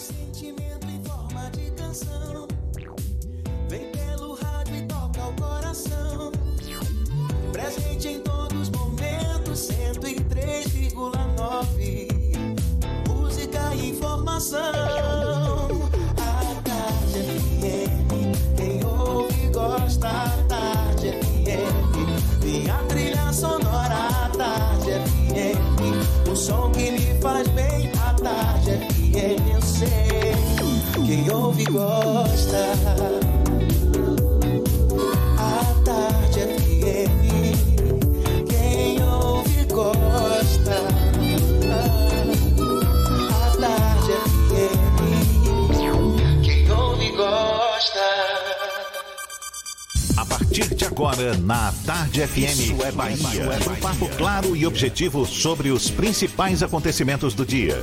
[0.00, 2.48] sentimento em forma de canção.
[3.68, 6.32] Vem pelo rádio e toca o coração.
[7.52, 12.08] Presente em todos os momentos, 103,9.
[13.08, 15.19] Música e informação.
[31.50, 32.72] Quem ouve gosta.
[35.36, 37.10] A tarde FM,
[38.48, 40.76] quem ouve gosta.
[43.32, 45.24] A tarde FM,
[46.44, 48.00] quem ouve gosta.
[50.16, 53.48] A partir de agora, na Tarde FM, Isso é Bahia.
[53.68, 57.82] Um papo claro e objetivo sobre os principais acontecimentos do dia.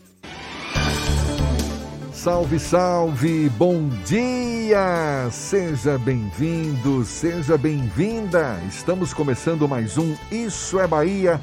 [2.21, 5.27] Salve, salve, bom dia!
[5.31, 8.61] Seja bem-vindo, seja bem-vinda!
[8.69, 11.41] Estamos começando mais um Isso é Bahia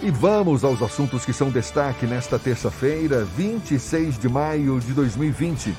[0.00, 5.74] e vamos aos assuntos que são destaque nesta terça-feira, 26 de maio de 2020.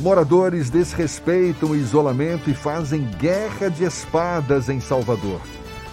[0.00, 5.40] Moradores desrespeitam o isolamento e fazem guerra de espadas em Salvador.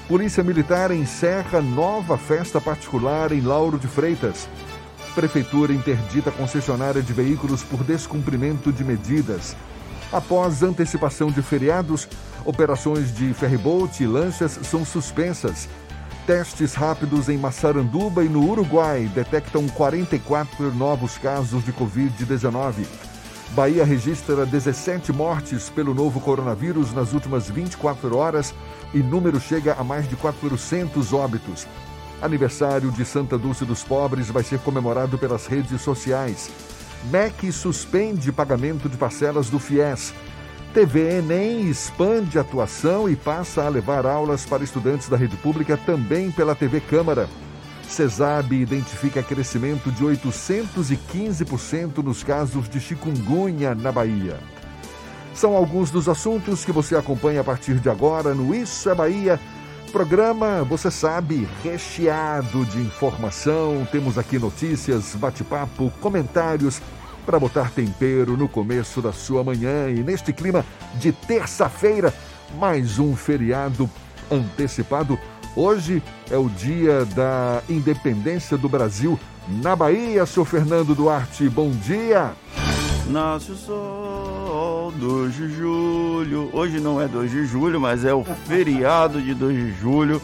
[0.08, 4.50] Polícia Militar encerra nova festa particular em Lauro de Freitas.
[5.18, 9.56] Prefeitura interdita concessionária de veículos por descumprimento de medidas.
[10.14, 12.08] Após antecipação de feriados,
[12.46, 15.68] operações de ferryboat e lanchas são suspensas.
[16.28, 22.86] Testes rápidos em Massaranduba e no Uruguai detectam 44 novos casos de Covid-19.
[23.56, 28.54] Bahia registra 17 mortes pelo novo coronavírus nas últimas 24 horas
[28.94, 31.66] e número chega a mais de 400 óbitos.
[32.22, 36.50] Aniversário de Santa Dulce dos Pobres vai ser comemorado pelas redes sociais.
[37.12, 40.14] MEC suspende pagamento de parcelas do FIES.
[40.74, 46.32] TV Enem expande atuação e passa a levar aulas para estudantes da rede pública também
[46.32, 47.30] pela TV Câmara.
[47.88, 54.38] CESAB identifica crescimento de 815% nos casos de chikungunya na Bahia.
[55.34, 59.40] São alguns dos assuntos que você acompanha a partir de agora no Isso é Bahia.
[59.92, 63.88] Programa, você sabe, recheado de informação.
[63.92, 66.82] Temos aqui notícias, bate-papo, comentários
[67.26, 69.90] para botar tempero no começo da sua manhã.
[69.90, 70.66] E neste clima
[70.96, 72.14] de terça-feira,
[72.60, 73.90] mais um feriado
[74.30, 75.18] antecipado.
[75.56, 81.50] Hoje é o dia da independência do Brasil na Bahia, seu Fernando Duarte.
[81.50, 82.34] Bom dia!
[83.08, 84.37] Nasce sol,
[84.98, 86.50] 2 de julho.
[86.52, 90.22] Hoje não é 2 de julho, mas é o feriado de 2 de julho.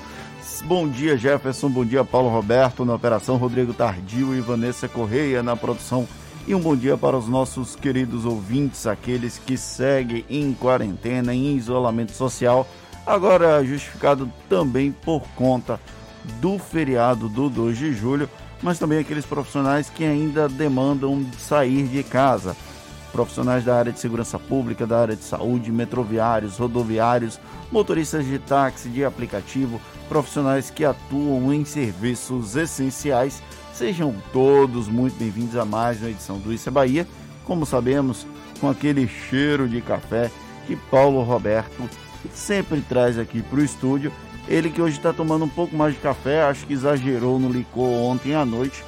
[0.66, 1.70] Bom dia, Jefferson.
[1.70, 6.08] Bom dia, Paulo Roberto na operação, Rodrigo Tardio e Vanessa Correia na produção.
[6.48, 11.56] E um bom dia para os nossos queridos ouvintes, aqueles que seguem em quarentena, em
[11.56, 12.68] isolamento social,
[13.06, 15.80] agora justificado também por conta
[16.42, 18.30] do feriado do 2 de julho,
[18.62, 22.56] mas também aqueles profissionais que ainda demandam sair de casa
[23.14, 27.40] profissionais da área de segurança pública, da área de saúde, metroviários, rodoviários,
[27.72, 29.80] motoristas de táxi, de aplicativo,
[30.10, 33.42] profissionais que atuam em serviços essenciais.
[33.72, 37.08] Sejam todos muito bem-vindos a mais uma edição do Isso é Bahia.
[37.46, 38.26] Como sabemos,
[38.60, 40.32] com aquele cheiro de café
[40.66, 41.88] que Paulo Roberto
[42.34, 44.12] sempre traz aqui para o estúdio.
[44.48, 47.90] Ele que hoje está tomando um pouco mais de café, acho que exagerou no licor
[47.90, 48.84] ontem à noite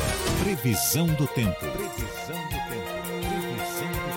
[0.42, 1.58] Previsão do tempo.
[1.58, 2.86] Previsão do tempo.
[3.20, 4.08] Previsão do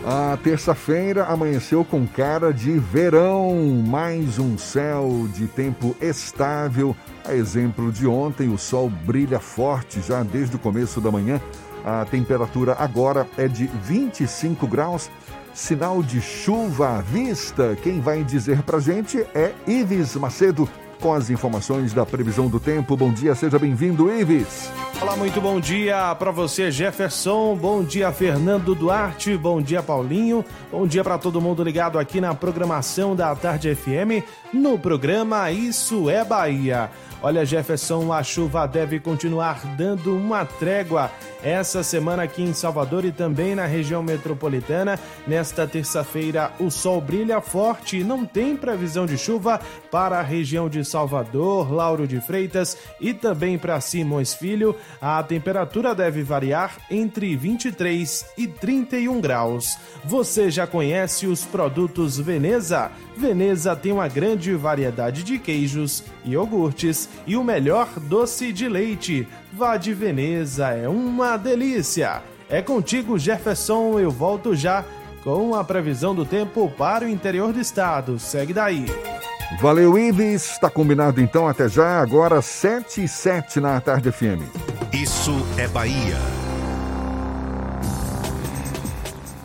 [0.00, 0.06] tempo.
[0.06, 3.54] A terça-feira amanheceu com cara de verão,
[3.86, 6.96] mais um céu de tempo estável.
[7.22, 11.38] A exemplo de ontem, o sol brilha forte já desde o começo da manhã.
[11.84, 15.10] A temperatura agora é de 25 graus.
[15.52, 17.76] Sinal de chuva à vista.
[17.82, 20.66] Quem vai dizer pra gente é Ives Macedo
[21.00, 22.96] com as informações da previsão do tempo.
[22.96, 24.70] Bom dia, seja bem-vindo, Ives.
[25.00, 27.54] Olá, muito bom dia para você, Jefferson.
[27.54, 29.36] Bom dia, Fernando Duarte.
[29.36, 30.44] Bom dia, Paulinho.
[30.72, 36.08] Bom dia para todo mundo ligado aqui na programação da Tarde FM, no programa Isso
[36.08, 36.90] é Bahia.
[37.22, 41.10] Olha, Jefferson, a chuva deve continuar dando uma trégua
[41.42, 44.98] essa semana aqui em Salvador e também na região metropolitana.
[45.26, 49.60] Nesta terça-feira, o sol brilha forte e não tem previsão de chuva
[49.90, 54.74] para a região de Salvador, Lauro de Freitas e também para Simões Filho.
[55.00, 59.76] A temperatura deve variar entre 23 e 31 graus.
[60.04, 62.90] Você já conhece os produtos Veneza?
[63.16, 69.26] Veneza tem uma grande variedade de queijos, iogurtes e o melhor doce de leite.
[69.56, 72.22] Vá de Veneza, é uma delícia.
[72.46, 73.98] É contigo, Jefferson.
[73.98, 74.84] Eu volto já
[75.24, 78.18] com a previsão do tempo para o interior do estado.
[78.18, 78.84] Segue daí.
[79.58, 80.50] Valeu, Ives.
[80.50, 84.44] Está combinado então até já, agora 7 e 7 na Tarde FM.
[84.92, 86.18] Isso é Bahia.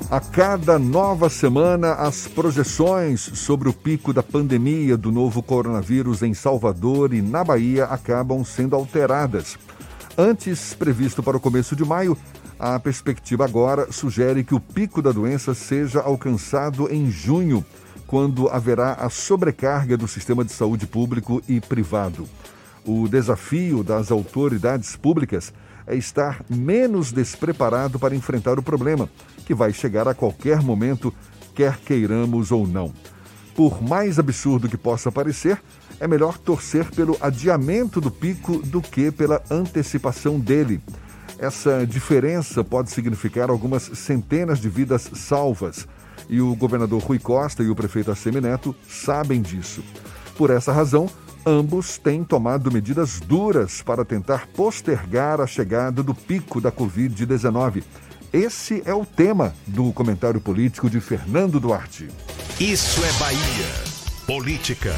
[0.10, 6.34] A cada nova semana, as projeções sobre o pico da pandemia do novo coronavírus em
[6.34, 9.58] Salvador e na Bahia acabam sendo alteradas.
[10.24, 12.16] Antes previsto para o começo de maio,
[12.60, 17.66] a perspectiva agora sugere que o pico da doença seja alcançado em junho,
[18.06, 22.30] quando haverá a sobrecarga do sistema de saúde público e privado.
[22.86, 25.52] O desafio das autoridades públicas
[25.88, 29.10] é estar menos despreparado para enfrentar o problema,
[29.44, 31.12] que vai chegar a qualquer momento,
[31.56, 32.94] quer queiramos ou não.
[33.56, 35.60] Por mais absurdo que possa parecer,
[36.02, 40.82] é melhor torcer pelo adiamento do pico do que pela antecipação dele.
[41.38, 45.88] Essa diferença pode significar algumas centenas de vidas salvas.
[46.28, 49.84] E o governador Rui Costa e o prefeito Assemineto sabem disso.
[50.36, 51.08] Por essa razão,
[51.46, 57.84] ambos têm tomado medidas duras para tentar postergar a chegada do pico da Covid-19.
[58.34, 62.08] Esse é o tema do comentário político de Fernando Duarte.
[62.60, 63.92] Isso é Bahia.
[64.26, 64.96] Política.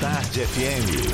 [0.00, 1.10] Tarde FM.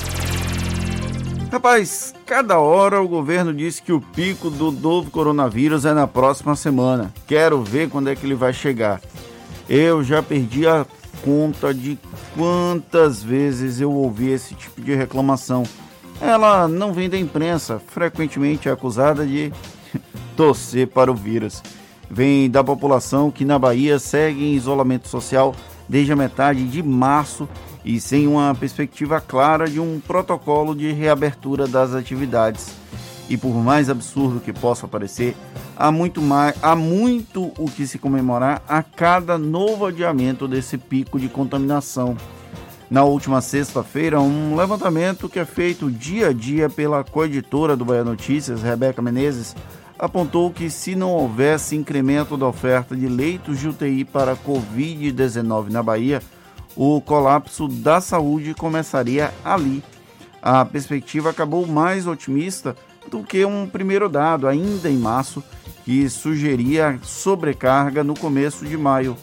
[1.51, 6.55] Rapaz, cada hora o governo diz que o pico do novo coronavírus é na próxima
[6.55, 7.11] semana.
[7.27, 9.01] Quero ver quando é que ele vai chegar.
[9.71, 10.85] Eu já perdi a
[11.25, 11.99] conta de
[12.37, 15.63] quantas vezes eu ouvi esse tipo de reclamação.
[16.21, 19.51] Ela não vem da imprensa, frequentemente é acusada de
[20.37, 21.63] torcer para o vírus.
[22.11, 25.55] Vem da população que na Bahia segue em isolamento social
[25.89, 27.49] desde a metade de março
[27.85, 32.73] e sem uma perspectiva clara de um protocolo de reabertura das atividades.
[33.29, 35.35] E por mais absurdo que possa parecer,
[35.77, 41.19] há muito, mais, há muito o que se comemorar a cada novo adiamento desse pico
[41.19, 42.17] de contaminação.
[42.91, 48.05] Na última sexta-feira, um levantamento que é feito dia a dia pela coeditora do Bahia
[48.05, 49.57] Notícias, Rebeca Menezes,
[49.99, 55.83] apontou que se não houvesse incremento da oferta de leitos de UTI para Covid-19 na
[55.83, 56.21] Bahia,
[56.77, 59.83] o colapso da saúde começaria ali.
[60.43, 62.77] A perspectiva acabou mais otimista
[63.11, 65.43] do que um primeiro dado, ainda em março,
[65.85, 69.17] que sugeria sobrecarga no começo de maio.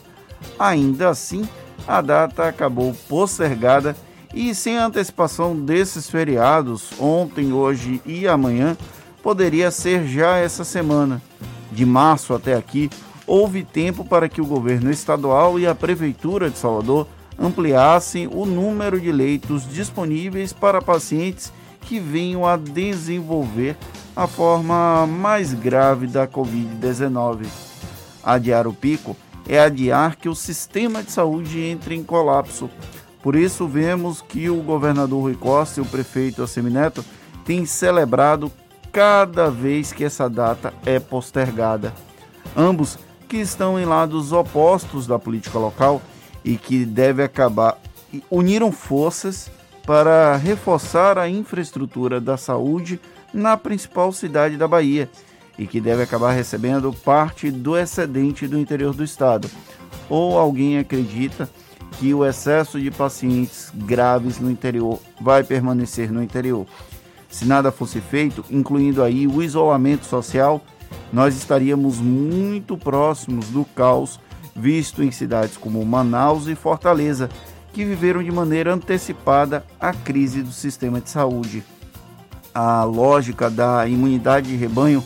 [0.57, 1.47] Ainda assim,
[1.87, 3.95] a data acabou postergada
[4.33, 8.77] e sem antecipação desses feriados, ontem, hoje e amanhã,
[9.21, 11.21] poderia ser já essa semana.
[11.71, 12.89] De março até aqui,
[13.25, 17.07] houve tempo para que o governo estadual e a prefeitura de Salvador
[17.41, 23.75] ampliassem o número de leitos disponíveis para pacientes que venham a desenvolver
[24.15, 27.47] a forma mais grave da Covid-19.
[28.23, 29.17] Adiar o pico
[29.47, 32.69] é adiar que o sistema de saúde entre em colapso.
[33.23, 37.03] Por isso, vemos que o governador Rui Costa e o prefeito Assemineto
[37.43, 38.51] têm celebrado
[38.91, 41.93] cada vez que essa data é postergada.
[42.55, 46.01] Ambos que estão em lados opostos da política local
[46.43, 47.77] e que deve acabar
[48.29, 49.49] uniram forças
[49.85, 52.99] para reforçar a infraestrutura da saúde
[53.33, 55.09] na principal cidade da Bahia
[55.57, 59.49] e que deve acabar recebendo parte do excedente do interior do estado.
[60.09, 61.49] Ou alguém acredita
[61.99, 66.65] que o excesso de pacientes graves no interior vai permanecer no interior?
[67.29, 70.61] Se nada fosse feito, incluindo aí o isolamento social,
[71.13, 74.19] nós estaríamos muito próximos do caos
[74.55, 77.29] visto em cidades como Manaus e Fortaleza,
[77.73, 81.63] que viveram de maneira antecipada a crise do sistema de saúde.
[82.53, 85.03] A lógica da imunidade de rebanho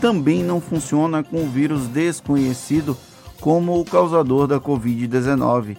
[0.00, 2.96] também não funciona com o vírus desconhecido
[3.40, 5.76] como o causador da Covid-19.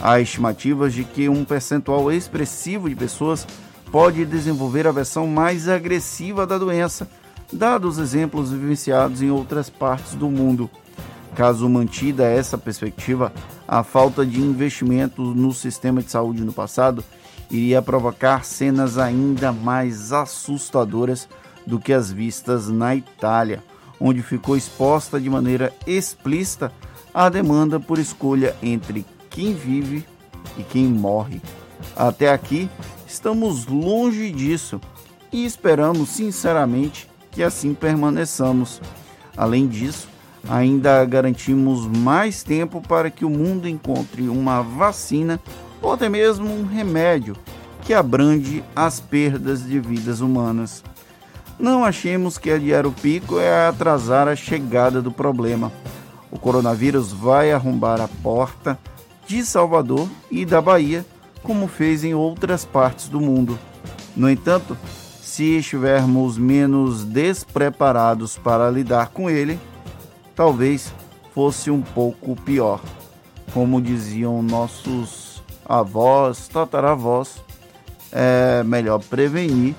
[0.00, 3.46] Há estimativas de que um percentual expressivo de pessoas
[3.90, 7.08] pode desenvolver a versão mais agressiva da doença,
[7.52, 10.68] dados exemplos vivenciados em outras partes do mundo.
[11.34, 13.32] Caso mantida essa perspectiva,
[13.66, 17.02] a falta de investimento no sistema de saúde no passado
[17.50, 21.28] iria provocar cenas ainda mais assustadoras
[21.66, 23.62] do que as vistas na Itália,
[24.00, 26.72] onde ficou exposta de maneira explícita
[27.12, 30.06] a demanda por escolha entre quem vive
[30.56, 31.40] e quem morre.
[31.96, 32.70] Até aqui,
[33.06, 34.80] estamos longe disso
[35.32, 38.80] e esperamos sinceramente que assim permaneçamos.
[39.36, 40.13] Além disso,
[40.48, 45.40] ainda garantimos mais tempo para que o mundo encontre uma vacina
[45.80, 47.36] ou até mesmo um remédio
[47.82, 50.82] que abrange as perdas de vidas humanas.
[51.58, 55.70] Não achemos que adiar o pico é atrasar a chegada do problema.
[56.30, 58.78] O coronavírus vai arrombar a porta
[59.26, 61.04] de Salvador e da Bahia,
[61.42, 63.58] como fez em outras partes do mundo.
[64.16, 64.76] No entanto,
[65.22, 69.58] se estivermos menos despreparados para lidar com ele,
[70.34, 70.92] talvez
[71.34, 72.80] fosse um pouco pior.
[73.52, 77.42] Como diziam nossos avós, tataravós,
[78.10, 79.74] é melhor prevenir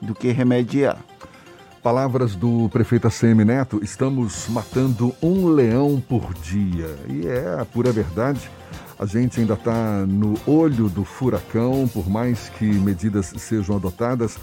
[0.00, 0.98] do que remediar.
[1.82, 6.96] Palavras do prefeito ACM Neto: estamos matando um leão por dia.
[7.08, 8.50] E é a pura verdade.
[8.98, 14.38] A gente ainda está no olho do furacão, por mais que medidas sejam adotadas,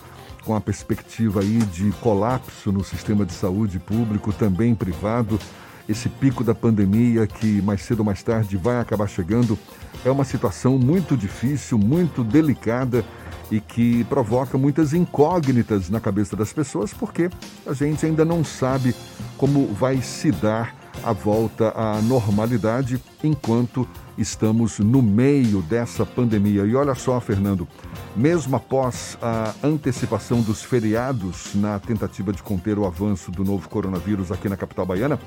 [0.45, 5.39] com a perspectiva aí de colapso no sistema de saúde público, também privado.
[5.87, 9.57] Esse pico da pandemia que mais cedo ou mais tarde vai acabar chegando
[10.05, 13.03] é uma situação muito difícil, muito delicada
[13.51, 17.29] e que provoca muitas incógnitas na cabeça das pessoas, porque
[17.67, 18.95] a gente ainda não sabe
[19.37, 23.87] como vai se dar a volta à normalidade enquanto
[24.21, 26.63] estamos no meio dessa pandemia.
[26.63, 27.67] E olha só, Fernando,
[28.15, 34.31] mesmo após a antecipação dos feriados na tentativa de conter o avanço do novo coronavírus
[34.31, 35.19] aqui na capital baiana,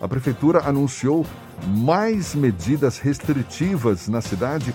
[0.00, 1.26] a prefeitura anunciou
[1.66, 4.74] mais medidas restritivas na cidade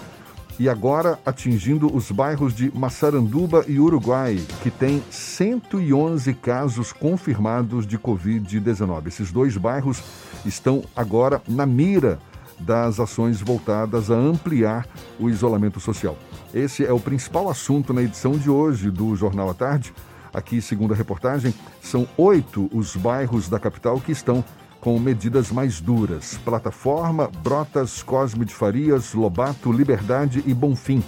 [0.57, 7.99] e agora atingindo os bairros de Massaranduba e Uruguai, que tem 111 casos confirmados de
[7.99, 9.07] Covid-19.
[9.07, 10.01] Esses dois bairros
[10.45, 12.19] estão agora na mira
[12.59, 14.87] das ações voltadas a ampliar
[15.19, 16.17] o isolamento social.
[16.53, 19.93] Esse é o principal assunto na edição de hoje do Jornal à Tarde.
[20.33, 24.43] Aqui, segundo a reportagem, são oito os bairros da capital que estão
[24.79, 26.37] com medidas mais duras.
[26.45, 31.03] Plataforma, Brotas, Cosme de Farias, Lobato, Liberdade e Bonfim.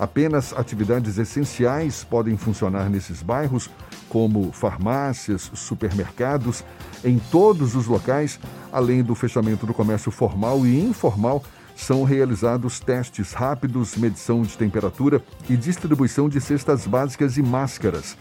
[0.00, 3.70] Apenas atividades essenciais podem funcionar nesses bairros,
[4.10, 6.64] como farmácias, supermercados,
[7.02, 8.38] em todos os locais,
[8.70, 11.42] além do fechamento do comércio formal e informal,
[11.76, 18.16] são realizados testes rápidos, medição de temperatura e distribuição de cestas básicas e máscaras.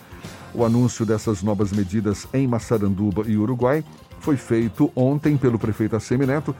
[0.53, 3.84] O anúncio dessas novas medidas em Massaranduba e Uruguai
[4.19, 6.55] foi feito ontem pelo prefeito Assemineto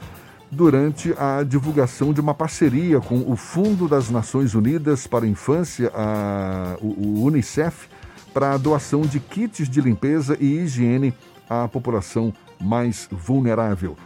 [0.50, 5.90] durante a divulgação de uma parceria com o Fundo das Nações Unidas para a Infância,
[5.94, 7.88] a, o, o Unicef,
[8.32, 11.14] para a doação de kits de limpeza e higiene
[11.48, 13.96] à população mais vulnerável.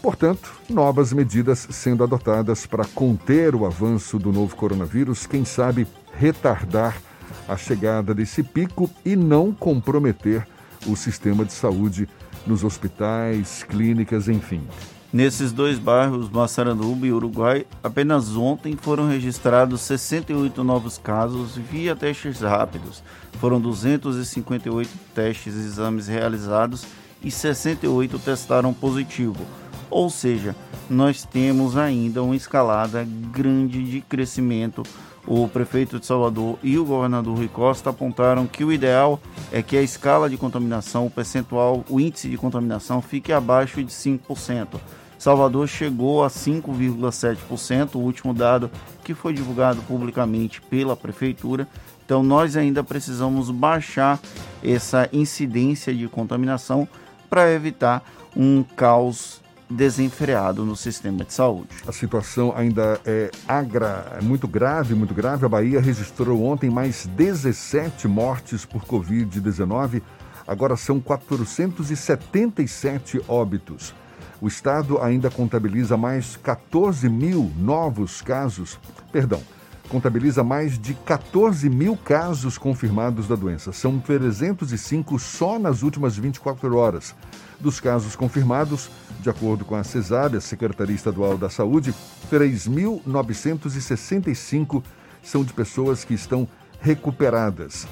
[0.00, 7.00] Portanto, novas medidas sendo adotadas para conter o avanço do novo coronavírus, quem sabe retardar
[7.48, 10.46] a chegada desse pico e não comprometer
[10.86, 12.08] o sistema de saúde
[12.46, 14.66] nos hospitais, clínicas, enfim.
[15.12, 22.40] Nesses dois bairros, Massaranduba e Uruguai, apenas ontem foram registrados 68 novos casos via testes
[22.40, 23.02] rápidos.
[23.38, 26.86] Foram 258 testes e exames realizados
[27.22, 29.44] e 68 testaram positivo.
[29.90, 30.56] Ou seja,
[30.88, 34.82] nós temos ainda uma escalada grande de crescimento
[35.26, 39.20] o prefeito de Salvador e o governador Rui Costa apontaram que o ideal
[39.52, 43.92] é que a escala de contaminação, o percentual, o índice de contaminação fique abaixo de
[43.92, 44.80] 5%.
[45.22, 48.68] Salvador chegou a 5,7%, o último dado
[49.04, 51.68] que foi divulgado publicamente pela prefeitura.
[52.04, 54.18] Então nós ainda precisamos baixar
[54.64, 56.88] essa incidência de contaminação
[57.30, 58.02] para evitar
[58.36, 61.68] um caos desenfreado no sistema de saúde.
[61.86, 65.46] A situação ainda é agra, é muito grave, muito grave.
[65.46, 70.02] A Bahia registrou ontem mais 17 mortes por Covid-19.
[70.48, 73.94] Agora são 477 óbitos.
[74.42, 78.76] O estado ainda contabiliza mais 14 mil novos casos,
[79.12, 79.40] perdão,
[79.88, 83.70] contabiliza mais de 14 mil casos confirmados da doença.
[83.70, 87.14] São 305 só nas últimas 24 horas.
[87.60, 91.94] Dos casos confirmados, de acordo com a CESAB, a Secretaria Estadual da Saúde,
[92.28, 94.82] 3.965
[95.22, 96.48] são de pessoas que estão
[96.80, 97.86] recuperadas.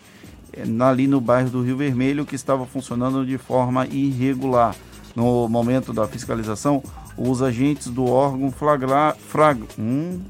[0.52, 4.74] eh, ali no bairro do Rio Vermelho, que estava funcionando de forma irregular.
[5.14, 6.82] No momento da fiscalização,
[7.16, 10.20] os agentes do órgão flagrar, frag, hum,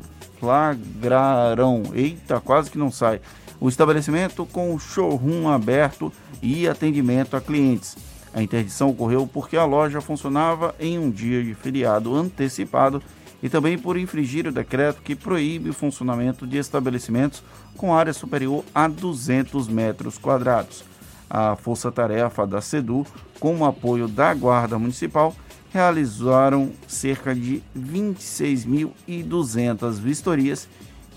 [0.42, 3.20] flagraram, eita, quase que não sai,
[3.60, 7.96] o estabelecimento com showroom aberto e atendimento a clientes.
[8.34, 13.00] A interdição ocorreu porque a loja funcionava em um dia de feriado antecipado
[13.40, 17.40] e também por infringir o decreto que proíbe o funcionamento de estabelecimentos
[17.76, 20.82] com área superior a 200 metros quadrados.
[21.30, 23.06] A força-tarefa da SEDU,
[23.38, 25.36] com o apoio da Guarda Municipal,
[25.72, 30.68] realizaram cerca de 26.200 vistorias,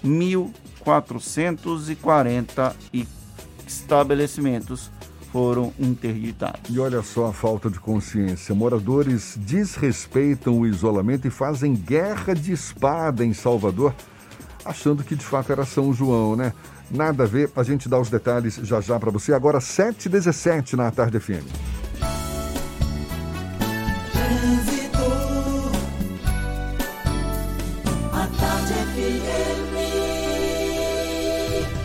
[0.03, 2.73] 1.440
[3.67, 4.89] estabelecimentos
[5.31, 6.73] foram interditados.
[6.73, 8.55] E olha só a falta de consciência.
[8.55, 13.93] Moradores desrespeitam o isolamento e fazem guerra de espada em Salvador,
[14.63, 16.53] achando que de fato era São João, né?
[16.89, 19.33] Nada a ver, a gente dá os detalhes já já para você.
[19.33, 21.43] Agora 7h17 na Tarde FM.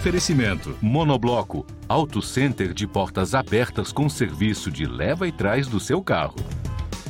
[0.01, 6.03] Oferecimento: Monobloco, Auto Center de portas abertas com serviço de leva e trás do seu
[6.03, 6.37] carro.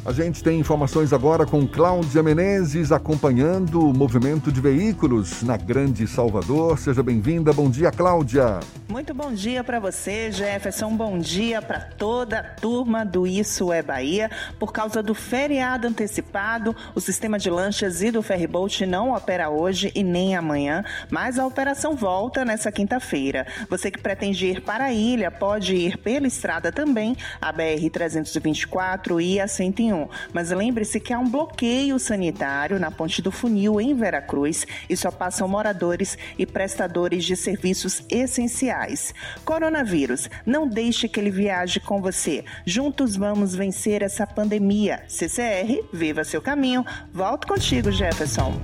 [0.02, 6.06] A gente tem informações agora com Cláudia Menezes acompanhando o movimento de veículos na Grande
[6.06, 6.78] Salvador.
[6.78, 7.52] Seja bem-vinda.
[7.52, 8.60] Bom dia, Cláudia.
[8.88, 10.96] Muito bom dia para você, Jefferson.
[10.96, 14.30] Bom dia para toda a turma do Isso é Bahia.
[14.58, 19.92] Por causa do feriado antecipado, o sistema de lanchas e do ferryboat não opera hoje
[19.94, 23.46] e nem amanhã, mas a operação volta nessa quinta-feira.
[23.68, 29.20] Você que pretende ir para a ilha pode ir pela estrada também, a BR 324
[29.20, 29.89] e a 101
[30.32, 35.10] mas lembre-se que há um bloqueio sanitário na Ponte do Funil, em Veracruz, e só
[35.10, 39.14] passam moradores e prestadores de serviços essenciais.
[39.44, 42.44] Coronavírus, não deixe que ele viaje com você.
[42.64, 45.02] Juntos vamos vencer essa pandemia.
[45.08, 46.84] CCR, viva seu caminho.
[47.12, 48.54] Volto contigo, Jefferson.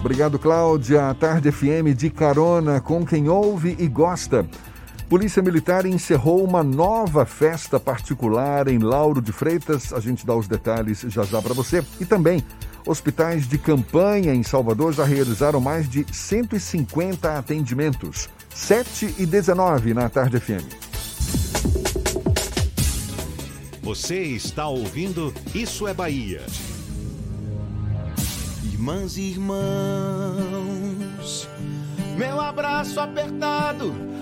[0.00, 1.10] Obrigado, Cláudia.
[1.10, 4.46] A Tarde FM de carona com quem ouve e gosta.
[5.12, 9.92] Polícia Militar encerrou uma nova festa particular em Lauro de Freitas.
[9.92, 11.84] A gente dá os detalhes já já para você.
[12.00, 12.42] E também,
[12.86, 18.30] hospitais de campanha em Salvador já realizaram mais de 150 atendimentos.
[18.54, 20.64] 7 e 19 na Tarde FM.
[23.82, 26.40] Você está ouvindo Isso é Bahia.
[28.64, 29.60] Irmãs e irmãos,
[32.16, 34.21] meu abraço apertado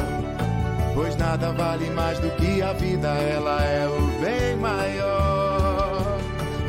[0.93, 6.19] Pois nada vale mais do que a vida, ela é o bem maior.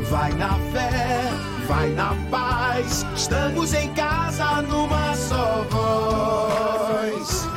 [0.09, 1.29] Vai na fé,
[1.67, 3.05] vai na paz.
[3.15, 7.47] Estamos em casa numa só voz.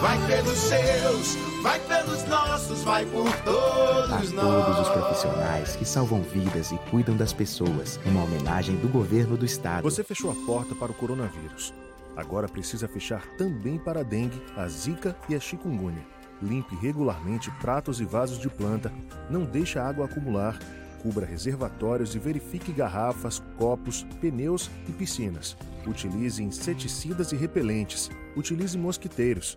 [0.00, 4.30] Vai pelos seus, vai pelos nossos, vai por todos a nós.
[4.32, 7.98] todos os profissionais que salvam vidas e cuidam das pessoas.
[8.06, 9.82] Uma homenagem do governo do estado.
[9.82, 11.72] Você fechou a porta para o coronavírus.
[12.18, 16.04] Agora precisa fechar também para a dengue, a zika e a chikungunya.
[16.42, 18.92] Limpe regularmente pratos e vasos de planta,
[19.30, 20.58] não deixe a água acumular,
[21.00, 25.56] cubra reservatórios e verifique garrafas, copos, pneus e piscinas.
[25.86, 28.10] Utilize inseticidas e repelentes.
[28.36, 29.56] Utilize mosquiteiros.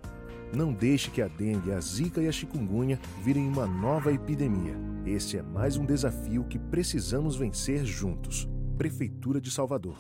[0.54, 4.76] Não deixe que a dengue, a zika e a chikungunya virem uma nova epidemia.
[5.04, 8.48] Este é mais um desafio que precisamos vencer juntos.
[8.78, 9.98] Prefeitura de Salvador.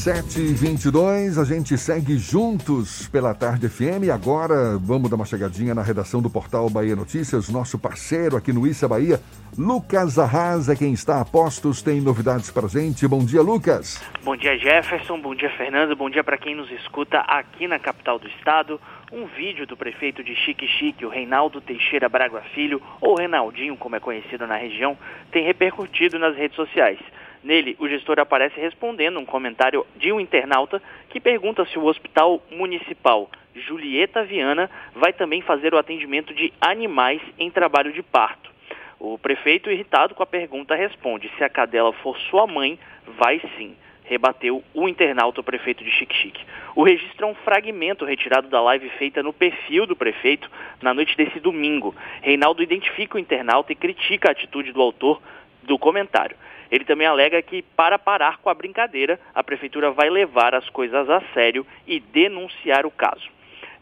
[0.00, 4.08] 7h22, a gente segue juntos pela Tarde FM.
[4.10, 7.50] Agora vamos dar uma chegadinha na redação do portal Bahia Notícias.
[7.50, 9.20] Nosso parceiro aqui no Issa Bahia,
[9.58, 13.06] Lucas Arrasa, quem está a postos, tem novidades para gente.
[13.06, 14.02] Bom dia, Lucas.
[14.22, 15.20] Bom dia, Jefferson.
[15.20, 15.94] Bom dia, Fernando.
[15.94, 18.80] Bom dia para quem nos escuta aqui na capital do estado.
[19.12, 23.96] Um vídeo do prefeito de Chique Chique, o Reinaldo Teixeira Braga Filho, ou Reinaldinho, como
[23.96, 24.96] é conhecido na região,
[25.30, 26.98] tem repercutido nas redes sociais.
[27.42, 32.42] Nele, o gestor aparece respondendo um comentário de um internauta que pergunta se o Hospital
[32.50, 38.50] Municipal Julieta Viana vai também fazer o atendimento de animais em trabalho de parto.
[38.98, 42.78] O prefeito, irritado com a pergunta, responde: se a cadela for sua mãe,
[43.18, 43.74] vai sim.
[44.04, 46.44] Rebateu o internauta, o prefeito de Chique.
[46.74, 50.50] O registro é um fragmento retirado da live feita no perfil do prefeito
[50.82, 51.94] na noite desse domingo.
[52.20, 55.22] Reinaldo identifica o internauta e critica a atitude do autor
[55.62, 56.36] do comentário.
[56.70, 61.10] Ele também alega que, para parar com a brincadeira, a prefeitura vai levar as coisas
[61.10, 63.28] a sério e denunciar o caso.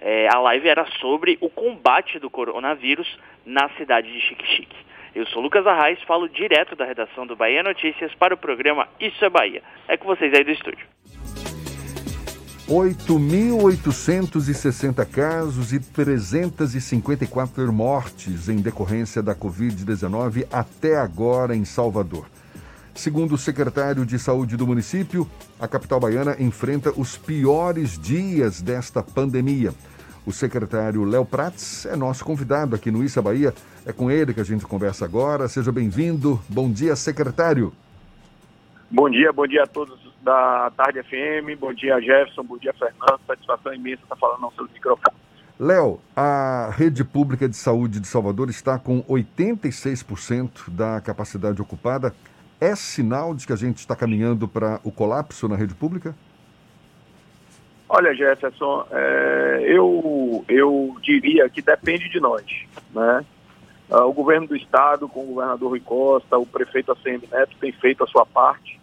[0.00, 4.76] É, a live era sobre o combate do coronavírus na cidade de Chique.
[5.14, 9.24] Eu sou Lucas Arraes, falo direto da redação do Bahia Notícias para o programa Isso
[9.24, 9.62] é Bahia.
[9.88, 10.86] É com vocês aí do estúdio.
[12.68, 22.26] 8.860 casos e 354 mortes em decorrência da Covid-19 até agora em Salvador.
[22.98, 25.24] Segundo o secretário de Saúde do município,
[25.60, 29.72] a capital baiana enfrenta os piores dias desta pandemia.
[30.26, 33.54] O secretário Léo Prats é nosso convidado aqui no Issa Bahia.
[33.86, 35.46] É com ele que a gente conversa agora.
[35.46, 36.40] Seja bem-vindo.
[36.48, 37.72] Bom dia, secretário.
[38.90, 41.56] Bom dia, bom dia a todos da Tarde FM.
[41.56, 42.42] Bom dia, Jefferson.
[42.42, 43.20] Bom dia, Fernando.
[43.28, 45.16] Satisfação imensa estar falando ao seu microfone.
[45.60, 52.12] Léo, a rede pública de saúde de Salvador está com 86% da capacidade ocupada.
[52.60, 56.14] É sinal de que a gente está caminhando para o colapso na rede pública?
[57.88, 62.44] Olha, Jefferson, é, eu, eu diria que depende de nós.
[62.92, 63.24] Né?
[63.90, 67.72] Ah, o governo do estado, com o governador Rui Costa, o prefeito ACM Neto, tem
[67.72, 68.78] feito a sua parte.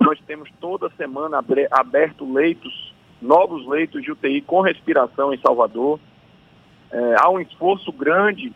[0.00, 6.00] Nós temos toda semana aberto leitos, novos leitos de UTI com respiração em Salvador.
[6.90, 8.52] É, há um esforço grande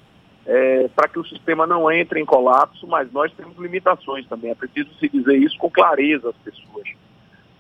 [0.47, 4.51] é, para que o sistema não entre em colapso, mas nós temos limitações também.
[4.51, 6.89] É preciso se dizer isso com clareza às pessoas.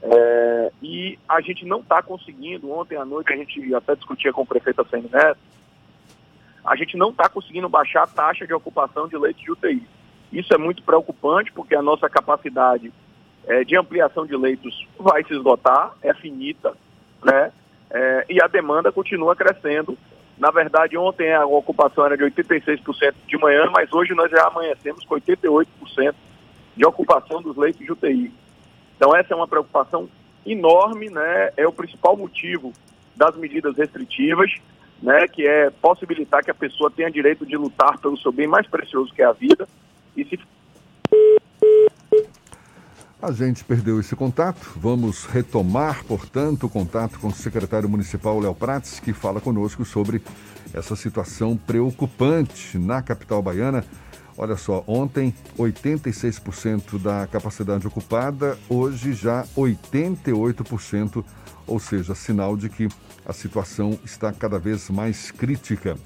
[0.03, 4.43] É, e a gente não está conseguindo, ontem à noite a gente até discutia com
[4.43, 5.39] o prefeito Neto,
[6.65, 9.87] a gente não está conseguindo baixar a taxa de ocupação de leitos de UTI.
[10.33, 12.93] Isso é muito preocupante porque a nossa capacidade
[13.47, 16.77] é, de ampliação de leitos vai se esgotar, é finita,
[17.25, 17.53] né?
[17.91, 19.97] é, e a demanda continua crescendo.
[20.39, 25.05] Na verdade, ontem a ocupação era de 86% de manhã, mas hoje nós já amanhecemos
[25.05, 26.15] com 88%
[26.77, 28.33] de ocupação dos leitos de UTI.
[28.97, 30.09] Então essa é uma preocupação
[30.45, 31.53] enorme, né?
[31.57, 32.73] É o principal motivo
[33.17, 34.53] das medidas restritivas,
[35.03, 35.27] né?
[35.27, 39.13] Que é possibilitar que a pessoa tenha direito de lutar pelo seu bem mais precioso
[39.15, 39.67] que é a vida
[40.15, 40.39] e se
[43.21, 44.73] a gente perdeu esse contato.
[44.77, 50.23] Vamos retomar, portanto, o contato com o secretário municipal Léo Prates, que fala conosco sobre
[50.73, 53.85] essa situação preocupante na capital baiana.
[54.39, 61.25] Olha só, ontem 86% da capacidade ocupada, hoje já 88%,
[61.67, 62.87] ou seja, sinal de que
[63.25, 65.97] a situação está cada vez mais crítica.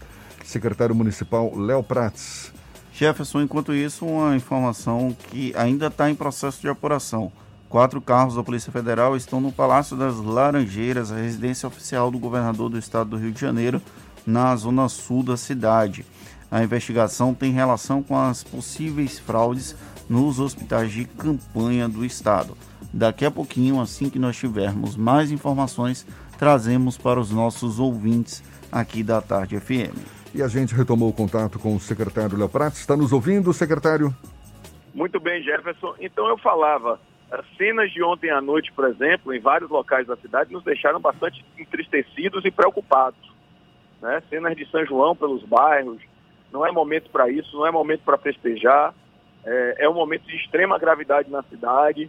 [0.44, 2.52] Secretário Municipal Léo Prates.
[3.00, 7.32] Jefferson, enquanto isso, uma informação que ainda está em processo de apuração.
[7.66, 12.68] Quatro carros da Polícia Federal estão no Palácio das Laranjeiras, a residência oficial do governador
[12.68, 13.80] do estado do Rio de Janeiro,
[14.26, 16.04] na zona sul da cidade.
[16.50, 19.74] A investigação tem relação com as possíveis fraudes
[20.06, 22.54] nos hospitais de campanha do estado.
[22.92, 26.04] Daqui a pouquinho, assim que nós tivermos mais informações,
[26.38, 30.19] trazemos para os nossos ouvintes aqui da Tarde FM.
[30.32, 32.50] E a gente retomou o contato com o secretário Léo.
[32.68, 34.14] Está nos ouvindo, secretário?
[34.94, 35.94] Muito bem, Jefferson.
[35.98, 37.00] Então eu falava,
[37.32, 41.00] as cenas de ontem à noite, por exemplo, em vários locais da cidade, nos deixaram
[41.00, 43.18] bastante entristecidos e preocupados.
[44.00, 44.22] Né?
[44.30, 46.00] Cenas de São João pelos bairros,
[46.52, 48.94] não é momento para isso, não é momento para festejar,
[49.44, 52.08] é, é, um momento de extrema gravidade na cidade,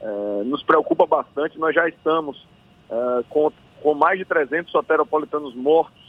[0.00, 2.44] é, nos preocupa bastante, nós já estamos
[2.90, 6.01] é, com, com mais de 300 soteropolitanos mortos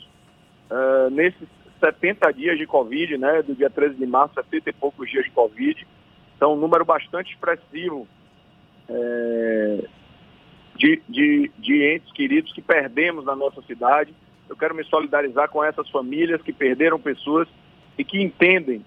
[0.69, 1.47] uh, nesses
[1.79, 5.31] 70 dias de Covid, né, do dia 13 de março, 70 e poucos dias de
[5.31, 5.85] Covid.
[6.37, 8.07] Então, um número bastante expressivo
[8.87, 9.87] é,
[10.77, 14.13] de, de, de entes queridos que perdemos na nossa cidade.
[14.49, 17.47] Eu quero me solidarizar com essas famílias que perderam pessoas
[17.97, 18.85] e que entendem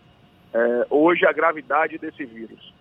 [0.52, 2.74] é, hoje a gravidade desse vírus.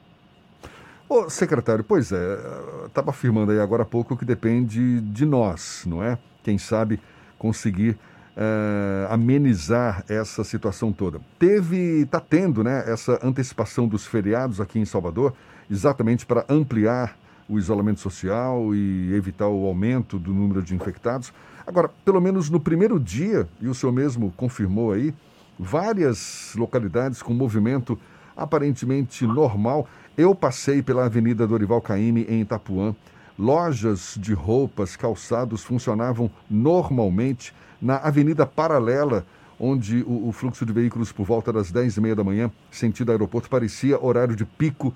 [1.07, 2.37] Ô, secretário, pois é,
[2.85, 6.17] estava afirmando aí agora há pouco que depende de nós, não é?
[6.43, 6.99] Quem sabe
[7.37, 7.97] conseguir
[8.35, 11.19] uh, amenizar essa situação toda.
[11.39, 15.33] Teve, está tendo, né, essa antecipação dos feriados aqui em Salvador,
[15.69, 17.17] exatamente para ampliar
[17.47, 21.31] o isolamento social e evitar o aumento do número de infectados.
[21.65, 25.13] Agora, pelo menos no primeiro dia, e o senhor mesmo confirmou aí,
[25.57, 27.97] várias localidades com movimento
[28.35, 29.87] aparentemente normal.
[30.17, 32.95] Eu passei pela Avenida Dorival Caymmi em Itapuã.
[33.37, 37.53] Lojas de roupas, calçados funcionavam normalmente
[37.85, 39.23] na avenida paralela,
[39.59, 43.11] onde o, o, fluxo de veículos por volta das 10 e meia da manhã, sentido
[43.11, 44.93] aeroporto, parecia horário de pico.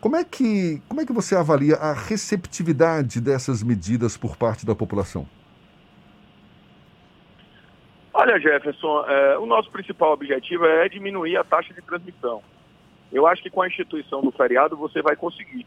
[0.00, 4.74] Como é que, como é que você avalia a receptividade dessas medidas por parte da
[4.74, 5.28] população?
[8.14, 12.42] Olha, Jefferson, é, o nosso principal objetivo é diminuir a taxa de transmissão.
[13.12, 15.66] Eu acho que com a instituição do feriado você vai conseguir.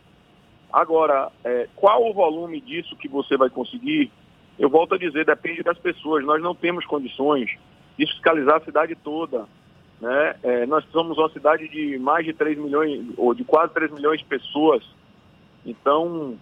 [0.72, 4.12] Agora, é, qual o volume disso que você vai conseguir?
[4.58, 6.24] Eu volto a dizer, depende das pessoas.
[6.24, 7.50] Nós não temos condições
[7.98, 9.46] de fiscalizar a cidade toda.
[10.00, 10.36] Né?
[10.44, 14.20] É, nós somos uma cidade de mais de 3 milhões, ou de quase 3 milhões
[14.20, 14.84] de pessoas.
[15.66, 16.38] Então,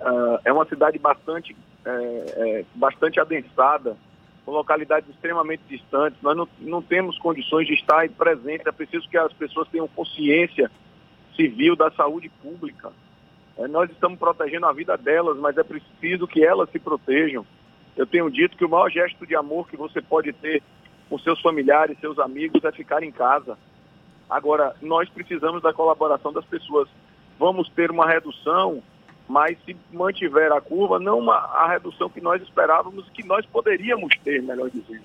[0.00, 3.96] uh, é uma cidade bastante, é, é, bastante adensada,
[4.44, 6.20] com localidades extremamente distantes.
[6.20, 8.66] Nós não, não temos condições de estar presentes.
[8.66, 10.70] É preciso que as pessoas tenham consciência
[11.34, 12.92] civil da saúde pública.
[13.56, 17.46] É, nós estamos protegendo a vida delas, mas é preciso que elas se protejam.
[17.96, 20.62] Eu tenho dito que o maior gesto de amor que você pode ter
[21.08, 23.56] com seus familiares, seus amigos, é ficar em casa.
[24.28, 26.88] Agora, nós precisamos da colaboração das pessoas.
[27.38, 28.82] Vamos ter uma redução,
[29.28, 34.16] mas se mantiver a curva, não uma, a redução que nós esperávamos, que nós poderíamos
[34.24, 35.04] ter, melhor dizendo.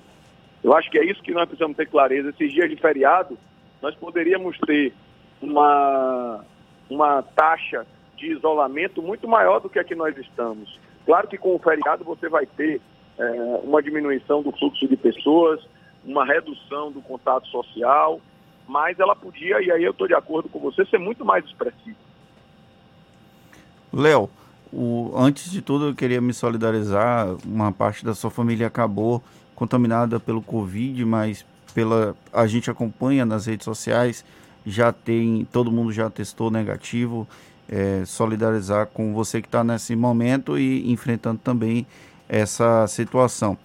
[0.64, 2.30] Eu acho que é isso que nós precisamos ter clareza.
[2.30, 3.38] Esses dias de feriado,
[3.82, 4.94] nós poderíamos ter
[5.42, 6.44] uma,
[6.90, 7.86] uma taxa
[8.20, 10.80] de isolamento muito maior do que a que nós estamos.
[11.06, 12.82] Claro que com o feriado você vai ter
[13.18, 13.24] é,
[13.64, 15.60] uma diminuição do fluxo de pessoas,
[16.06, 18.22] uma redução do contato social,
[18.68, 21.98] mas ela podia, e aí eu estou de acordo com você, ser muito mais expressiva.
[23.92, 24.30] Léo,
[25.16, 29.24] antes de tudo eu queria me solidarizar, uma parte da sua família acabou
[29.56, 34.24] contaminada pelo Covid, mas pela a gente acompanha nas redes sociais,
[34.70, 37.28] já tem, todo mundo já testou negativo
[37.70, 41.86] é, solidarizar com você que está nesse momento e enfrentando também
[42.28, 43.58] essa situação.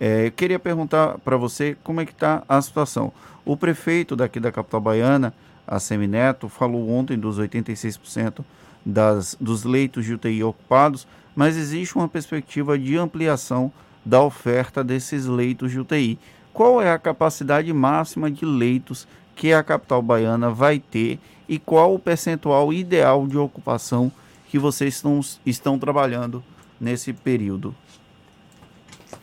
[0.00, 3.12] É, eu queria perguntar para você como é que está a situação.
[3.44, 5.34] O prefeito daqui da capital baiana
[5.66, 8.44] a Semineto, falou ontem dos 86%
[8.84, 13.72] das, dos leitos de UTI ocupados, mas existe uma perspectiva de ampliação
[14.04, 16.18] da oferta desses leitos de UTI.
[16.52, 19.06] Qual é a capacidade máxima de leitos
[19.42, 24.08] que a capital baiana vai ter e qual o percentual ideal de ocupação
[24.46, 26.44] que vocês estão, estão trabalhando
[26.80, 27.74] nesse período?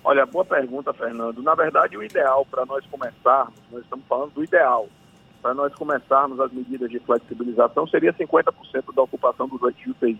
[0.04, 1.42] Olha, boa pergunta, Fernando.
[1.42, 4.90] Na verdade, o ideal para nós começarmos, nós estamos falando do ideal,
[5.42, 10.20] para nós começarmos as medidas de flexibilização seria 50% da ocupação dos UTI.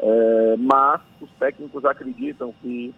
[0.00, 2.94] É, mas os técnicos acreditam que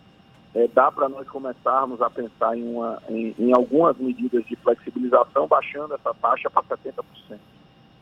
[0.55, 5.47] é, dá para nós começarmos a pensar em, uma, em, em, algumas medidas de flexibilização,
[5.47, 7.03] baixando essa taxa para 70%.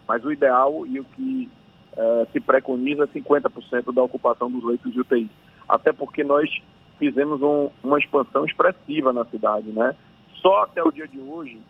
[0.07, 1.51] Mas o ideal e o que
[1.97, 5.31] é, se preconiza é 50% da ocupação dos leitos de UTI.
[5.69, 6.49] Até porque nós
[6.99, 9.71] fizemos um, uma expansão expressiva na cidade.
[9.71, 9.95] Né?
[10.37, 11.61] Só até o dia de hoje,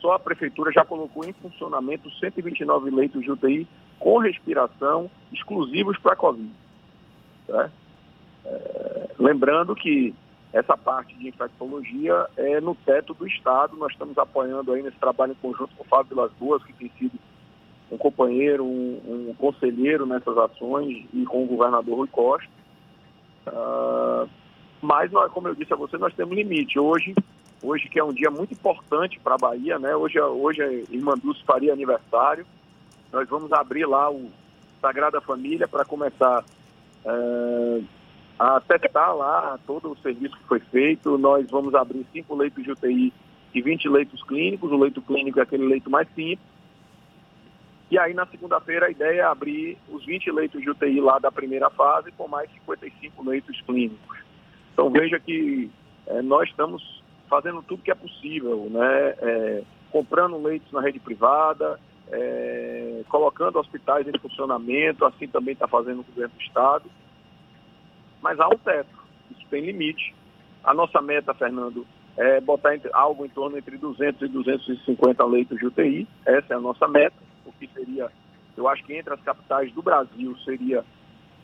[0.00, 3.68] só a prefeitura já colocou em funcionamento 129 leitos de UTI
[4.00, 6.50] com respiração exclusivos para a Covid.
[7.48, 7.70] Né?
[8.48, 10.14] É, lembrando que
[10.52, 15.32] essa parte de infectologia é no teto do Estado, nós estamos apoiando aí nesse trabalho
[15.32, 17.18] em conjunto com o Fábio Vilas Boas, que tem sido
[17.90, 22.48] um companheiro, um, um conselheiro nessas ações, e com o governador Rui Costa.
[23.46, 24.28] Uh,
[24.80, 26.78] mas, nós, como eu disse a você, nós temos limite.
[26.78, 27.14] Hoje,
[27.62, 29.94] hoje que é um dia muito importante para a Bahia, né?
[29.96, 32.46] Hoje, hoje a Irmã Dulce faria aniversário.
[33.12, 34.30] Nós vamos abrir lá o
[34.80, 36.44] Sagrada Família para começar
[37.04, 37.84] uh,
[38.66, 41.18] testar lá todo o serviço que foi feito.
[41.18, 43.12] Nós vamos abrir cinco leitos de UTI
[43.54, 44.70] e 20 leitos clínicos.
[44.70, 46.46] O leito clínico é aquele leito mais simples.
[47.90, 51.32] E aí, na segunda-feira, a ideia é abrir os 20 leitos de UTI lá da
[51.32, 54.18] primeira fase, com mais 55 leitos clínicos.
[54.72, 55.70] Então, veja que
[56.06, 59.14] é, nós estamos fazendo tudo que é possível, né?
[59.18, 66.00] É, comprando leitos na rede privada, é, colocando hospitais em funcionamento, assim também está fazendo
[66.00, 66.84] o governo do Estado.
[68.22, 68.96] Mas há um teto,
[69.30, 70.14] isso tem limite.
[70.64, 75.58] A nossa meta, Fernando, é botar entre, algo em torno entre 200 e 250 leitos
[75.58, 78.10] de UTI, essa é a nossa meta, o que seria,
[78.56, 80.84] eu acho que entre as capitais do Brasil seria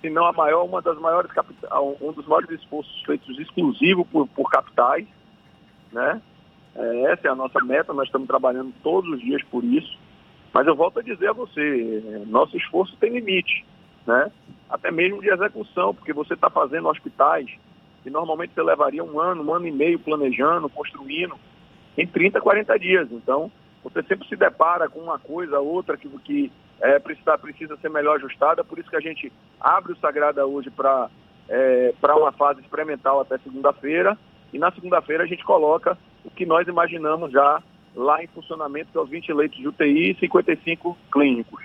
[0.04, 4.28] se não a maior, uma das maiores capitais, um dos maiores esforços feitos exclusivo por,
[4.28, 5.06] por capitais,
[5.90, 6.20] né?
[6.76, 9.98] É, essa é a nossa meta, nós estamos trabalhando todos os dias por isso.
[10.52, 13.64] Mas eu volto a dizer a você, é, nosso esforço tem limite,
[14.06, 14.30] né?
[14.68, 17.48] Até mesmo de execução, porque você está fazendo hospitais
[18.02, 21.34] que normalmente você levaria um ano, um ano e meio planejando, construindo,
[21.96, 23.08] em 30, 40 dias.
[23.10, 23.50] Então,
[23.82, 28.16] você sempre se depara com uma coisa, outra que, que é, precisa, precisa ser melhor
[28.16, 31.08] ajustada, por isso que a gente abre o Sagrada hoje para
[31.48, 34.18] é, uma fase experimental até segunda-feira,
[34.52, 37.62] e na segunda-feira a gente coloca o que nós imaginamos já
[37.94, 41.64] lá em funcionamento, que é os 20 leitos de UTI e 55 clínicos.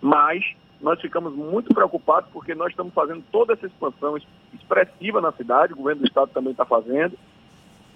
[0.00, 0.44] Mas
[0.80, 4.16] nós ficamos muito preocupados porque nós estamos fazendo toda essa expansão
[4.54, 7.18] expressiva na cidade, o governo do estado também está fazendo,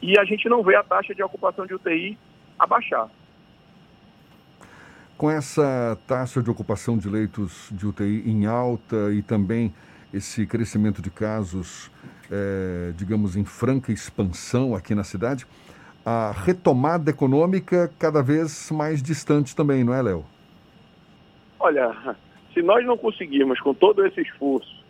[0.02, 2.18] e a gente não vê a taxa de ocupação de UTI
[2.58, 3.08] abaixar.
[5.16, 9.72] Com essa taxa de ocupação de leitos de UTI em alta e também
[10.12, 11.90] esse crescimento de casos,
[12.30, 15.46] é, digamos, em franca expansão aqui na cidade,
[16.04, 20.24] a retomada econômica cada vez mais distante também, não é, Léo?
[21.58, 22.16] Olha,
[22.54, 24.84] se nós não conseguirmos, com todo esse esforço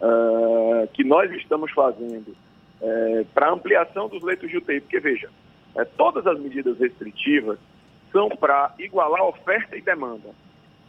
[0.00, 2.36] uh, que nós estamos fazendo uh,
[2.80, 5.28] é, para ampliação dos leitos de UTI, porque veja,
[5.76, 7.58] uh, todas as medidas restritivas
[8.10, 10.30] são para igualar oferta e demanda.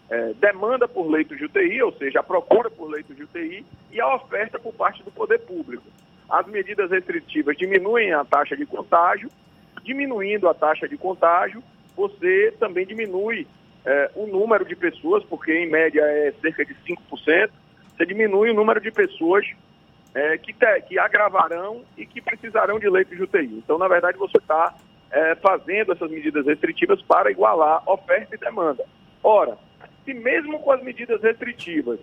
[0.10, 4.02] É, demanda por leitos de UTI, ou seja, a procura por leitos de UTI e
[4.02, 5.86] a oferta por parte do poder público.
[6.30, 9.30] As medidas restritivas diminuem a taxa de contágio,
[9.84, 11.64] diminuindo a taxa de contágio,
[11.96, 13.48] você também diminui
[13.86, 17.50] é, o número de pessoas, porque em média é cerca de 5%,
[17.96, 19.46] você diminui o número de pessoas
[20.14, 23.62] é, que, te, que agravarão e que precisarão de leitos de UTI.
[23.64, 24.76] Então, na verdade, você está
[25.12, 28.86] é, fazendo essas medidas restritivas para igualar oferta e demanda.
[29.24, 29.58] Ora,
[30.06, 32.00] se mesmo com as medidas restritivas,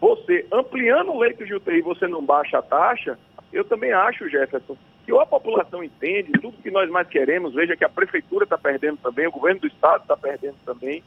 [0.00, 3.18] você ampliando o leito de UTI, você não baixa a taxa,
[3.52, 7.76] eu também acho, Jefferson, que ou a população entende tudo que nós mais queremos, veja
[7.76, 11.02] que a prefeitura está perdendo também, o governo do estado está perdendo também,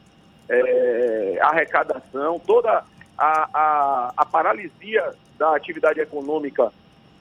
[0.48, 2.84] é, arrecadação, toda
[3.16, 6.72] a, a, a, paralisia da atividade econômica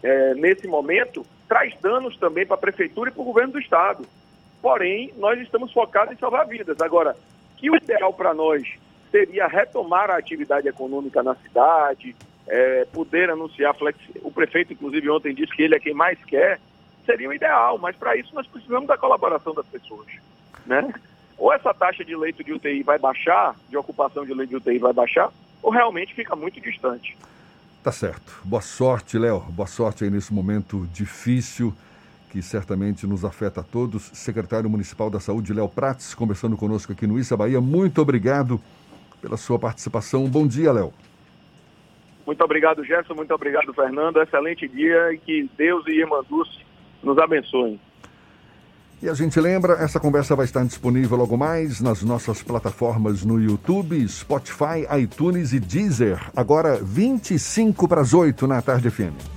[0.02, 4.06] é, nesse momento traz danos também para a prefeitura e para o governo do estado.
[4.62, 6.80] Porém, nós estamos focados em salvar vidas.
[6.82, 7.16] Agora,
[7.58, 8.64] que o ideal para nós
[9.12, 12.16] seria retomar a atividade econômica na cidade,
[12.48, 13.76] é, poder anunciar,
[14.22, 16.60] o prefeito, inclusive, ontem disse que ele é quem mais quer,
[17.06, 20.08] seria o ideal, mas para isso nós precisamos da colaboração das pessoas.
[20.66, 20.94] Né?
[21.38, 24.80] Ou essa taxa de leito de UTI vai baixar, de ocupação de leito de UTI
[24.80, 25.32] vai baixar,
[25.62, 27.18] ou realmente fica muito distante.
[27.84, 28.40] Tá certo.
[28.44, 29.42] Boa sorte, Léo.
[29.50, 31.74] Boa sorte aí nesse momento difícil
[32.32, 34.04] que certamente nos afeta a todos.
[34.14, 37.62] Secretário Municipal da Saúde, Léo Prates, conversando conosco aqui no Issa Bahia.
[37.62, 38.60] Muito obrigado
[39.22, 40.28] pela sua participação.
[40.28, 40.94] Bom dia, Léo.
[42.26, 43.14] Muito obrigado, Gerson.
[43.14, 44.22] Muito obrigado, Fernando.
[44.22, 46.60] Excelente dia e que Deus e Irmã Dulce
[47.04, 47.80] nos abençoem.
[49.04, 53.38] E a gente lembra, essa conversa vai estar disponível logo mais nas nossas plataformas no
[53.38, 56.32] YouTube, Spotify, iTunes e Deezer.
[56.34, 59.33] Agora 25 para as 8 na Tarde FM.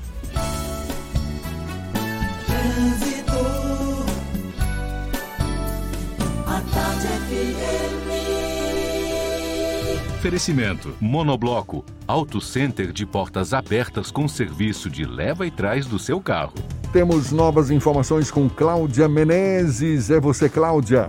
[10.26, 16.20] Oferecimento: Monobloco, Auto Center de portas abertas com serviço de leva e trás do seu
[16.20, 16.52] carro.
[16.92, 20.10] Temos novas informações com Cláudia Menezes.
[20.10, 21.06] É você, Cláudia.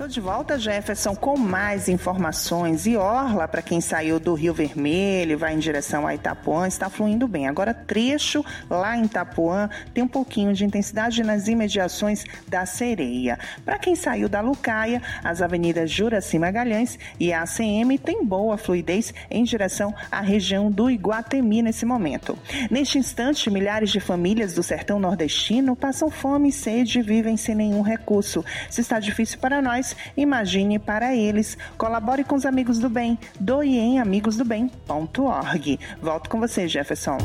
[0.00, 2.86] Estou de volta, Jefferson, com mais informações.
[2.86, 7.28] E Orla, para quem saiu do Rio Vermelho vai em direção a Itapuã, está fluindo
[7.28, 7.46] bem.
[7.46, 13.38] Agora, trecho lá em Itapuã tem um pouquinho de intensidade nas imediações da Sereia.
[13.62, 19.12] Para quem saiu da Lucaia, as avenidas Juraci Magalhães e a ACM têm boa fluidez
[19.30, 22.38] em direção à região do Iguatemi nesse momento.
[22.70, 27.54] Neste instante, milhares de famílias do sertão nordestino passam fome e sede e vivem sem
[27.54, 28.42] nenhum recurso.
[28.70, 31.56] Se está difícil para nós, imagine para eles.
[31.76, 33.18] Colabore com os amigos do bem.
[33.38, 35.80] Doe em amigosdobem.org.
[36.00, 37.18] Volto com você, Jefferson.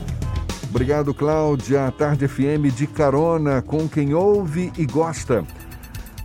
[0.70, 1.92] Obrigado, Cláudia.
[1.92, 5.46] Tarde FM de carona com quem ouve e gosta.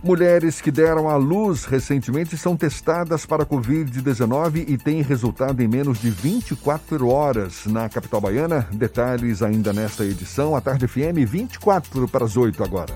[0.03, 6.01] Mulheres que deram à luz recentemente são testadas para Covid-19 e têm resultado em menos
[6.01, 8.67] de 24 horas na capital baiana.
[8.71, 10.55] Detalhes ainda nesta edição.
[10.55, 12.95] A Tarde FM, 24 para as 8 agora.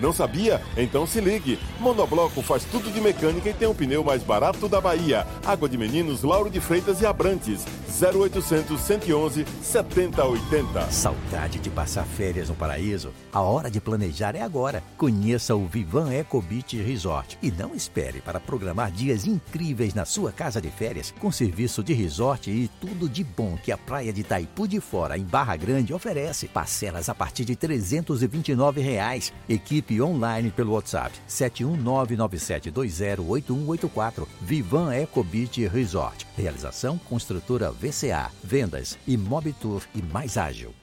[0.00, 0.60] Não sabia?
[0.76, 1.58] Então se ligue.
[1.80, 5.26] Monobloco faz tudo de mecânica e tem o pneu mais barato da Bahia.
[5.44, 7.64] Água de Meninos, Lauro de Freitas e Abrantes.
[7.88, 10.90] 0800 111 7080.
[10.90, 13.12] Saudade de passar férias no paraíso?
[13.32, 14.82] A hora de planejar é agora.
[14.96, 20.32] Conheça o Vivan Eco Beach Resort e não espere para programar dias incríveis na sua
[20.32, 24.22] casa de férias com serviço de resort e tudo de bom que a praia de
[24.22, 26.48] Itaipu de Fora, em Barra Grande, oferece.
[26.48, 29.32] Parcelas a partir de 329 reais.
[29.48, 34.26] Equipe online pelo WhatsApp 71997208184.
[34.40, 36.26] Vivan Eco Beach Resort.
[36.36, 38.30] Realização Construtora VCA.
[38.42, 40.74] Vendas Imobitour e mais ágil.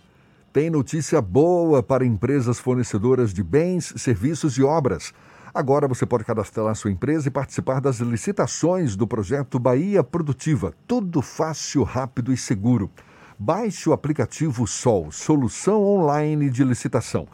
[0.54, 5.14] Tem notícia boa para empresas fornecedoras de bens, serviços e obras.
[5.54, 10.74] Agora você pode cadastrar sua empresa e participar das licitações do projeto Bahia Produtiva.
[10.88, 12.89] Tudo fácil, rápido e seguro.
[13.39, 17.28] Baixe o aplicativo Sol, solução online de licitação.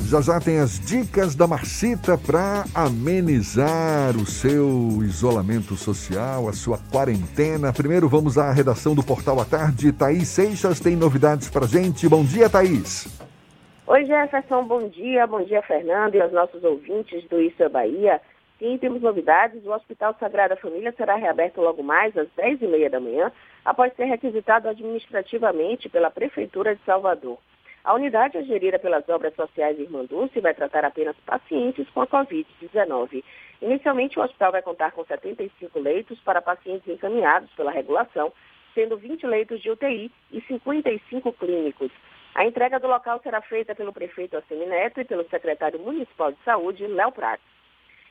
[0.06, 4.68] Já já tem as dicas da Marcita para amenizar o seu
[5.02, 7.72] isolamento social, a sua quarentena.
[7.72, 9.90] Primeiro vamos à redação do Portal à Tarde.
[9.90, 12.06] Thaís Seixas tem novidades para gente.
[12.06, 13.08] Bom dia, Thaís.
[13.86, 15.26] Oi, Jefferson, bom dia.
[15.26, 18.20] Bom dia, Fernando e aos nossos ouvintes do Isso é Bahia.
[18.58, 19.64] Sim, temos novidades.
[19.64, 23.32] O Hospital Sagrada Família será reaberto logo mais às 10h30 da manhã,
[23.64, 27.38] após ser requisitado administrativamente pela Prefeitura de Salvador.
[27.84, 32.02] A unidade é gerida pelas obras sociais Irmã Dulce e vai tratar apenas pacientes com
[32.02, 33.22] a Covid-19.
[33.62, 38.32] Inicialmente, o hospital vai contar com 75 leitos para pacientes encaminhados pela regulação,
[38.74, 41.90] sendo 20 leitos de UTI e 55 clínicos.
[42.34, 46.86] A entrega do local será feita pelo prefeito Assemineto e pelo secretário municipal de saúde,
[46.86, 47.57] Léo Prates.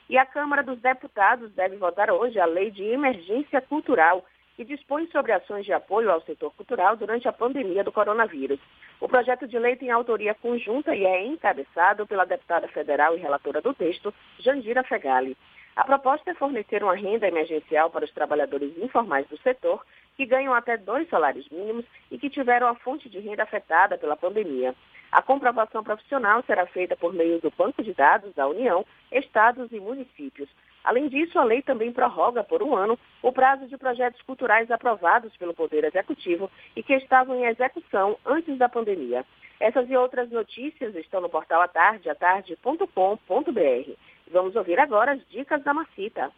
[0.09, 5.05] E a Câmara dos Deputados deve votar hoje a Lei de Emergência Cultural, que dispõe
[5.07, 8.57] sobre ações de apoio ao setor cultural durante a pandemia do coronavírus.
[9.01, 13.61] O projeto de lei tem autoria conjunta e é encabeçado pela deputada federal e relatora
[13.61, 15.35] do texto, Jandira Fegali.
[15.75, 19.85] A proposta é fornecer uma renda emergencial para os trabalhadores informais do setor
[20.15, 24.15] que ganham até dois salários mínimos e que tiveram a fonte de renda afetada pela
[24.15, 24.73] pandemia.
[25.11, 29.79] A comprovação profissional será feita por meio do Banco de Dados da União, estados e
[29.79, 30.49] municípios.
[30.83, 35.35] Além disso, a lei também prorroga por um ano o prazo de projetos culturais aprovados
[35.37, 39.25] pelo Poder Executivo e que estavam em execução antes da pandemia.
[39.59, 43.91] Essas e outras notícias estão no portal atarde, atarde.com.br.
[44.31, 46.31] Vamos ouvir agora as dicas da Macita.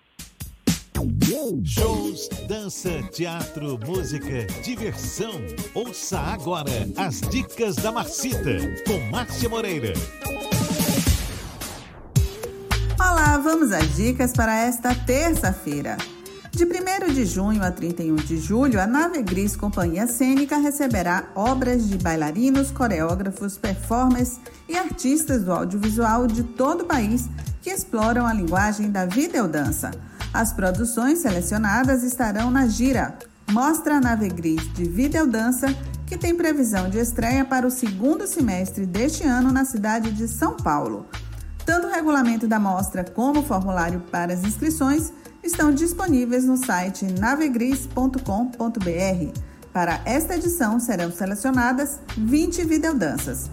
[1.30, 5.34] Shows, dança, teatro, música, diversão.
[5.76, 8.58] Ouça agora as dicas da Marcita
[8.88, 9.94] com Márcia Moreira.
[13.00, 15.98] Olá, vamos às dicas para esta terça-feira.
[16.52, 21.88] De 1 de junho a 31 de julho, a Nave Gris Companhia Cênica receberá obras
[21.88, 27.30] de bailarinos, coreógrafos, performers e artistas do audiovisual de todo o país
[27.62, 30.09] que exploram a linguagem da videodança.
[30.34, 33.18] As produções selecionadas estarão na Gira,
[33.52, 35.68] Mostra Nave Gris de Videodança,
[36.06, 40.56] que tem previsão de estreia para o segundo semestre deste ano na cidade de São
[40.56, 41.08] Paulo.
[41.66, 45.12] Tanto o regulamento da mostra como o formulário para as inscrições
[45.44, 49.40] estão disponíveis no site navegris.com.br.
[49.74, 53.50] Para esta edição serão selecionadas 20 videodanças.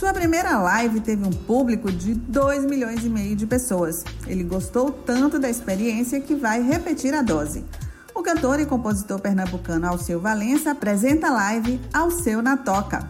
[0.00, 4.02] Sua primeira live teve um público de 2 milhões e meio de pessoas.
[4.26, 7.66] Ele gostou tanto da experiência que vai repetir a dose.
[8.14, 13.06] O cantor e compositor pernambucano Alceu Valença apresenta a live Alceu na Toca.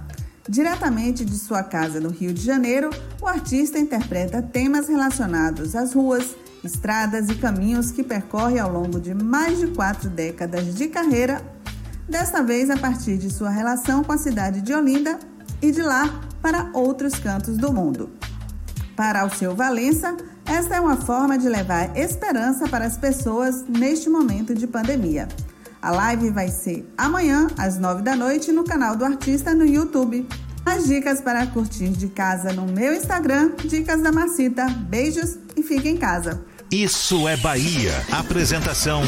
[0.49, 2.91] Diretamente de sua casa no Rio de Janeiro,
[3.22, 6.34] o artista interpreta temas relacionados às ruas,
[6.64, 11.41] estradas e caminhos que percorre ao longo de mais de quatro décadas de carreira,
[12.09, 15.20] desta vez a partir de sua relação com a cidade de Olinda
[15.62, 18.11] e de lá para outros cantos do mundo.
[18.97, 24.55] Para Alceu Valença, esta é uma forma de levar esperança para as pessoas neste momento
[24.55, 25.28] de pandemia.
[25.80, 30.28] A live vai ser amanhã, às nove da noite, no canal do artista no YouTube.
[30.66, 34.68] As dicas para curtir de casa no meu Instagram, Dicas da Macita.
[34.68, 36.45] Beijos e fique em casa.
[36.70, 37.93] Isso é Bahia.
[38.12, 39.03] Apresentação: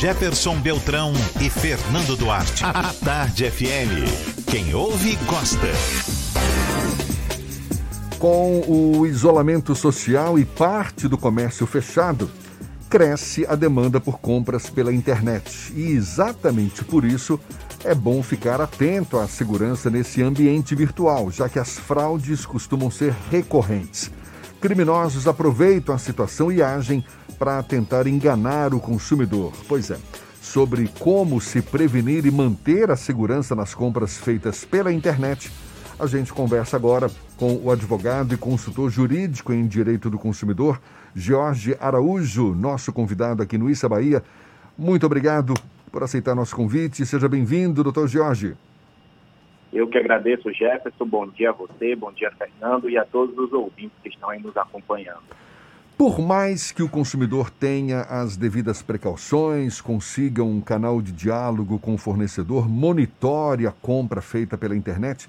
[0.00, 2.64] Jefferson Beltrão e Fernando Duarte.
[2.64, 4.44] A Tarde FM.
[4.50, 6.15] Quem ouve, gosta.
[8.18, 12.30] Com o isolamento social e parte do comércio fechado,
[12.88, 15.70] cresce a demanda por compras pela internet.
[15.76, 17.38] E exatamente por isso
[17.84, 23.14] é bom ficar atento à segurança nesse ambiente virtual, já que as fraudes costumam ser
[23.30, 24.10] recorrentes.
[24.62, 27.04] Criminosos aproveitam a situação e agem
[27.38, 29.52] para tentar enganar o consumidor.
[29.68, 29.98] Pois é,
[30.40, 35.52] sobre como se prevenir e manter a segurança nas compras feitas pela internet,
[35.98, 40.80] a gente conversa agora com o advogado e consultor jurídico em direito do consumidor,
[41.14, 44.22] Jorge Araújo, nosso convidado aqui no Issa Bahia.
[44.76, 45.54] Muito obrigado
[45.90, 47.06] por aceitar nosso convite.
[47.06, 48.54] Seja bem-vindo, doutor Jorge.
[49.72, 51.06] Eu que agradeço, Jefferson.
[51.06, 54.40] Bom dia a você, bom dia, Fernando, e a todos os ouvintes que estão aí
[54.40, 55.22] nos acompanhando.
[55.96, 61.94] Por mais que o consumidor tenha as devidas precauções, consiga um canal de diálogo com
[61.94, 65.26] o fornecedor, monitore a compra feita pela internet,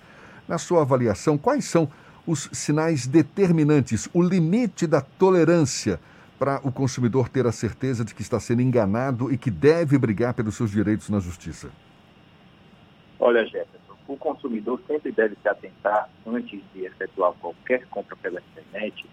[0.48, 1.90] na sua avaliação, quais são
[2.26, 6.00] os sinais determinantes, o limite da tolerância
[6.38, 10.34] para o consumidor ter a certeza de que está sendo enganado e que deve brigar
[10.34, 11.70] pelos seus direitos na justiça?
[13.20, 19.06] Olha, Jefferson, o consumidor sempre deve se atentar, antes de efetuar qualquer compra pela internet,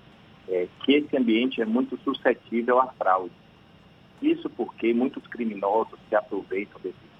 [0.49, 3.33] é, que esse ambiente é muito suscetível à fraude.
[4.21, 7.14] Isso porque muitos criminosos se aproveitam desse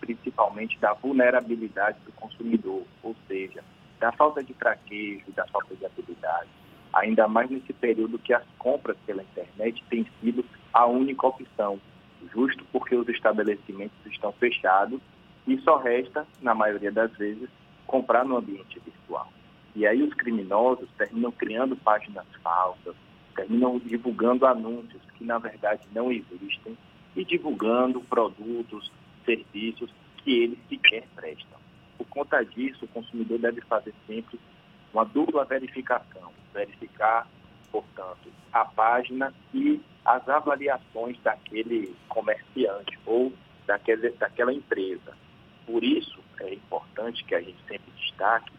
[0.00, 3.62] principalmente da vulnerabilidade do consumidor, ou seja,
[4.00, 6.48] da falta de traquejo, da falta de habilidade.
[6.92, 11.80] Ainda mais nesse período que as compras pela internet têm sido a única opção,
[12.32, 15.00] justo porque os estabelecimentos estão fechados
[15.46, 17.48] e só resta, na maioria das vezes,
[17.86, 19.28] comprar no ambiente virtual.
[19.74, 22.94] E aí os criminosos terminam criando páginas falsas,
[23.34, 26.76] terminam divulgando anúncios que na verdade não existem
[27.16, 28.90] e divulgando produtos,
[29.24, 31.58] serviços que eles sequer prestam.
[31.98, 34.38] Por conta disso, o consumidor deve fazer sempre
[34.92, 37.28] uma dupla verificação, verificar,
[37.70, 43.32] portanto, a página e as avaliações daquele comerciante ou
[43.66, 45.16] daquele, daquela empresa.
[45.66, 48.52] Por isso, é importante que a gente sempre destaque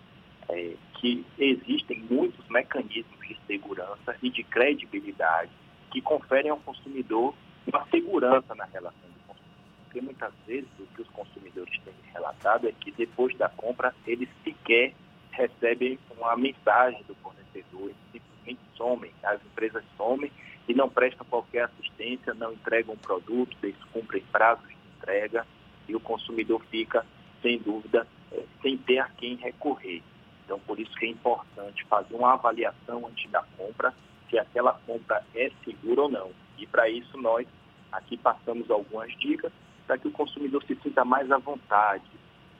[0.49, 5.51] é, que existem muitos mecanismos de segurança e de credibilidade
[5.91, 7.33] que conferem ao consumidor
[7.67, 9.14] uma segurança na relação.
[9.95, 14.27] Porque muitas vezes o que os consumidores têm relatado é que depois da compra eles
[14.43, 14.93] sequer
[15.31, 20.29] recebem uma mensagem do fornecedor, eles simplesmente somem, as empresas somem
[20.67, 25.47] e não prestam qualquer assistência, não entregam o produto, descumprem prazos de entrega
[25.87, 27.05] e o consumidor fica,
[27.41, 30.03] sem dúvida, é, sem ter a quem recorrer.
[30.43, 33.93] Então, por isso que é importante fazer uma avaliação antes da compra,
[34.29, 36.31] se aquela compra é segura ou não.
[36.57, 37.47] E para isso nós
[37.93, 39.53] aqui passamos algumas dicas
[39.85, 42.03] para que o consumidor se sinta mais à vontade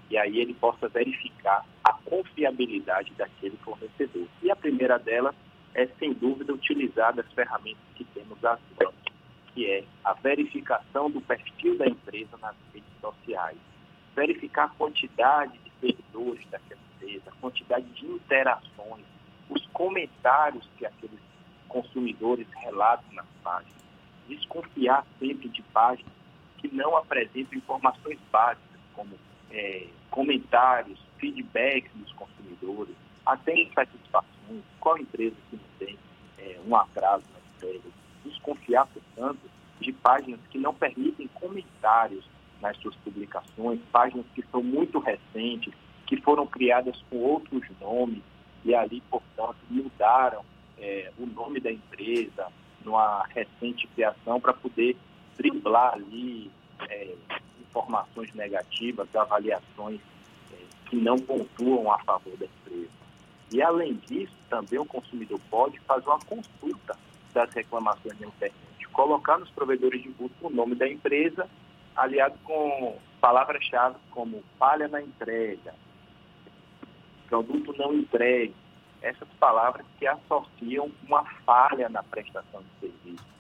[0.09, 4.28] e aí ele possa verificar a confiabilidade daquele fornecedor.
[4.41, 5.36] E a primeira delas
[5.73, 8.95] é, sem dúvida, utilizar as ferramentas que temos às mãos,
[9.53, 13.57] que é a verificação do perfil da empresa nas redes sociais,
[14.15, 19.05] verificar a quantidade de seguidores daquela empresa, a quantidade de interações,
[19.49, 21.19] os comentários que aqueles
[21.67, 23.76] consumidores relatam nas páginas.
[24.30, 26.13] Desconfiar sempre de páginas
[26.68, 29.16] que não apresentam informações básicas, como
[29.51, 32.95] é, comentários, feedbacks dos consumidores,
[33.26, 35.97] até insatisfações, qual empresa que não tem
[36.39, 37.89] é, um atraso na entrega.
[38.24, 39.39] Desconfiar, portanto,
[39.80, 42.26] de páginas que não permitem comentários
[42.61, 45.74] nas suas publicações, páginas que são muito recentes,
[46.07, 48.22] que foram criadas com outros nomes
[48.63, 50.43] e ali, portanto, mudaram
[50.78, 52.47] é, o nome da empresa
[52.84, 54.95] numa recente criação para poder
[55.38, 56.51] driblar ali
[56.89, 57.15] é,
[57.61, 59.99] informações negativas, avaliações
[60.51, 60.55] é,
[60.89, 62.89] que não pontuam a favor da empresa.
[63.51, 66.97] E, além disso, também o consumidor pode fazer uma consulta
[67.33, 68.55] das reclamações na internet,
[68.95, 71.47] colocar nos provedores de busca o nome da empresa,
[71.95, 75.73] aliado com palavras-chave como falha na entrega,
[77.27, 78.55] produto não entregue,
[79.01, 83.34] essas palavras que associam uma falha na prestação de serviço.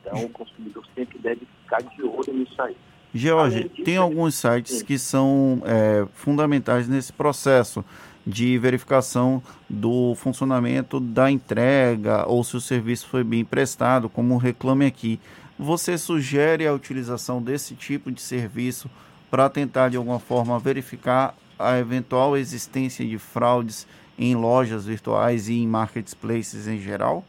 [0.00, 2.76] Então, o consumidor sempre deve ficar de olho nisso aí.
[3.12, 7.84] George, tem alguns sites que são é, fundamentais nesse processo
[8.24, 14.86] de verificação do funcionamento da entrega ou se o serviço foi bem prestado, como Reclame
[14.86, 15.18] Aqui.
[15.58, 18.88] Você sugere a utilização desse tipo de serviço
[19.30, 23.86] para tentar, de alguma forma, verificar a eventual existência de fraudes
[24.18, 27.24] em lojas virtuais e em marketplaces em geral?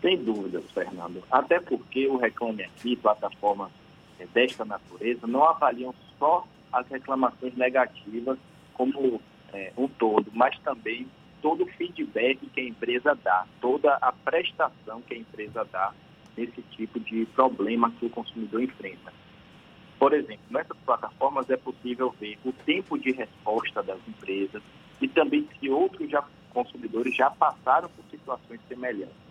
[0.00, 1.22] Sem dúvidas, Fernando.
[1.30, 3.70] Até porque o Reclame Aqui, plataforma
[4.18, 8.38] é, desta natureza, não avaliam só as reclamações negativas
[8.74, 9.20] como
[9.52, 11.06] é, um todo, mas também
[11.42, 15.92] todo o feedback que a empresa dá, toda a prestação que a empresa dá
[16.36, 19.12] nesse tipo de problema que o consumidor enfrenta.
[19.98, 24.62] Por exemplo, nessas plataformas é possível ver o tempo de resposta das empresas
[25.00, 26.24] e também se outros já,
[26.54, 29.29] consumidores já passaram por situações semelhantes.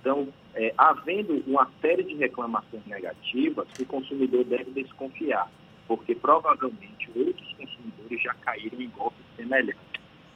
[0.00, 5.50] Então, é, havendo uma série de reclamações negativas, o consumidor deve desconfiar,
[5.86, 9.80] porque provavelmente outros consumidores já caíram em golpes semelhantes.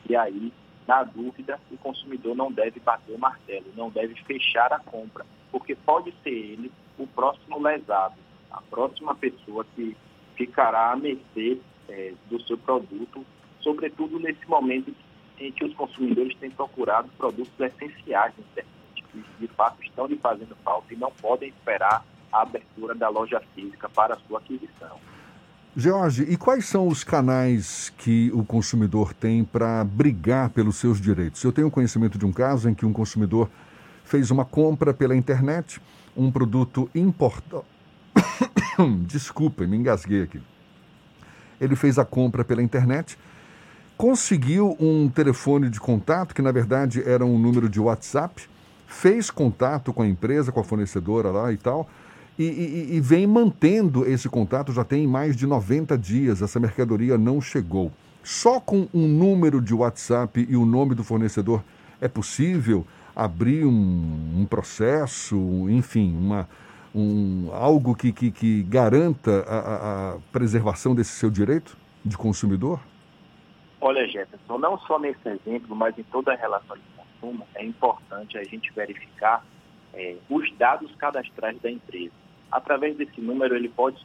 [0.08, 0.52] E aí,
[0.86, 5.74] na dúvida, o consumidor não deve bater o martelo, não deve fechar a compra, porque
[5.74, 8.16] pode ser ele o próximo lesado,
[8.50, 9.96] a próxima pessoa que
[10.36, 11.58] ficará à mercê
[11.88, 13.24] é, do seu produto,
[13.60, 14.94] sobretudo nesse momento
[15.38, 18.83] em que os consumidores têm procurado produtos essenciais internet
[19.38, 23.88] de fato estão lhe fazendo falta e não podem esperar a abertura da loja física
[23.88, 24.98] para a sua aquisição.
[25.76, 31.42] Jorge, e quais são os canais que o consumidor tem para brigar pelos seus direitos?
[31.42, 33.50] Eu tenho conhecimento de um caso em que um consumidor
[34.04, 35.80] fez uma compra pela internet,
[36.16, 37.64] um produto importado.
[39.06, 40.40] Desculpa, me engasguei aqui.
[41.60, 43.18] Ele fez a compra pela internet,
[43.96, 48.48] conseguiu um telefone de contato, que na verdade era um número de WhatsApp,
[48.94, 51.88] fez contato com a empresa, com a fornecedora lá e tal,
[52.38, 57.16] e, e, e, vem mantendo esse contato já tem mais de 90 dias, essa mercadoria
[57.16, 57.92] não chegou.
[58.24, 61.62] Só com um número de WhatsApp e o nome do fornecedor
[62.00, 62.84] é possível
[63.14, 65.36] abrir um, um processo,
[65.68, 66.48] enfim, uma,
[66.94, 72.80] um, algo que, que, que garanta a, a, preservação desse seu direito de consumidor?
[73.80, 76.82] Olha, Jefferson, não só nesse exemplo, mas em toda a relação de
[77.24, 79.44] consumo, é importante a gente verificar
[79.94, 82.12] é, os dados cadastrais da empresa.
[82.50, 83.98] Através desse número, ele pode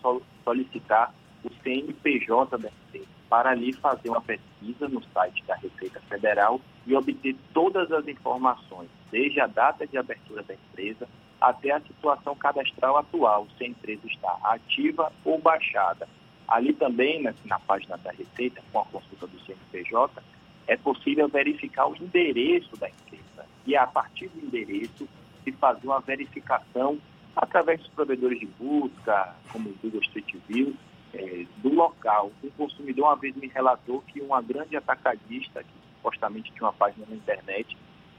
[0.44, 1.14] solicitar
[1.44, 6.96] o CNPJ da empresa para ali fazer uma pesquisa no site da Receita Federal e
[6.96, 11.08] obter todas as informações, desde a data de abertura da empresa
[11.40, 16.08] até a situação cadastral atual, se a empresa está ativa ou baixada.
[16.48, 20.22] Ali também, na, na página da Receita, com a consulta do CNPJ,
[20.70, 23.44] é possível verificar o endereço da empresa.
[23.66, 25.10] E a partir do endereço,
[25.44, 27.00] se fazer uma verificação
[27.36, 30.76] através dos provedores de busca, como o Google Street View,
[31.12, 32.32] é, do local.
[32.44, 37.04] Um consumidor uma vez me relatou que uma grande atacadista, que supostamente tinha uma página
[37.10, 37.76] na internet,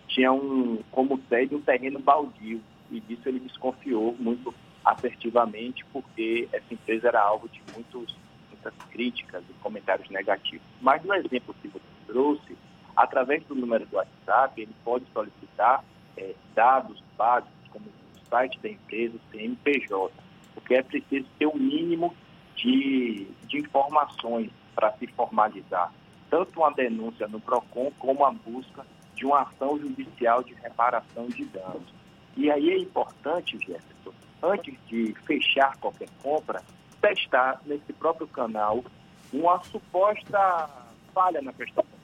[0.09, 4.53] tinha um, como sede um terreno baldio e disso ele desconfiou muito
[4.85, 8.17] assertivamente porque essa empresa era alvo de muitos,
[8.51, 10.67] muitas críticas e comentários negativos.
[10.81, 12.57] Mas no exemplo que você trouxe,
[12.97, 15.85] através do número do WhatsApp, ele pode solicitar
[16.17, 20.13] é, dados básicos, como o site da empresa, o CNPJ,
[20.55, 22.15] porque é preciso ter o um mínimo
[22.57, 25.93] de, de informações para se formalizar,
[26.29, 28.85] tanto uma denúncia no PROCON como a busca
[29.15, 31.93] de uma ação judicial de reparação de danos.
[32.37, 36.63] E aí é importante, Jefferson, antes de fechar qualquer compra,
[37.01, 38.85] testar nesse próprio canal
[39.33, 40.69] uma suposta
[41.13, 42.00] falha na prestação.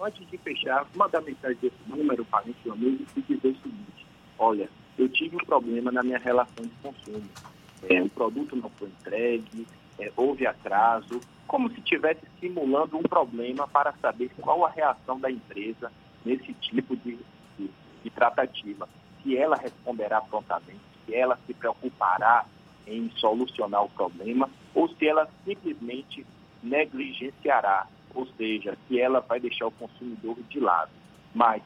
[0.00, 4.06] Antes de fechar, mandar mensagem desse número para esse amigo e dizer o seguinte:
[4.38, 4.68] olha,
[4.98, 7.28] eu tive um problema na minha relação de consumo.
[7.88, 9.66] É, o produto não foi entregue,
[9.98, 15.30] é, houve atraso, como se estivesse simulando um problema para saber qual a reação da
[15.30, 15.90] empresa
[16.24, 17.18] nesse tipo de,
[17.58, 17.70] de,
[18.02, 18.88] de tratativa.
[19.22, 22.44] Se ela responderá prontamente, se ela se preocupará
[22.86, 26.26] em solucionar o problema ou se ela simplesmente
[26.62, 27.86] negligenciará,
[28.16, 30.90] ou seja, se ela vai deixar o consumidor de lado.
[31.34, 31.62] Mas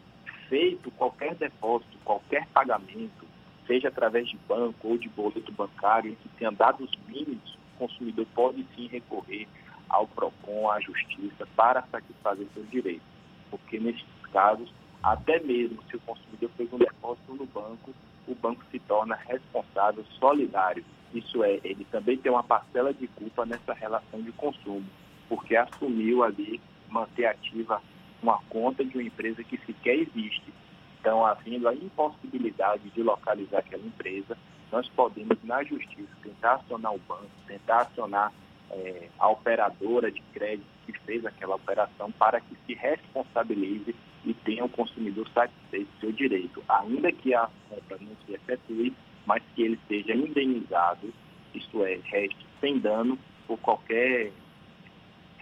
[0.48, 3.26] feito qualquer depósito, qualquer pagamento,
[3.66, 8.86] seja através de banco ou de boleto bancário, que tenha dados mínimos consumidor pode sim
[8.88, 9.48] recorrer
[9.88, 13.06] ao PROCON, à Justiça, para satisfazer seus direitos.
[13.50, 14.70] Porque nesses casos,
[15.02, 17.94] até mesmo se o consumidor fez um depósito no banco,
[18.28, 20.84] o banco se torna responsável solidário.
[21.14, 24.84] Isso é, ele também tem uma parcela de culpa nessa relação de consumo,
[25.30, 27.80] porque assumiu ali manter ativa
[28.20, 30.52] uma conta de uma empresa que sequer existe.
[31.00, 34.36] Então, havendo a impossibilidade de localizar aquela empresa,
[34.70, 38.32] nós podemos, na justiça, tentar acionar o banco, tentar acionar
[38.70, 44.64] é, a operadora de crédito que fez aquela operação para que se responsabilize e tenha
[44.64, 48.92] o consumidor satisfeito seu direito, ainda que a compra não se efetue,
[49.24, 51.12] mas que ele seja indenizado,
[51.54, 54.32] isto é, reste sem dano por qualquer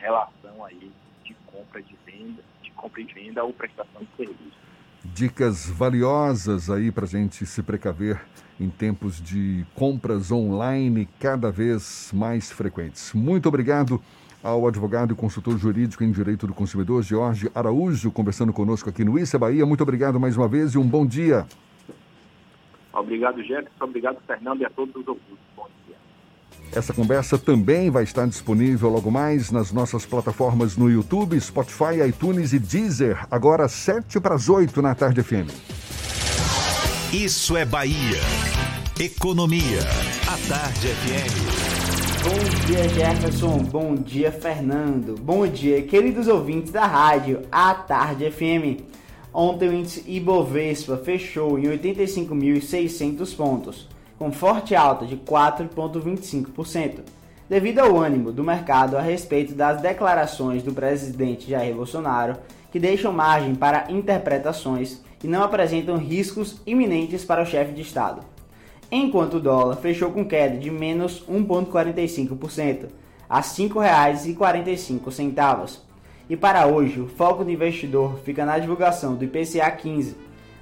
[0.01, 0.91] relação aí
[1.25, 4.59] de compra de venda, de compra e venda ou prestação de serviço.
[5.05, 8.21] Dicas valiosas aí para a gente se precaver
[8.61, 13.13] em tempos de compras online cada vez mais frequentes.
[13.13, 14.03] Muito obrigado
[14.43, 19.19] ao advogado e consultor jurídico em direito do consumidor, Jorge Araújo, conversando conosco aqui no
[19.19, 19.67] Issa Bahia.
[19.67, 21.47] Muito obrigado mais uma vez e um bom dia.
[22.93, 23.85] Obrigado, Jefferson.
[23.85, 25.39] Obrigado, Fernando, e a todos os ouvintes.
[26.73, 32.53] Essa conversa também vai estar disponível logo mais nas nossas plataformas no YouTube, Spotify, iTunes
[32.53, 35.49] e Deezer, agora 7 para as 8 na tarde FM.
[37.12, 38.21] Isso é Bahia.
[39.01, 39.81] Economia.
[40.27, 41.69] A Tarde FM.
[42.25, 43.59] Bom dia, Jefferson.
[43.59, 45.14] Bom dia, Fernando.
[45.14, 48.83] Bom dia, queridos ouvintes da rádio A Tarde FM.
[49.33, 53.89] Ontem o índice Ibovespa fechou em 85.600 pontos,
[54.19, 56.99] com forte alta de 4,25%,
[57.49, 62.37] devido ao ânimo do mercado a respeito das declarações do presidente Jair Bolsonaro,
[62.73, 68.23] que deixam margem para interpretações e não apresentam riscos iminentes para o chefe de Estado.
[68.91, 72.87] Enquanto o dólar fechou com queda de menos 1,45%
[73.29, 75.81] a R$ 5,45.
[76.31, 80.14] E para hoje, o foco do investidor fica na divulgação do IPCA 15,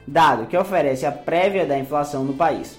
[0.07, 2.79] dado que oferece a prévia da inflação no país.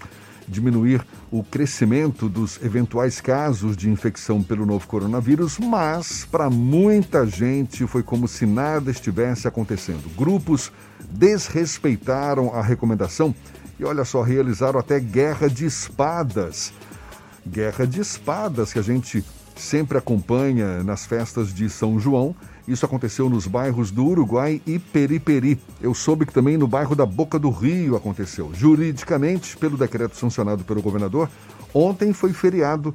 [0.47, 7.87] diminuir o crescimento dos eventuais casos de infecção pelo novo coronavírus, mas para muita gente
[7.87, 10.11] foi como se nada estivesse acontecendo.
[10.17, 10.73] Grupos
[11.11, 13.35] desrespeitaram a recomendação
[13.79, 16.73] e olha só, realizaram até guerra de espadas.
[17.47, 19.25] Guerra de espadas que a gente
[19.59, 22.35] sempre acompanha nas festas de São João.
[22.67, 25.59] Isso aconteceu nos bairros do Uruguai e Periperi.
[25.81, 28.51] Eu soube que também no bairro da Boca do Rio aconteceu.
[28.55, 31.29] Juridicamente, pelo decreto sancionado pelo governador,
[31.75, 32.95] ontem foi feriado,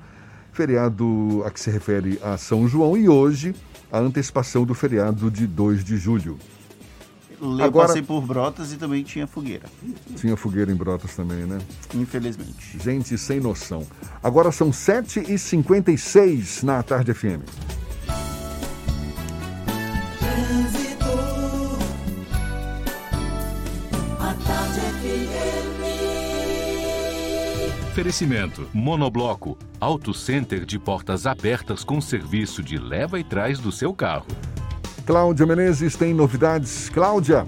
[0.51, 3.55] feriado a que se refere a São João e hoje
[3.91, 6.37] a antecipação do feriado de 2 de julho.
[7.41, 9.65] Eu Agora- passei por Brotas e também tinha fogueira.
[10.15, 11.59] Tinha fogueira em Brotas também, né?
[11.93, 12.77] Infelizmente.
[12.81, 13.85] Gente sem noção.
[14.21, 17.41] Agora são 7h56 na Tarde FM.
[20.19, 21.05] Trânsito.
[24.19, 25.73] A tarde FM.
[27.91, 33.93] Oferecimento Monobloco, Auto Center de portas abertas com serviço de leva e trás do seu
[33.93, 34.25] carro.
[35.05, 36.87] Cláudia Menezes tem novidades.
[36.87, 37.45] Cláudia,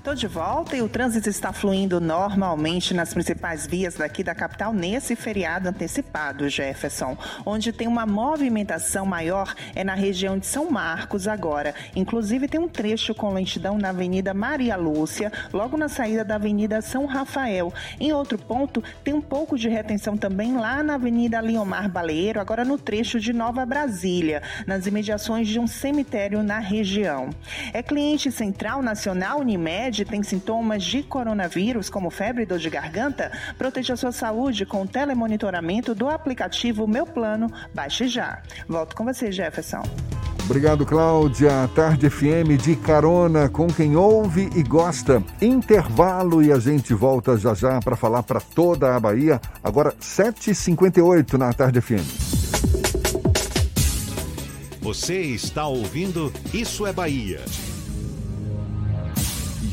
[0.00, 4.72] Estou de volta e o trânsito está fluindo normalmente nas principais vias daqui da capital
[4.72, 7.18] nesse feriado antecipado, Jefferson.
[7.44, 11.74] Onde tem uma movimentação maior é na região de São Marcos agora.
[11.94, 16.80] Inclusive tem um trecho com lentidão na Avenida Maria Lúcia, logo na saída da Avenida
[16.80, 17.70] São Rafael.
[18.00, 22.64] Em outro ponto, tem um pouco de retenção também lá na Avenida Liomar Baleiro, agora
[22.64, 27.28] no trecho de Nova Brasília, nas imediações de um cemitério na região.
[27.74, 33.30] É cliente central nacional Unimed, tem sintomas de coronavírus, como febre e dor de garganta?
[33.58, 37.48] Proteja sua saúde com o telemonitoramento do aplicativo Meu Plano.
[37.74, 38.40] Baixe já.
[38.68, 39.82] Volto com você, Jefferson.
[40.44, 41.68] obrigado Cláudia.
[41.74, 45.22] Tarde FM de carona com quem ouve e gosta.
[45.42, 49.40] Intervalo e a gente volta já já para falar para toda a Bahia.
[49.62, 52.40] Agora 7h58 na Tarde FM.
[54.80, 57.40] Você está ouvindo Isso é Bahia.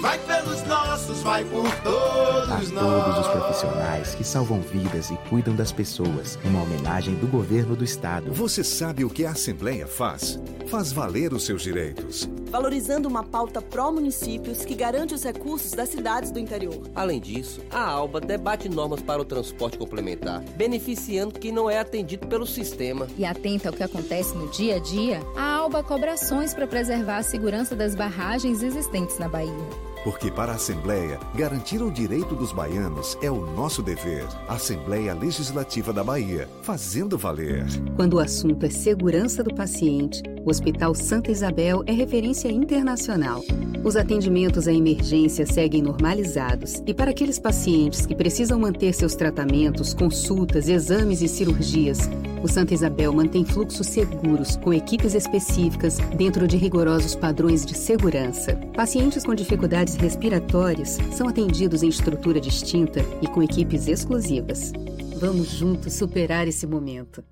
[0.00, 2.70] vai pelos nossos, vai por todos a nós.
[2.70, 6.38] todos os profissionais que salvam vidas e cuidam das pessoas.
[6.44, 8.32] Uma homenagem do governo do estado.
[8.32, 10.38] Você sabe o que a Assembleia faz?
[10.68, 12.28] Faz valer os seus direitos.
[12.50, 16.80] valorizando uma pauta pró-municípios que garante os recursos das cidades do interior.
[16.94, 22.26] Além disso, a ALBA debate normas para o transporte complementar, beneficiando quem não é atendido
[22.28, 23.06] pelo sistema.
[23.18, 27.18] E atenta ao que acontece no dia a dia, a ALBA cobra ações para preservar
[27.18, 29.52] a segurança das barragens existentes na Bahia.
[30.06, 34.24] Porque para a Assembleia, garantir o direito dos baianos é o nosso dever.
[34.46, 37.66] Assembleia Legislativa da Bahia, fazendo valer.
[37.96, 43.42] Quando o assunto é segurança do paciente, o Hospital Santa Isabel é referência internacional.
[43.86, 49.94] Os atendimentos à emergência seguem normalizados e para aqueles pacientes que precisam manter seus tratamentos,
[49.94, 52.10] consultas, exames e cirurgias,
[52.42, 58.56] o Santa Isabel mantém fluxos seguros com equipes específicas dentro de rigorosos padrões de segurança.
[58.74, 64.72] Pacientes com dificuldades respiratórias são atendidos em estrutura distinta e com equipes exclusivas.
[65.20, 67.22] Vamos juntos superar esse momento.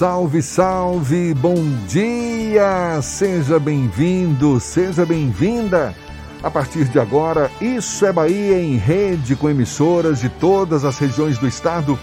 [0.00, 3.02] Salve, salve, bom dia!
[3.02, 5.94] Seja bem-vindo, seja bem-vinda.
[6.42, 11.36] A partir de agora, Isso é Bahia em rede com emissoras de todas as regiões
[11.36, 11.98] do estado.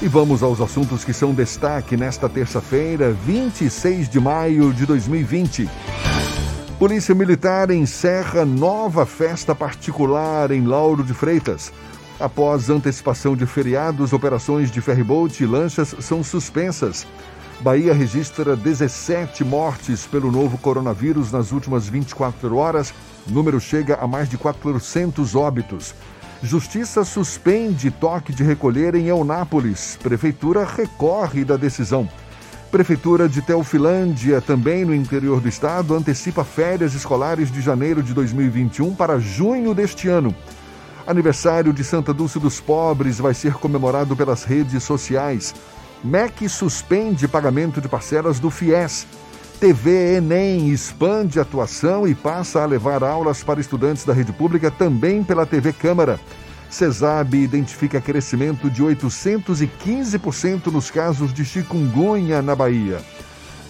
[0.00, 5.68] E vamos aos assuntos que são destaque nesta terça-feira, 26 de maio de 2020.
[6.78, 11.72] Polícia Militar encerra nova festa particular em Lauro de Freitas.
[12.20, 17.06] Após antecipação de feriados, operações de ferryboat e lanchas são suspensas.
[17.60, 22.94] Bahia registra 17 mortes pelo novo coronavírus nas últimas 24 horas.
[23.28, 25.94] O número chega a mais de 400 óbitos.
[26.42, 29.98] Justiça suspende toque de recolher em Eunápolis.
[30.02, 32.08] Prefeitura recorre da decisão.
[32.70, 38.94] Prefeitura de Teofilândia, também no interior do estado, antecipa férias escolares de janeiro de 2021
[38.94, 40.34] para junho deste ano.
[41.06, 45.54] Aniversário de Santa Dulce dos Pobres vai ser comemorado pelas redes sociais.
[46.02, 49.06] MEC suspende pagamento de parcelas do FIES.
[49.60, 55.22] TV Enem expande atuação e passa a levar aulas para estudantes da rede pública também
[55.22, 56.18] pela TV Câmara.
[56.70, 63.02] CESAB identifica crescimento de 815% nos casos de chikungunya na Bahia.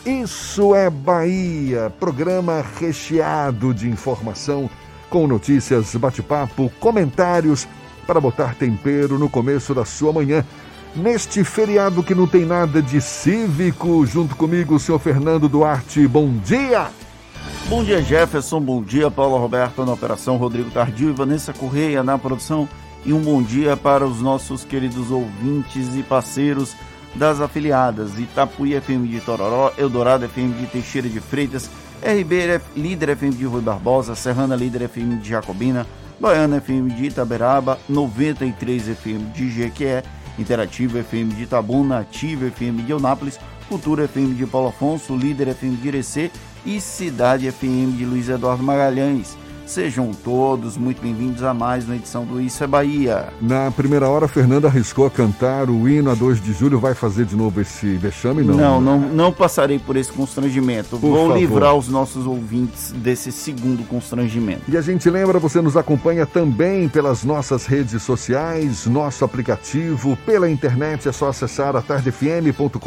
[0.07, 4.71] Isso é Bahia, programa recheado de informação,
[5.09, 7.67] com notícias, bate-papo, comentários,
[8.07, 10.45] para botar tempero no começo da sua manhã
[10.95, 14.05] neste feriado que não tem nada de cívico.
[14.07, 16.07] Junto comigo, o senhor Fernando Duarte.
[16.07, 16.89] Bom dia!
[17.69, 18.61] Bom dia, Jefferson.
[18.61, 22.69] Bom dia, Paulo Roberto na operação, Rodrigo Tardio e Vanessa Correia na produção.
[23.05, 26.75] E um bom dia para os nossos queridos ouvintes e parceiros
[27.15, 31.71] das afiliadas Itapuí FM de Tororó, Eldorado FM de Teixeira de Freitas,
[32.03, 35.87] RB Líder FM de Rui Barbosa, Serrana Líder FM de Jacobina,
[36.21, 40.03] Baiana FM de Itaberaba, 93 FM de Jequié
[40.41, 43.39] Interativa FM de Itabuna, Ativa FM de Eunápolis,
[43.69, 46.31] Cultura FM de Paulo Afonso, Líder FM de Irecê
[46.65, 49.37] e Cidade FM de Luiz Eduardo Magalhães.
[49.71, 53.29] Sejam todos muito bem-vindos a mais uma edição do Isso é Bahia.
[53.41, 56.81] Na primeira hora, Fernanda arriscou a cantar o hino a 2 de julho.
[56.81, 58.43] Vai fazer de novo esse vexame?
[58.43, 60.99] Não, não, não, não passarei por esse constrangimento.
[60.99, 61.39] Por Vou favor.
[61.39, 64.63] livrar os nossos ouvintes desse segundo constrangimento.
[64.67, 70.51] E a gente lembra, você nos acompanha também pelas nossas redes sociais, nosso aplicativo, pela
[70.51, 71.09] internet.
[71.09, 72.81] É só acessar a tardefm.com.br.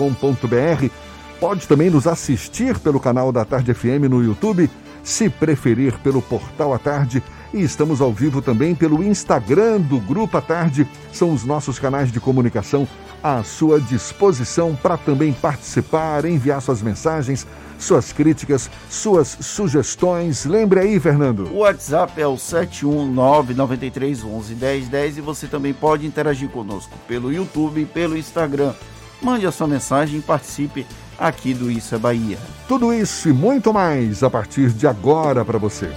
[1.39, 4.69] Pode também nos assistir pelo canal da Tarde FM no YouTube
[5.03, 7.21] se preferir pelo Portal à Tarde.
[7.53, 10.87] E estamos ao vivo também pelo Instagram do Grupo à Tarde.
[11.11, 12.87] São os nossos canais de comunicação
[13.21, 17.45] à sua disposição para também participar, enviar suas mensagens,
[17.77, 20.45] suas críticas, suas sugestões.
[20.45, 21.47] Lembre aí, Fernando.
[21.53, 28.17] O WhatsApp é o 71993111010 e você também pode interagir conosco pelo YouTube e pelo
[28.17, 28.73] Instagram.
[29.21, 30.85] mande a sua mensagem e participe
[31.17, 32.37] aqui do Isso é Bahia.
[32.67, 35.89] Tudo isso e muito mais a partir de agora para você.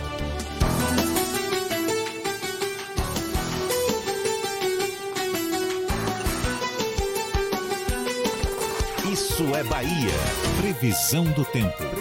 [9.12, 10.12] Isso é Bahia.
[10.60, 11.95] Previsão do tempo.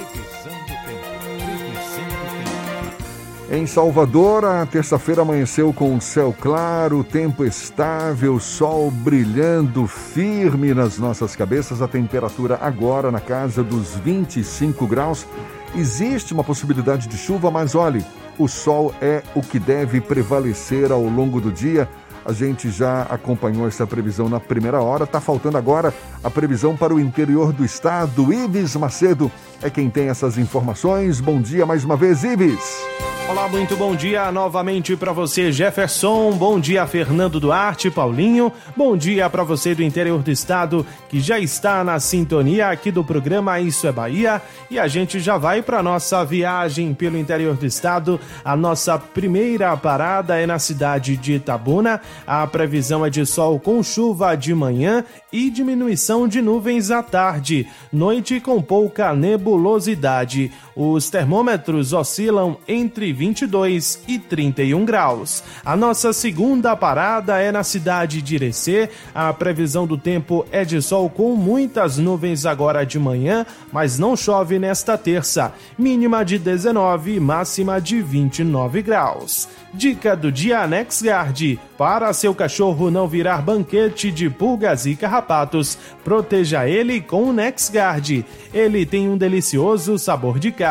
[3.52, 11.36] Em Salvador, a terça-feira amanheceu com céu claro, tempo estável, sol brilhando firme nas nossas
[11.36, 11.80] cabeças.
[11.80, 15.28] A temperatura agora na casa dos 25 graus.
[15.76, 18.04] Existe uma possibilidade de chuva, mas olhe,
[18.40, 21.88] o sol é o que deve prevalecer ao longo do dia.
[22.26, 25.04] A gente já acompanhou essa previsão na primeira hora.
[25.04, 25.94] Está faltando agora
[26.26, 28.34] a previsão para o interior do estado.
[28.34, 31.22] Ives Macedo é quem tem essas informações.
[31.22, 32.84] Bom dia mais uma vez, Ives.
[33.28, 36.34] Olá, muito bom dia novamente para você, Jefferson.
[36.34, 38.54] Bom dia, Fernando Duarte, Paulinho.
[38.78, 43.04] Bom dia para você do interior do estado que já está na sintonia aqui do
[43.04, 44.40] programa Isso é Bahia.
[44.70, 48.20] E a gente já vai para nossa viagem pelo interior do estado.
[48.44, 52.00] A nossa primeira parada é na cidade de Itabuna.
[52.28, 55.04] A previsão é de sol com chuva de manhã
[55.34, 57.68] e diminuição de nuvens à tarde.
[57.92, 60.52] Noite com pouca nebulosidade.
[60.76, 65.42] Os termômetros oscilam entre 22 e 31 graus.
[65.64, 68.90] A nossa segunda parada é na cidade de Irecê.
[69.14, 74.18] A previsão do tempo é de sol com muitas nuvens agora de manhã, mas não
[74.18, 75.54] chove nesta terça.
[75.78, 79.48] Mínima de 19 e máxima de 29 graus.
[79.74, 81.58] Dica do dia NexGuard.
[81.78, 88.26] Para seu cachorro não virar banquete de pulgas e carrapatos, proteja ele com o NexGuard.
[88.54, 90.65] Ele tem um delicioso sabor de carne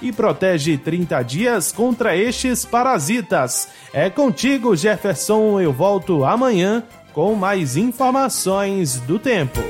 [0.00, 3.68] e protege 30 dias contra estes parasitas.
[3.92, 5.60] É contigo, Jefferson.
[5.60, 6.82] Eu volto amanhã
[7.12, 9.60] com mais informações do tempo.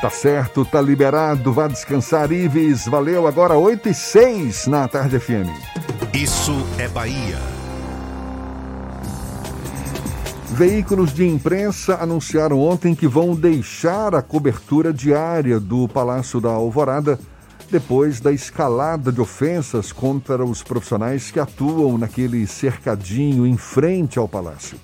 [0.00, 1.52] Tá certo, tá liberado.
[1.52, 2.86] Vá descansar, Ives.
[2.86, 3.26] Valeu.
[3.26, 5.48] Agora 8 e 6 na Tarde FM.
[6.14, 7.38] Isso é Bahia.
[10.48, 17.18] Veículos de imprensa anunciaram ontem que vão deixar a cobertura diária do Palácio da Alvorada
[17.70, 24.28] depois da escalada de ofensas contra os profissionais que atuam naquele cercadinho em frente ao
[24.28, 24.78] palácio.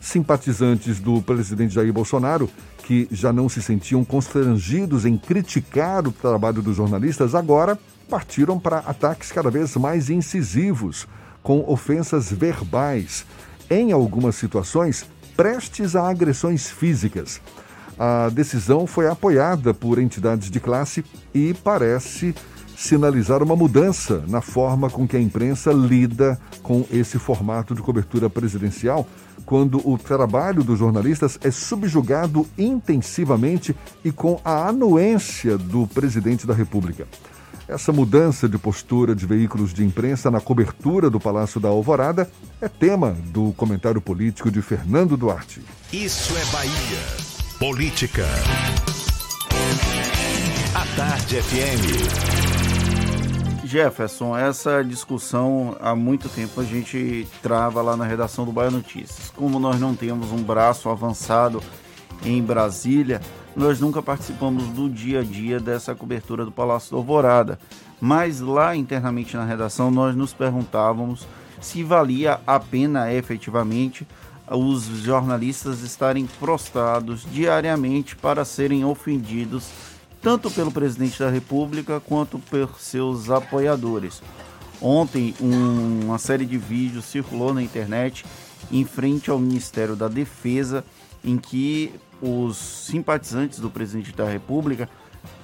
[0.00, 2.48] Simpatizantes do presidente Jair Bolsonaro,
[2.78, 8.78] que já não se sentiam constrangidos em criticar o trabalho dos jornalistas, agora partiram para
[8.78, 11.06] ataques cada vez mais incisivos,
[11.42, 13.24] com ofensas verbais
[13.70, 15.06] em algumas situações,
[15.36, 17.40] prestes a agressões físicas.
[17.98, 22.34] A decisão foi apoiada por entidades de classe e parece
[22.76, 28.28] sinalizar uma mudança na forma com que a imprensa lida com esse formato de cobertura
[28.28, 29.06] presidencial,
[29.46, 36.54] quando o trabalho dos jornalistas é subjugado intensivamente e com a anuência do presidente da
[36.54, 37.06] República.
[37.66, 42.30] Essa mudança de postura de veículos de imprensa na cobertura do Palácio da Alvorada
[42.60, 45.62] é tema do comentário político de Fernando Duarte.
[45.90, 47.33] Isso é Bahia.
[47.66, 48.26] Política.
[50.74, 52.04] A Tarde FM.
[53.64, 59.32] Jefferson, essa discussão há muito tempo a gente trava lá na redação do Bahia Notícias.
[59.34, 61.62] Como nós não temos um braço avançado
[62.22, 63.22] em Brasília,
[63.56, 67.58] nós nunca participamos do dia a dia dessa cobertura do Palácio da Alvorada.
[67.98, 71.26] Mas lá internamente na redação nós nos perguntávamos
[71.62, 74.06] se valia a pena efetivamente
[74.48, 79.68] os jornalistas estarem prostrados diariamente para serem ofendidos
[80.20, 84.22] tanto pelo presidente da República quanto por seus apoiadores.
[84.80, 88.24] Ontem, um, uma série de vídeos circulou na internet
[88.72, 90.82] em frente ao Ministério da Defesa,
[91.22, 91.92] em que
[92.22, 94.88] os simpatizantes do presidente da República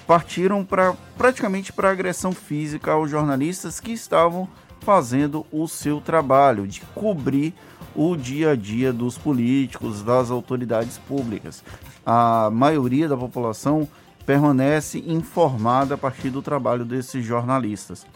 [0.07, 4.49] partiram para praticamente para agressão física aos jornalistas que estavam
[4.81, 7.55] fazendo o seu trabalho de cobrir
[7.95, 11.63] o dia a dia dos políticos, das autoridades públicas.
[12.05, 13.89] A maioria da população
[14.25, 18.07] permanece informada a partir do trabalho desses jornalistas.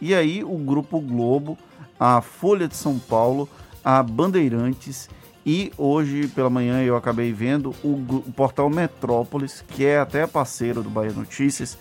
[0.00, 1.58] E aí o Grupo Globo,
[1.98, 3.48] a Folha de São Paulo,
[3.84, 5.08] a Bandeirantes
[5.46, 10.82] e hoje pela manhã eu acabei vendo o, o, portal Metrópolis, que é até parceiro
[10.82, 11.76] do Bahia Notícias,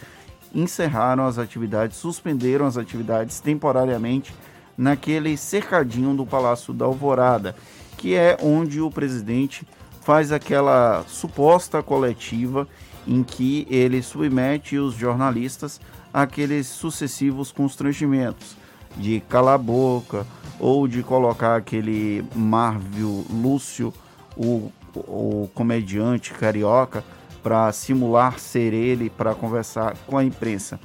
[0.53, 4.34] encerraram as atividades, suspenderam as atividades temporariamente
[4.78, 7.56] naquele cercadinho do Palácio da Alvorada,
[7.98, 9.68] que é onde o presidente
[10.02, 12.68] faz aquela suposta coletiva
[13.08, 15.80] em que ele submete os jornalistas
[16.14, 18.56] àqueles sucessivos constrangimentos
[18.98, 20.26] de calar a boca
[20.60, 23.94] ou de colocar aquele Marvel Lúcio,
[24.36, 27.04] o, o comediante carioca,
[27.41, 30.80] para simular ser ele, para conversar com a imprensa.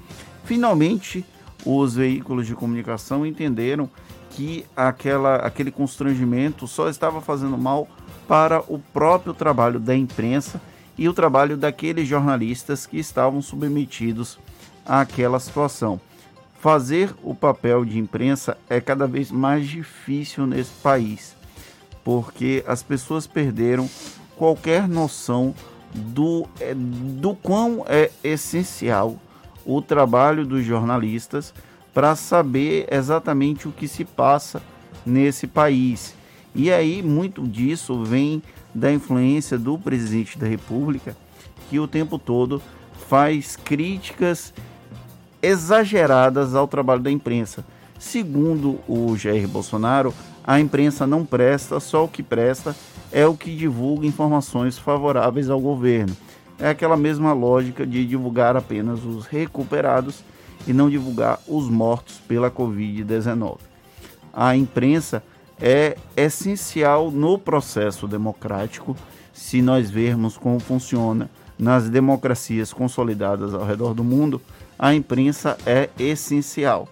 [0.45, 1.25] Finalmente,
[1.71, 3.91] os veículos de comunicação entenderam
[4.31, 7.87] que aquela, aquele constrangimento só estava fazendo mal
[8.27, 10.59] para o próprio trabalho da imprensa
[10.97, 14.39] e o trabalho daqueles jornalistas que estavam submetidos
[14.87, 16.01] àquela situação.
[16.59, 21.37] Fazer o papel de imprensa é cada vez mais difícil nesse país,
[22.03, 23.89] porque as pessoas perderam
[24.37, 25.55] qualquer noção
[25.95, 29.19] do, é, do quão é essencial
[29.69, 31.53] o trabalho dos jornalistas
[31.93, 34.63] para saber exatamente o que se passa
[35.05, 36.15] nesse país.
[36.55, 38.43] E aí, muito disso vem
[38.75, 41.15] da influência do presidente da República,
[41.69, 42.63] que o tempo todo
[43.09, 44.55] faz críticas
[45.43, 47.63] exageradas ao trabalho da imprensa.
[47.99, 52.75] Segundo o Jair Bolsonaro, a imprensa não presta, só o que presta
[53.13, 56.17] é o que divulga informações favoráveis ao governo.
[56.59, 60.25] É aquela mesma lógica de divulgar apenas os recuperados
[60.67, 63.59] e não divulgar os mortos pela Covid-19.
[64.33, 65.23] A imprensa
[65.61, 68.97] é essencial no processo democrático
[69.33, 74.41] se nós vermos como funciona nas democracias consolidadas ao redor do mundo,
[74.79, 76.89] a imprensa é essencial.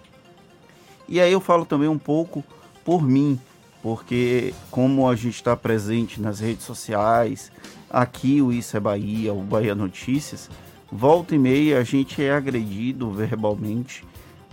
[1.09, 2.43] E aí eu falo também um pouco
[2.85, 3.39] por mim,
[3.83, 7.53] porque como a gente está presente nas redes sociais,
[7.97, 10.51] aqui o Isso é Bahia, o Bahia Notícias,
[10.93, 14.05] volta e meia a gente é agredido verbalmente,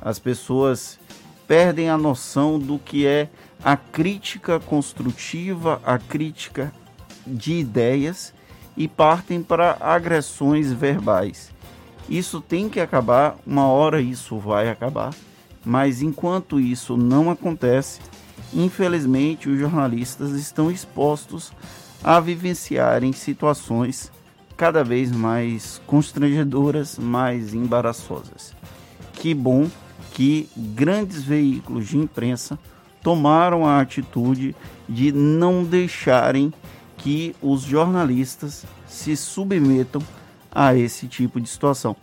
[0.01, 0.97] as pessoas
[1.45, 3.29] perdem a noção do que é
[3.61, 6.71] a crítica construtiva, a crítica
[7.27, 8.33] de ideias
[8.77, 11.51] e partem para agressões verbais.
[12.07, 15.13] Isso tem que acabar, uma hora isso vai acabar,
[15.65, 17.99] mas enquanto isso não acontece,
[18.53, 21.51] infelizmente os jornalistas estão expostos
[22.03, 24.11] a vivenciarem situações
[24.57, 28.53] cada vez mais constrangedoras, mais embaraçosas.
[29.13, 29.69] Que bom
[30.11, 32.59] que grandes veículos de imprensa
[33.01, 34.55] tomaram a atitude
[34.87, 36.53] de não deixarem
[36.97, 40.01] que os jornalistas se submetam
[40.51, 41.95] a esse tipo de situação.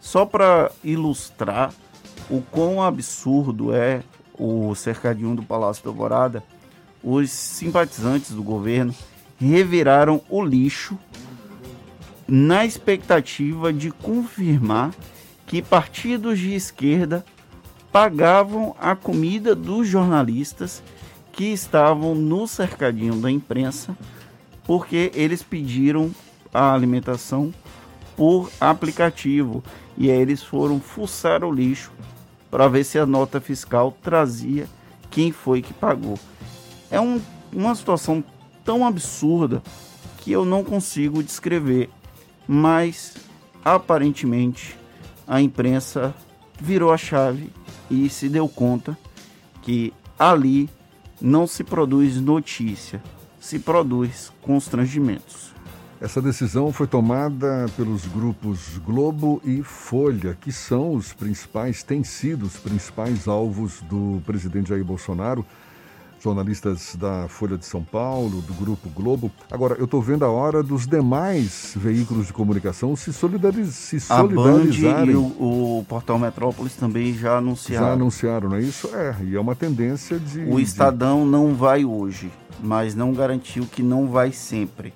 [0.00, 1.72] Só para ilustrar
[2.30, 4.02] o quão absurdo é
[4.38, 6.42] o cercadinho do Palácio da Alvorada,
[7.02, 8.94] os simpatizantes do governo
[9.38, 10.98] reviraram o lixo
[12.26, 14.92] na expectativa de confirmar
[15.46, 17.24] que partidos de esquerda
[17.92, 20.82] pagavam a comida dos jornalistas
[21.32, 23.96] que estavam no cercadinho da imprensa,
[24.64, 26.10] porque eles pediram
[26.52, 27.52] a alimentação
[28.16, 29.62] por aplicativo
[29.96, 31.92] e aí eles foram fuçar o lixo
[32.50, 34.66] para ver se a nota fiscal trazia
[35.10, 36.18] quem foi que pagou.
[36.90, 37.20] É um,
[37.52, 38.24] uma situação
[38.66, 39.62] tão absurda
[40.18, 41.88] que eu não consigo descrever,
[42.48, 43.14] mas
[43.64, 44.76] aparentemente
[45.26, 46.12] a imprensa
[46.60, 47.52] virou a chave
[47.88, 48.98] e se deu conta
[49.62, 50.68] que ali
[51.20, 53.00] não se produz notícia,
[53.40, 55.54] se produz constrangimentos.
[56.00, 62.44] Essa decisão foi tomada pelos grupos Globo e Folha, que são os principais, têm sido
[62.44, 65.46] os principais alvos do presidente Jair Bolsonaro
[66.26, 69.30] jornalistas da Folha de São Paulo, do Grupo Globo.
[69.50, 74.92] Agora, eu estou vendo a hora dos demais veículos de comunicação se, solidariz se solidarizarem.
[74.92, 77.86] A Band e o, o, Portal Metrópolis também já anunciaram.
[77.86, 78.90] Já anunciaram, não é isso?
[78.92, 80.40] É, e é uma tendência de...
[80.40, 81.30] O Estadão de...
[81.30, 84.92] não vai hoje, mas não garantiu que não vai sempre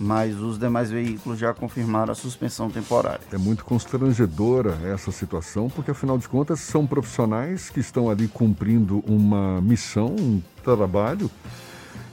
[0.00, 3.20] mas os demais veículos já confirmaram a suspensão temporária.
[3.30, 9.04] É muito constrangedora essa situação, porque afinal de contas são profissionais que estão ali cumprindo
[9.06, 11.30] uma missão, um trabalho,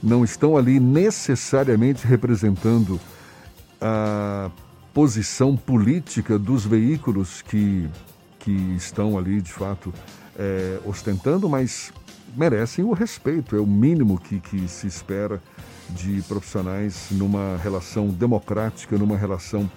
[0.03, 2.99] não estão ali necessariamente representando
[3.79, 4.51] a
[4.93, 7.87] posição política dos veículos que,
[8.39, 9.93] que estão ali de fato
[10.37, 11.93] é, ostentando, mas
[12.35, 15.41] merecem o respeito, é o mínimo que, que se espera
[15.89, 19.69] de profissionais numa relação democrática, numa relação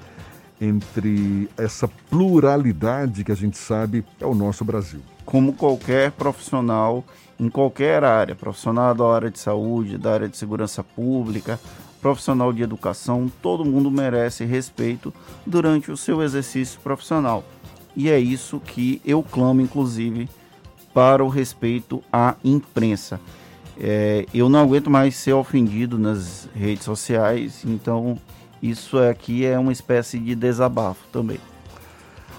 [0.61, 5.01] entre essa pluralidade que a gente sabe é o nosso Brasil.
[5.25, 7.05] Como qualquer profissional
[7.39, 11.59] em qualquer área, profissional da área de saúde, da área de segurança pública,
[12.01, 15.13] profissional de educação, todo mundo merece respeito
[15.47, 17.43] durante o seu exercício profissional.
[17.97, 20.29] E é isso que eu clamo, inclusive,
[20.93, 23.19] para o respeito à imprensa.
[23.83, 28.19] É, eu não aguento mais ser ofendido nas redes sociais, então
[28.63, 31.41] isso aqui é uma espécie de desabafo também.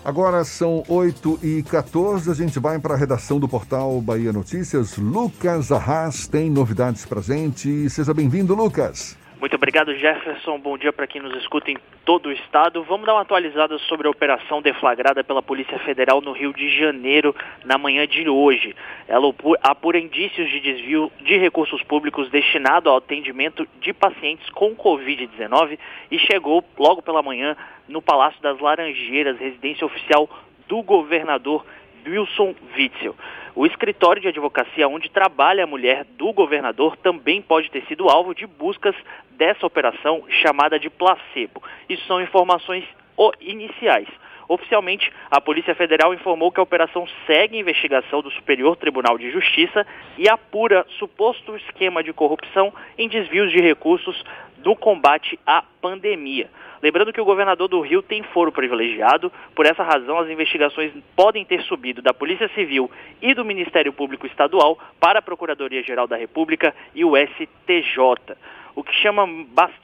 [0.05, 4.97] Agora são 8 e 14 a gente vai para a redação do portal Bahia Notícias.
[4.97, 7.89] Lucas Arras tem novidades para gente.
[7.89, 9.15] Seja bem-vindo, Lucas.
[9.41, 10.59] Muito obrigado, Jefferson.
[10.59, 12.83] Bom dia para quem nos escuta em todo o estado.
[12.83, 17.35] Vamos dar uma atualizada sobre a operação deflagrada pela Polícia Federal no Rio de Janeiro
[17.65, 18.75] na manhã de hoje.
[19.07, 25.79] Ela apura indícios de desvio de recursos públicos destinado ao atendimento de pacientes com Covid-19
[26.11, 27.57] e chegou logo pela manhã
[27.87, 30.29] no Palácio das Laranjeiras, residência oficial
[30.67, 31.65] do governador
[32.05, 33.15] Wilson Witzel.
[33.55, 38.33] O escritório de advocacia onde trabalha a mulher do governador também pode ter sido alvo
[38.33, 38.95] de buscas
[39.31, 41.61] dessa operação chamada de placebo.
[41.89, 42.85] Isso são informações
[43.39, 44.07] iniciais.
[44.51, 49.31] Oficialmente, a Polícia Federal informou que a operação segue a investigação do Superior Tribunal de
[49.31, 49.87] Justiça
[50.17, 54.21] e apura suposto esquema de corrupção em desvios de recursos
[54.57, 56.49] do combate à pandemia.
[56.83, 61.45] Lembrando que o governador do Rio tem foro privilegiado, por essa razão as investigações podem
[61.45, 62.91] ter subido da Polícia Civil
[63.21, 68.35] e do Ministério Público Estadual para a Procuradoria-Geral da República e o STJ.
[68.75, 69.23] O que chama,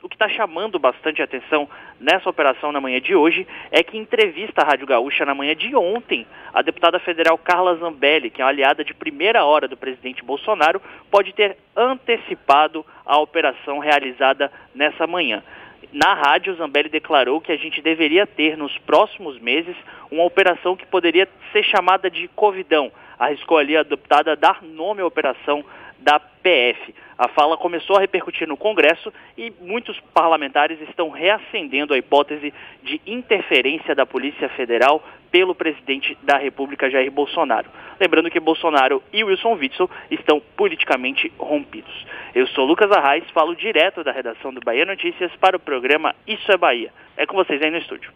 [0.01, 1.67] o que está chamando bastante atenção
[1.99, 5.55] nessa operação na manhã de hoje é que em entrevista à Rádio Gaúcha na manhã
[5.55, 9.75] de ontem, a deputada federal Carla Zambelli, que é uma aliada de primeira hora do
[9.75, 10.81] presidente Bolsonaro,
[11.11, 15.43] pode ter antecipado a operação realizada nessa manhã.
[15.91, 19.75] Na rádio, Zambelli declarou que a gente deveria ter nos próximos meses
[20.11, 22.91] uma operação que poderia ser chamada de Covidão.
[23.17, 25.63] Arriscou ali a deputada dar nome à operação
[25.99, 26.93] da PF.
[27.17, 32.53] A fala começou a repercutir no Congresso e muitos parlamentares estão reacendendo a hipótese
[32.83, 37.69] de interferência da Polícia Federal pelo presidente da República, Jair Bolsonaro.
[37.99, 42.05] Lembrando que Bolsonaro e Wilson Witzel estão politicamente rompidos.
[42.35, 46.51] Eu sou Lucas Arraes, falo direto da redação do Bahia Notícias para o programa Isso
[46.51, 46.93] é Bahia.
[47.17, 48.11] É com vocês aí no estúdio.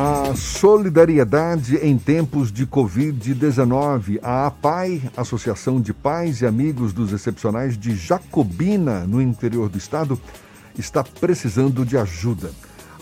[0.00, 4.20] A solidariedade em tempos de Covid-19.
[4.22, 10.16] A APAI, Associação de Pais e Amigos dos Excepcionais de Jacobina, no interior do estado,
[10.78, 12.52] está precisando de ajuda.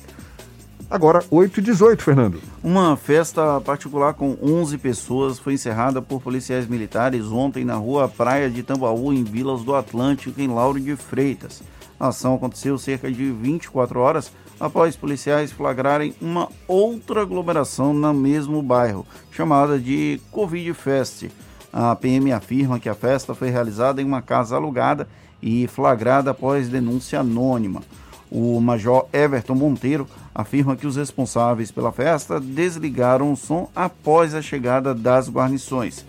[0.90, 2.40] Agora, 8 e 18, Fernando.
[2.64, 8.48] Uma festa particular com 11 pessoas foi encerrada por policiais militares ontem na rua Praia
[8.48, 11.62] de Tambaú, em Vilas do Atlântico, em Lauro de Freitas.
[12.00, 18.62] A ação aconteceu cerca de 24 horas após policiais flagrarem uma outra aglomeração no mesmo
[18.62, 21.26] bairro, chamada de Covid Fest.
[21.70, 25.06] A PM afirma que a festa foi realizada em uma casa alugada
[25.42, 27.82] e flagrada após denúncia anônima.
[28.30, 34.42] O Major Everton Monteiro afirma que os responsáveis pela festa desligaram o som após a
[34.42, 36.04] chegada das guarnições.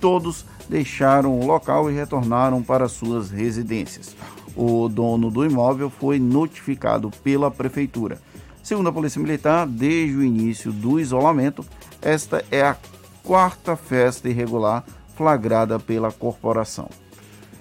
[0.00, 4.16] Todos deixaram o local e retornaram para suas residências.
[4.56, 8.18] O dono do imóvel foi notificado pela prefeitura.
[8.62, 11.64] Segundo a Polícia Militar, desde o início do isolamento,
[12.02, 12.76] esta é a
[13.22, 14.84] quarta festa irregular
[15.16, 16.88] flagrada pela corporação.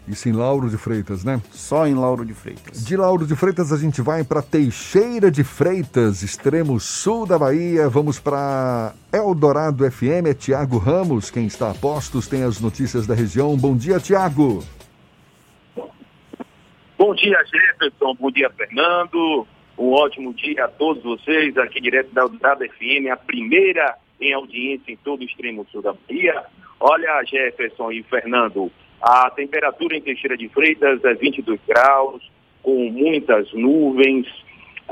[0.10, 1.40] Isso em Lauro de Freitas, né?
[1.52, 2.84] Só em Lauro de Freitas.
[2.84, 7.88] De Lauro de Freitas a gente vai para Teixeira de Freitas, extremo sul da Bahia.
[7.88, 10.26] Vamos para Eldorado FM.
[10.28, 13.56] É Tiago Ramos quem está a postos, tem as notícias da região.
[13.56, 14.64] Bom dia, Tiago.
[16.98, 18.16] Bom dia, Jefferson.
[18.20, 19.46] Bom dia, Fernando.
[19.78, 24.92] Um ótimo dia a todos vocês, aqui direto da Eldorado FM, a primeira em audiência
[24.92, 26.44] em todo o extremo sul da Bahia.
[26.80, 32.22] Olha, Jefferson e Fernando, a temperatura em Teixeira de Freitas é 22 graus,
[32.62, 34.28] com muitas nuvens,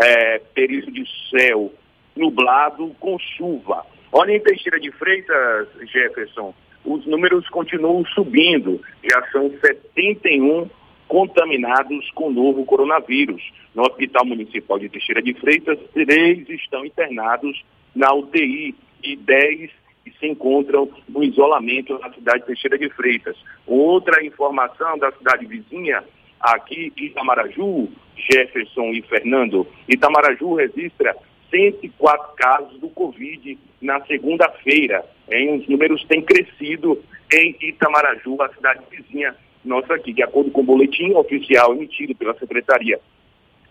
[0.02, 1.72] é, período de céu
[2.16, 3.86] nublado com chuva.
[4.12, 6.54] Olha, em Teixeira de Freitas, Jefferson,
[6.86, 8.82] os números continuam subindo.
[9.04, 10.70] Já são 71
[11.08, 13.42] contaminados com o novo coronavírus.
[13.76, 17.62] No Hospital Municipal de Teixeira de Freitas, três estão internados
[17.96, 18.74] na UTI
[19.04, 19.72] e 10
[20.20, 23.38] se encontram no isolamento na cidade de Teixeira de Freitas.
[23.66, 26.04] Outra informação da cidade vizinha,
[26.40, 29.68] aqui Itamaraju, Jefferson e Fernando.
[29.88, 31.16] Itamaraju registra
[31.50, 35.06] 104 casos do Covid na segunda-feira.
[35.28, 37.02] Os números têm crescido
[37.34, 40.14] em Itamaraju, a cidade vizinha nossa aqui.
[40.14, 43.00] De acordo com o boletim oficial emitido pela Secretaria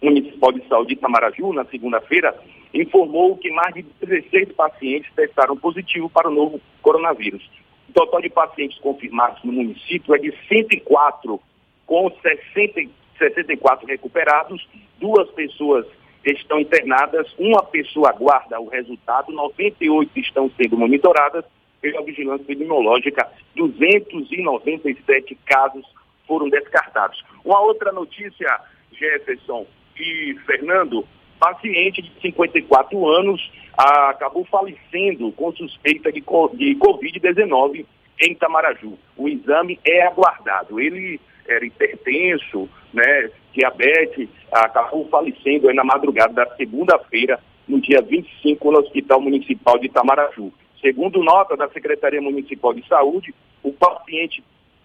[0.03, 2.35] Municipal de Saúde de Itamaraju, na segunda-feira,
[2.83, 7.49] informou que mais de 16 pacientes testaram positivo para o novo coronavírus.
[7.89, 11.41] O total de pacientes confirmados no município é de 104,
[11.87, 14.67] com 60, 64 recuperados,
[14.99, 15.87] duas pessoas
[16.25, 21.45] estão internadas, uma pessoa aguarda o resultado, 98 estão sendo monitoradas
[21.81, 25.87] pela vigilância epidemiológica, 297 casos
[26.27, 27.25] foram descartados.
[27.45, 28.61] Uma outra notícia,
[28.93, 29.67] Jefferson
[29.99, 31.07] e Fernando,
[31.39, 37.85] paciente de 54 anos acabou falecendo com suspeita de, de Covid-19
[38.23, 38.99] em Tamaraju.
[39.17, 40.81] O exame é aguardado.
[40.81, 47.39] Ele era hipertenso, né, diabetes, acabou falecendo na madrugada da segunda-feira,
[47.69, 50.53] no dia 25, no Hospital Municipal de Itamaraju.
[50.81, 54.43] Segundo nota da Secretaria Municipal de Saúde, o paciente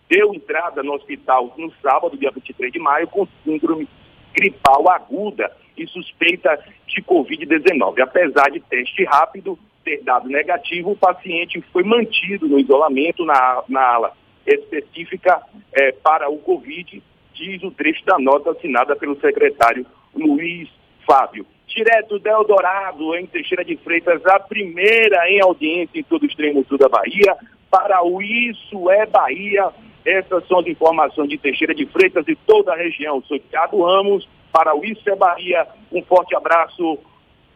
[0.09, 3.87] deu entrada no hospital no sábado, dia 23 de maio, com síndrome
[4.33, 8.01] gripal aguda e suspeita de Covid-19.
[8.01, 13.81] Apesar de teste rápido ter dado negativo, o paciente foi mantido no isolamento na, na
[13.81, 14.13] ala
[14.45, 15.41] específica
[15.73, 17.01] eh, para o Covid,
[17.33, 19.85] diz o trecho da nota assinada pelo secretário
[20.15, 20.69] Luiz
[21.05, 21.45] Fábio.
[21.67, 26.65] Direto do Eldorado, em Teixeira de Freitas, a primeira em audiência em todo o extremo
[26.65, 27.35] sul da Bahia,
[27.69, 29.69] para o Isso é Bahia.
[30.03, 33.21] Essas são as informações de Teixeira de Freitas e toda a região.
[33.23, 35.67] Sou Thiago Ramos, para o Isso é Bahia.
[35.91, 36.97] Um forte abraço,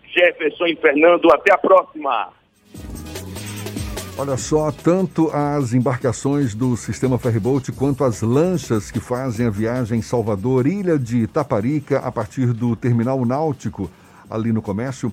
[0.06, 1.32] Jefferson e Fernando.
[1.34, 2.30] Até a próxima.
[4.18, 10.02] Olha só, tanto as embarcações do sistema Ferryboat quanto as lanchas que fazem a viagem
[10.02, 13.92] Salvador, Ilha de Itaparica, a partir do terminal náutico
[14.30, 15.12] ali no comércio,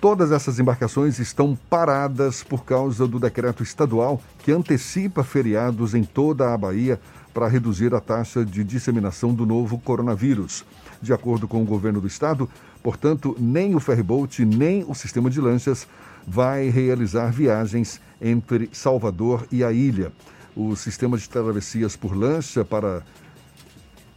[0.00, 6.52] todas essas embarcações estão paradas por causa do decreto estadual que antecipa feriados em toda
[6.52, 6.98] a Bahia
[7.32, 10.64] para reduzir a taxa de disseminação do novo coronavírus.
[11.00, 12.48] De acordo com o governo do estado,
[12.82, 15.86] portanto, nem o ferryboat nem o sistema de lanchas
[16.26, 20.12] vai realizar viagens entre Salvador e a ilha.
[20.56, 23.02] O sistema de travessias por lancha para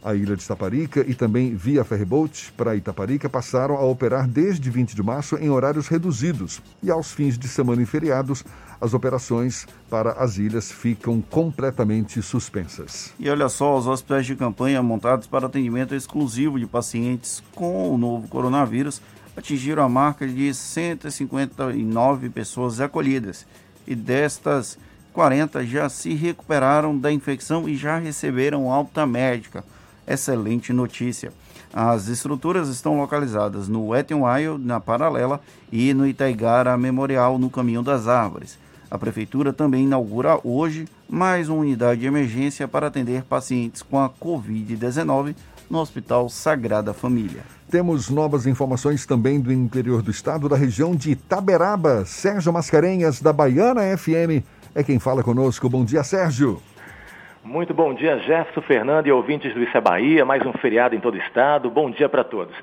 [0.02, 4.96] a ilha de Itaparica e também via ferryboat para Itaparica passaram a operar desde 20
[4.96, 6.60] de março em horários reduzidos.
[6.82, 8.44] E aos fins de semana e feriados,
[8.82, 13.14] as operações para as ilhas ficam completamente suspensas.
[13.16, 17.96] E olha só, os hospitais de campanha montados para atendimento exclusivo de pacientes com o
[17.96, 19.00] novo coronavírus
[19.36, 23.46] atingiram a marca de 159 pessoas acolhidas.
[23.86, 24.76] E destas,
[25.12, 29.64] 40 já se recuperaram da infecção e já receberam alta médica.
[30.08, 31.32] Excelente notícia.
[31.72, 35.40] As estruturas estão localizadas no Ettenwild, na Paralela,
[35.70, 38.58] e no Itaigara Memorial, no Caminho das Árvores.
[38.92, 44.10] A Prefeitura também inaugura hoje mais uma unidade de emergência para atender pacientes com a
[44.10, 45.34] Covid-19
[45.70, 47.40] no Hospital Sagrada Família.
[47.70, 52.04] Temos novas informações também do interior do estado, da região de Itaberaba.
[52.04, 54.44] Sérgio Mascarenhas, da Baiana FM,
[54.74, 55.70] é quem fala conosco.
[55.70, 56.60] Bom dia, Sérgio.
[57.42, 61.00] Muito bom dia, Jefferson Fernando e ouvintes do Isso é Bahia, mais um feriado em
[61.00, 61.70] todo o estado.
[61.70, 62.54] Bom dia para todos.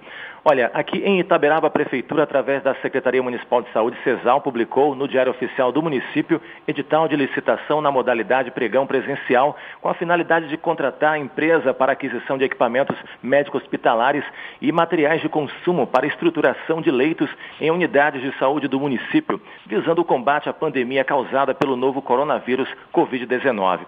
[0.51, 5.07] Olha, aqui em Itaberaba, a Prefeitura, através da Secretaria Municipal de Saúde, CESAL, publicou no
[5.07, 10.57] Diário Oficial do município edital de licitação na modalidade pregão presencial, com a finalidade de
[10.57, 14.23] contratar a empresa para aquisição de equipamentos médico-hospitalares
[14.59, 17.30] e materiais de consumo para estruturação de leitos
[17.61, 22.67] em unidades de saúde do município, visando o combate à pandemia causada pelo novo coronavírus
[22.91, 23.81] Covid-19.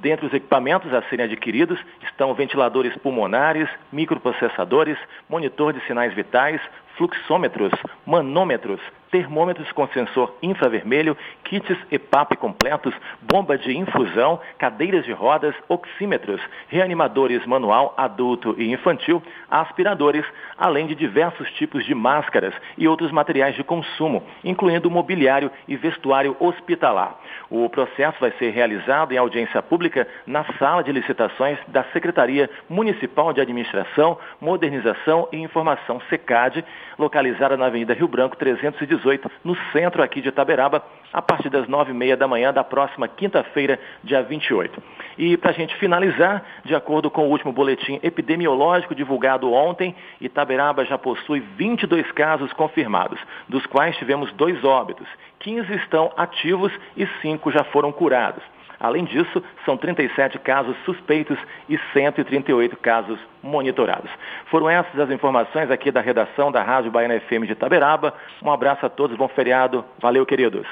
[0.00, 4.96] Dentre os equipamentos a serem adquiridos estão ventiladores pulmonares, microprocessadores,
[5.28, 6.60] monitor de sinais vitais,
[6.96, 7.72] fluxômetros,
[8.06, 16.40] manômetros, termômetros com sensor infravermelho, kits EPAP completos, bomba de infusão, cadeiras de rodas, oxímetros,
[16.68, 20.24] reanimadores manual, adulto e infantil, aspiradores,
[20.56, 26.36] além de diversos tipos de máscaras e outros materiais de consumo, incluindo mobiliário e vestuário
[26.38, 27.18] hospitalar.
[27.50, 33.32] O processo vai ser realizado em audiência pública na sala de licitações da Secretaria Municipal
[33.32, 36.64] de Administração, Modernização e Informação SECAD,
[36.98, 38.97] localizada na Avenida Rio Branco 318,
[39.44, 43.08] no centro aqui de Itaberaba, a partir das nove e meia da manhã da próxima
[43.08, 44.82] quinta-feira, dia 28.
[45.16, 50.84] E para a gente finalizar, de acordo com o último boletim epidemiológico divulgado ontem, Itaberaba
[50.84, 53.18] já possui 22 casos confirmados,
[53.48, 55.08] dos quais tivemos dois óbitos.
[55.40, 58.42] 15 estão ativos e 5 já foram curados.
[58.80, 61.38] Além disso, são 37 casos suspeitos
[61.68, 64.10] e 138 casos monitorados.
[64.50, 68.14] Foram essas as informações aqui da redação da Rádio Baiana FM de Itaberaba.
[68.42, 69.84] Um abraço a todos, bom feriado.
[70.00, 70.66] Valeu, queridos.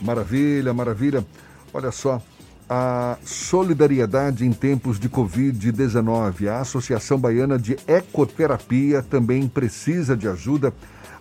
[0.00, 1.24] Maravilha, maravilha.
[1.74, 2.20] Olha só,
[2.68, 6.48] a solidariedade em tempos de Covid-19.
[6.48, 10.72] A Associação Baiana de Ecoterapia também precisa de ajuda.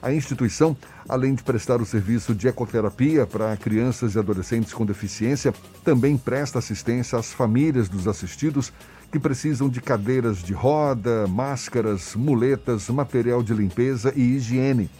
[0.06, 0.77] A instituição,
[1.10, 5.52] além de prestar o serviço de ecoterapia para crianças e adolescentes com deficiência,
[5.84, 8.72] também presta assistência às famílias dos assistidos
[9.11, 14.91] que precisam de cadeiras de roda, máscaras, muletas, material de limpeza e higiene.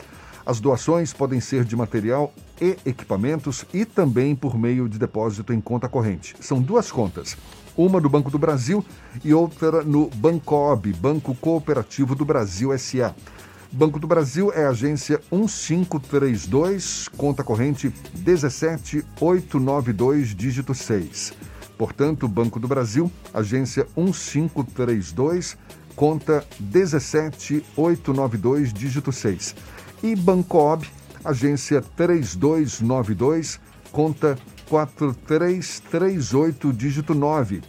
[0.44, 5.62] As doações podem ser de material e equipamentos e também por meio de depósito em
[5.62, 6.36] conta corrente.
[6.40, 7.38] São duas contas,
[7.78, 8.84] uma do Banco do Brasil
[9.24, 13.14] e outra no Bancob, Banco Cooperativo do Brasil SA.
[13.76, 21.34] Banco do Brasil é agência 1532, conta corrente 17892, dígito 6.
[21.78, 25.58] Portanto, Banco do Brasil, agência 1532,
[25.94, 29.54] conta 17892, dígito 6.
[30.02, 30.88] E Bancob,
[31.26, 33.60] agência 3292,
[33.92, 34.38] conta
[34.70, 37.62] 4338, dígito 9.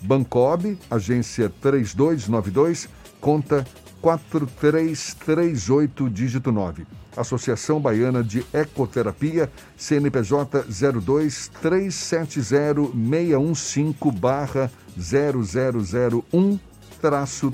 [0.00, 2.88] Bancob, agência 3292,
[3.20, 3.66] conta
[4.00, 6.86] 4338, dígito 9.
[7.16, 10.64] Associação Baiana de Ecoterapia, CNPJ
[11.04, 16.58] 02 370 615 barra 0001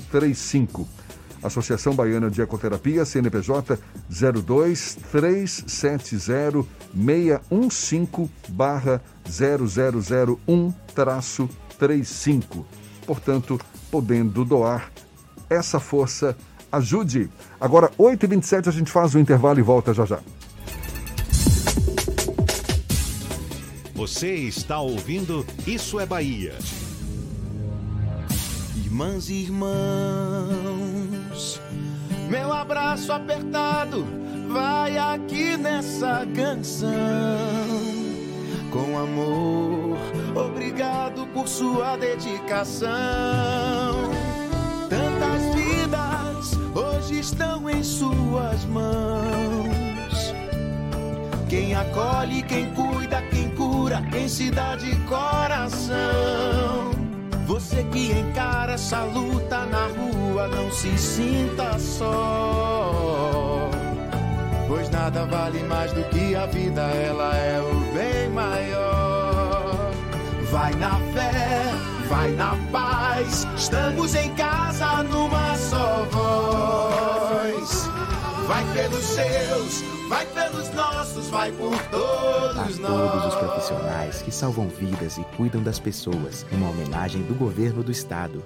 [0.09, 0.87] 35.
[1.43, 3.77] Associação Baiana de Ecoterapia, CNPJ
[4.09, 10.73] 02 370 615 barra 0001
[11.77, 12.65] 35.
[13.05, 13.59] Portanto,
[13.89, 14.91] podendo doar
[15.49, 16.35] essa força
[16.71, 17.29] ajude.
[17.59, 20.19] Agora, 8h27, a gente faz o intervalo e volta já já.
[23.93, 26.53] Você está ouvindo Isso é Bahia.
[28.75, 29.69] Irmãs e irmãos,
[32.29, 34.05] meu abraço apertado
[34.47, 36.87] vai aqui nessa canção.
[38.71, 39.97] Com amor,
[40.35, 42.87] obrigado por sua dedicação.
[45.19, 50.33] Tantas vidas hoje estão em suas mãos.
[51.49, 56.91] Quem acolhe, quem cuida, quem cura, quem se dá de coração.
[57.47, 63.69] Você que encara essa luta na rua, não se sinta só.
[64.67, 69.91] Pois nada vale mais do que a vida, ela é o bem maior.
[70.51, 71.71] Vai na fé,
[72.07, 77.87] vai na paz, estamos em casa numa só voz.
[78.47, 83.35] Vai pelos seus, vai pelos nossos, vai por todos A todos os nós.
[83.35, 88.43] profissionais que salvam vidas e cuidam das pessoas, uma homenagem do governo do estado.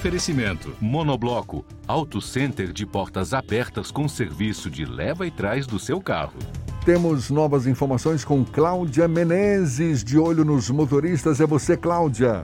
[0.10, 6.02] Oferecimento: Monobloco, Auto Center de portas abertas com serviço de leva e trás do seu
[6.02, 6.40] carro.
[6.84, 11.40] Temos novas informações com Cláudia Menezes, de olho nos motoristas.
[11.40, 12.42] É você, Cláudia.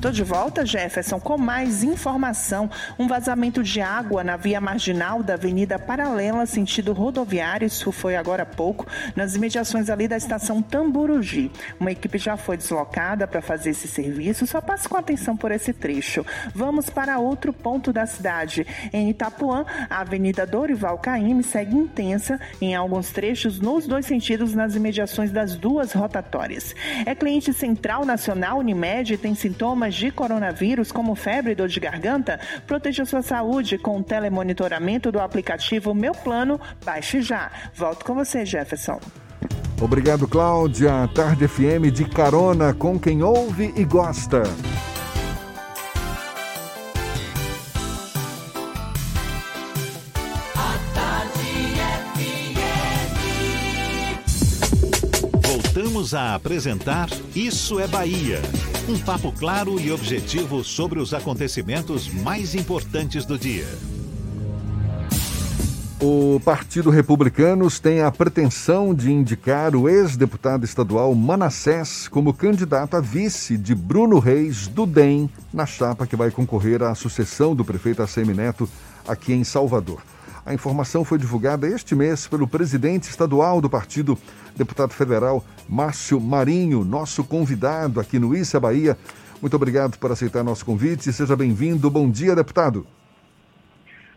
[0.00, 2.70] Tô de volta, Jefferson, com mais informação.
[2.96, 8.44] Um vazamento de água na via marginal da Avenida Paralela, sentido rodoviário, isso foi agora
[8.44, 11.50] há pouco, nas imediações ali da estação Tamburugi.
[11.80, 15.72] Uma equipe já foi deslocada para fazer esse serviço, só passe com atenção por esse
[15.72, 16.24] trecho.
[16.54, 18.64] Vamos para outro ponto da cidade.
[18.92, 24.76] Em Itapuã, a Avenida Dorival Caymmi segue intensa em alguns trechos nos dois sentidos nas
[24.76, 26.72] imediações das duas rotatórias.
[27.04, 32.40] É cliente central nacional Unimed tem sintomas de coronavírus como febre e dor de garganta?
[32.66, 36.60] Proteja sua saúde com o telemonitoramento do aplicativo Meu Plano.
[36.84, 37.50] Baixe já.
[37.74, 39.00] Volto com você, Jefferson.
[39.80, 41.08] Obrigado, Cláudia.
[41.14, 44.42] Tarde FM de carona com quem ouve e gosta.
[55.98, 58.40] Voltamos a apresentar Isso é Bahia.
[58.88, 63.66] Um papo claro e objetivo sobre os acontecimentos mais importantes do dia.
[66.00, 73.00] O Partido Republicanos tem a pretensão de indicar o ex-deputado estadual Manassés como candidato a
[73.00, 78.04] vice de Bruno Reis do DEM na chapa que vai concorrer à sucessão do prefeito
[78.04, 78.68] ACM Neto
[79.04, 80.00] aqui em Salvador.
[80.48, 84.16] A informação foi divulgada este mês pelo presidente estadual do partido,
[84.58, 88.98] deputado federal Márcio Marinho, nosso convidado aqui no Issa Bahia.
[89.40, 91.12] Muito obrigado por aceitar nosso convite.
[91.12, 91.88] Seja bem-vindo.
[91.88, 92.84] Bom dia, deputado.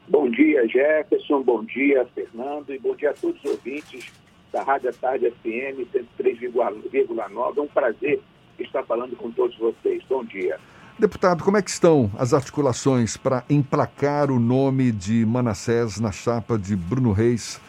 [0.08, 1.44] Bom dia, Jefferson.
[1.44, 2.74] Bom dia, Fernando.
[2.74, 4.12] E bom dia a todos os ouvintes
[4.52, 5.88] da Rádio Tarde FM
[6.20, 7.58] 103,9.
[7.58, 8.20] É um prazer
[8.60, 10.04] estar falando com todos vocês.
[10.10, 10.60] Bom dia.
[10.98, 16.58] Deputado, como é que estão as articulações para emplacar o nome de Manassés na chapa
[16.58, 17.60] de Bruno Reis?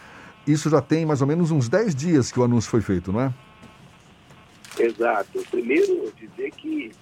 [0.47, 3.20] Isso já tem mais ou menos uns 10 dias que o anúncio foi feito, não
[3.20, 3.32] é?
[4.78, 5.43] Exato.
[5.51, 6.93] Primeiro, dizer que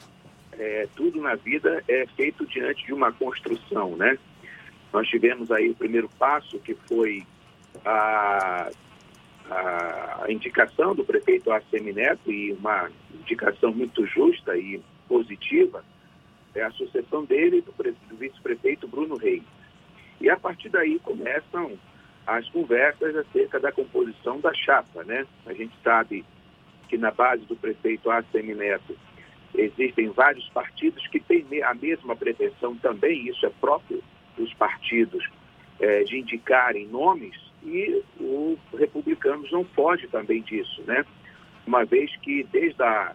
[0.52, 4.18] é, tudo na vida é feito diante de uma construção, né?
[4.92, 7.24] Nós tivemos aí o primeiro passo, que foi
[7.84, 8.70] a,
[9.48, 12.90] a indicação do prefeito Arcemi Neto, e uma
[13.20, 15.84] indicação muito justa e positiva,
[16.54, 19.44] é a sucessão dele do, do vice-prefeito Bruno Reis.
[20.20, 21.78] E a partir daí começam
[22.26, 25.26] as conversas acerca da composição da chapa, né?
[25.46, 26.24] A gente sabe
[26.88, 28.96] que na base do prefeito ACM Neto
[29.54, 34.02] existem vários partidos que têm a mesma pretensão também, isso é próprio
[34.36, 35.28] dos partidos,
[35.80, 41.04] é, de indicarem nomes e o Republicanos não foge também disso, né?
[41.66, 43.14] Uma vez que desde a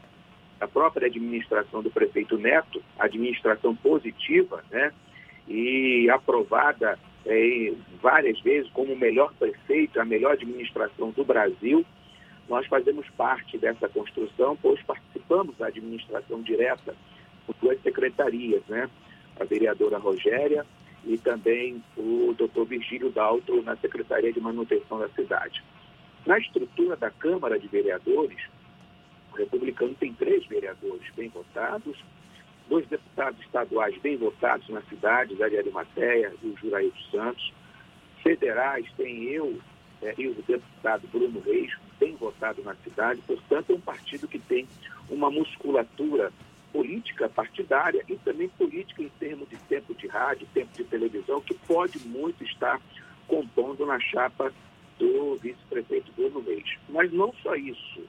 [0.60, 4.92] a própria administração do prefeito Neto, administração positiva, né?
[5.48, 11.86] E aprovada é, várias vezes como o melhor prefeito, a melhor administração do Brasil.
[12.48, 16.96] Nós fazemos parte dessa construção, pois participamos da administração direta
[17.48, 18.90] com duas secretarias, né?
[19.40, 20.66] A vereadora Rogéria
[21.04, 25.64] e também o doutor Virgílio Dalto na Secretaria de Manutenção da Cidade.
[26.26, 28.40] Na estrutura da Câmara de Vereadores,
[29.32, 31.98] o republicano tem três vereadores bem votados,
[32.70, 37.54] dois deputados estaduais bem votados na cidade, Zé de Arimateia e o Juraído Santos.
[38.24, 39.60] Federais tem eu
[40.02, 43.22] é, e o deputado Bruno Reis, bem votado na cidade.
[43.22, 44.68] Portanto, é um partido que tem
[45.10, 46.32] uma musculatura
[46.74, 51.54] política partidária e também política em termos de tempo de rádio, tempo de televisão, que
[51.54, 52.82] pode muito estar
[53.28, 54.52] compondo na chapa
[55.00, 56.78] do vice-prefeito Bruno Reis.
[56.90, 58.04] Mas não só isso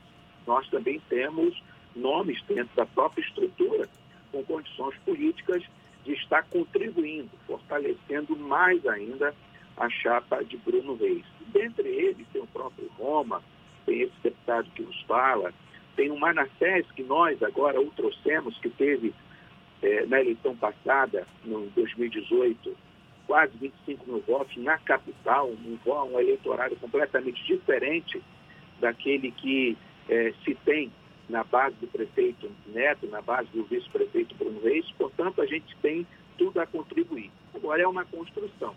[0.46, 1.60] nós também temos
[1.94, 3.88] nomes dentro da própria estrutura
[4.36, 5.62] com condições políticas
[6.04, 9.34] de estar contribuindo, fortalecendo mais ainda
[9.76, 11.24] a chapa de Bruno Reis.
[11.48, 13.42] Dentre eles tem o próprio Roma,
[13.84, 15.52] tem esse deputado que nos fala,
[15.94, 19.14] tem o Manassés, que nós agora o trouxemos, que teve
[19.82, 22.76] é, na eleição passada, no 2018,
[23.26, 28.22] quase 25 mil votos na capital, um, um eleitorado completamente diferente
[28.80, 29.76] daquele que
[30.08, 30.92] é, se tem
[31.28, 36.06] na base do prefeito Neto, na base do vice-prefeito Bruno Reis, portanto, a gente tem
[36.38, 37.30] tudo a contribuir.
[37.54, 38.74] Agora é uma construção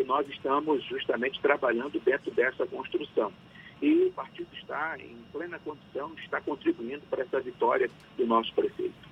[0.00, 3.32] e nós estamos justamente trabalhando dentro dessa construção.
[3.82, 9.10] E o partido está em plena condição, está contribuindo para essa vitória do nosso prefeito.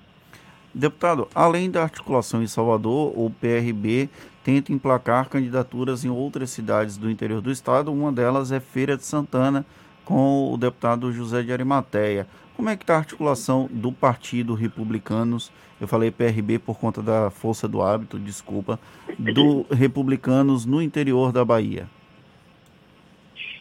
[0.75, 4.09] Deputado, além da articulação em Salvador, o PRB
[4.45, 7.93] tenta emplacar candidaturas em outras cidades do interior do estado.
[7.93, 9.65] Uma delas é Feira de Santana,
[10.09, 12.27] com o deputado José de Arimateia.
[12.57, 17.29] Como é que está a articulação do Partido Republicanos, eu falei PRB por conta da
[17.29, 18.81] força do hábito, desculpa,
[19.19, 21.87] do Republicanos no interior da Bahia?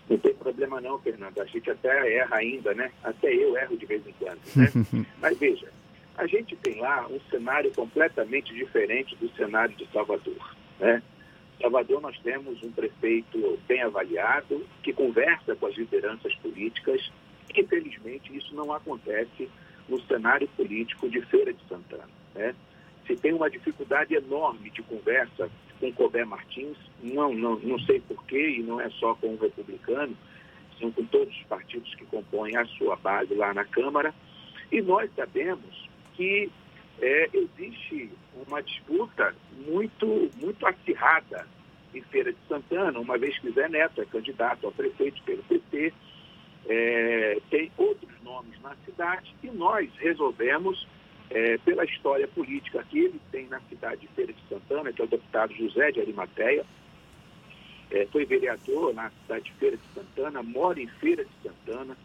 [0.10, 1.38] Não tem problema não, Fernando.
[1.38, 2.92] A gente até erra ainda, né?
[3.04, 4.40] Até eu erro de vez em quando.
[4.56, 5.06] Né?
[5.22, 5.68] Mas veja,
[6.18, 10.56] a gente tem lá um cenário completamente diferente do cenário de Salvador.
[10.80, 11.04] Né?
[11.62, 17.12] Salvador nós temos um prefeito bem avaliado, que conversa com as lideranças políticas.
[17.56, 19.50] Infelizmente, isso não acontece
[19.90, 22.10] no cenário político de Feira de Santana.
[22.36, 22.54] Né?
[23.06, 28.58] Se tem uma dificuldade enorme de conversa com Cobé Martins, não, não, não sei porquê,
[28.58, 30.16] e não é só com o republicano,
[30.80, 34.14] são com todos os partidos que compõem a sua base lá na Câmara.
[34.72, 36.52] E nós sabemos que
[37.02, 38.12] é, existe
[38.48, 39.36] uma disputa
[39.68, 41.48] muito, muito acirrada
[41.94, 45.94] em Feira de Santana, uma vez que Zé Neto é candidato a prefeito pelo PT,
[46.68, 50.88] é, tem outros nomes na cidade e nós resolvemos,
[51.30, 55.06] é, pela história política que ele tem na cidade de Feira de Santana, que é
[55.06, 56.66] o deputado José de Arimateia,
[57.90, 61.98] é, foi vereador na cidade de Feira de Santana, mora em Feira de Santana,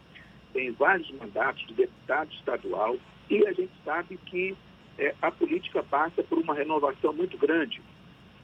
[0.53, 2.95] tem vários mandatos de deputado estadual
[3.29, 4.55] e a gente sabe que
[4.97, 7.81] é, a política passa por uma renovação muito grande.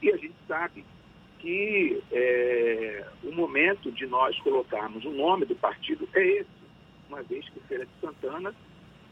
[0.01, 0.85] E a gente sabe
[1.39, 6.49] que é, o momento de nós colocarmos o nome do partido é esse,
[7.07, 8.53] uma vez que Feira de Santana,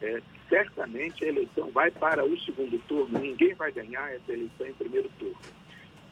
[0.01, 4.73] é, certamente a eleição vai para o segundo turno, ninguém vai ganhar essa eleição em
[4.73, 5.38] primeiro turno.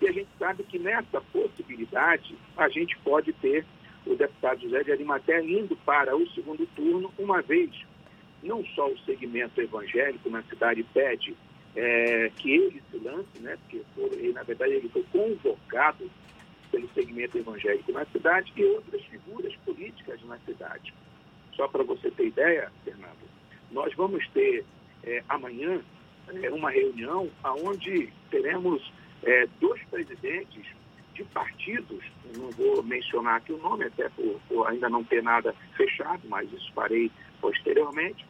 [0.01, 3.65] E a gente sabe que nessa possibilidade a gente pode ter
[4.05, 7.71] o deputado José de Arimaté indo para o segundo turno, uma vez
[8.45, 11.35] não só o segmento evangélico na cidade pede
[11.75, 13.81] é, que ele se lance, né, porque
[14.15, 16.09] ele, na verdade ele foi convocado
[16.71, 20.93] pelo segmento evangélico na cidade e outras figuras políticas na cidade.
[21.55, 23.25] Só para você ter ideia, Fernando,
[23.71, 24.63] nós vamos ter
[25.03, 25.81] é, amanhã
[26.41, 27.29] é, uma reunião
[27.63, 28.81] onde teremos
[29.23, 30.65] é, dois presidentes
[31.13, 32.03] de partidos,
[32.35, 36.51] não vou mencionar aqui o nome, até por, por ainda não ter nada fechado, mas
[36.51, 37.09] isso farei
[37.39, 38.25] posteriormente,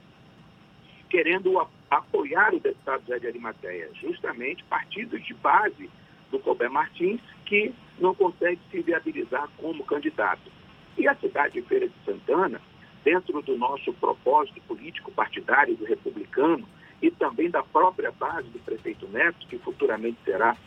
[1.10, 1.60] querendo
[1.90, 5.90] apoiar o deputado Zé de Arimateia, justamente partidos de base
[6.32, 10.52] do Colbert Martins, que não consegue se viabilizar como candidato.
[10.98, 12.62] E a cidade de Feira de Santana,
[13.04, 16.68] dentro do nosso propósito político partidário do republicano
[17.02, 20.58] e também da própria base do prefeito Neto, que futuramente será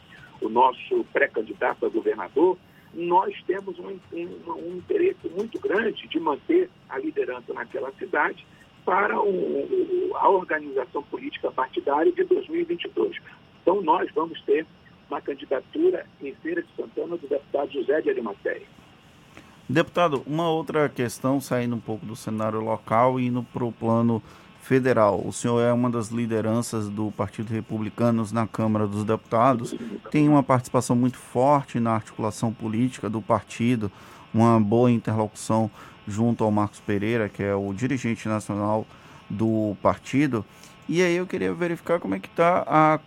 [0.41, 2.57] o nosso pré-candidato a governador,
[2.95, 8.47] nós temos um, um, um, interesse muito grande de manter a liderança naquela cidade
[8.85, 13.17] para o, a organização política partidária de 2022.
[13.63, 14.67] Então, nós vamos ter
[15.11, 18.67] uma candidatura em Feira de Santana do deputado José de Arimateia.
[19.69, 24.23] Deputado, uma outra questão, saindo um pouco do cenário local e indo para o plano
[24.63, 25.23] federal.
[25.25, 29.75] O senhor é uma das lideranças do Partido Republicano na Câmara dos Deputados,
[30.11, 33.91] tem uma participação muito forte na articulação política do partido,
[34.33, 35.71] uma boa interlocução
[36.09, 38.87] junto ao Marcos Pereira, que é o dirigente nacional
[39.29, 40.45] do partido.
[40.89, 42.99] E aí eu queria verificar como é que tá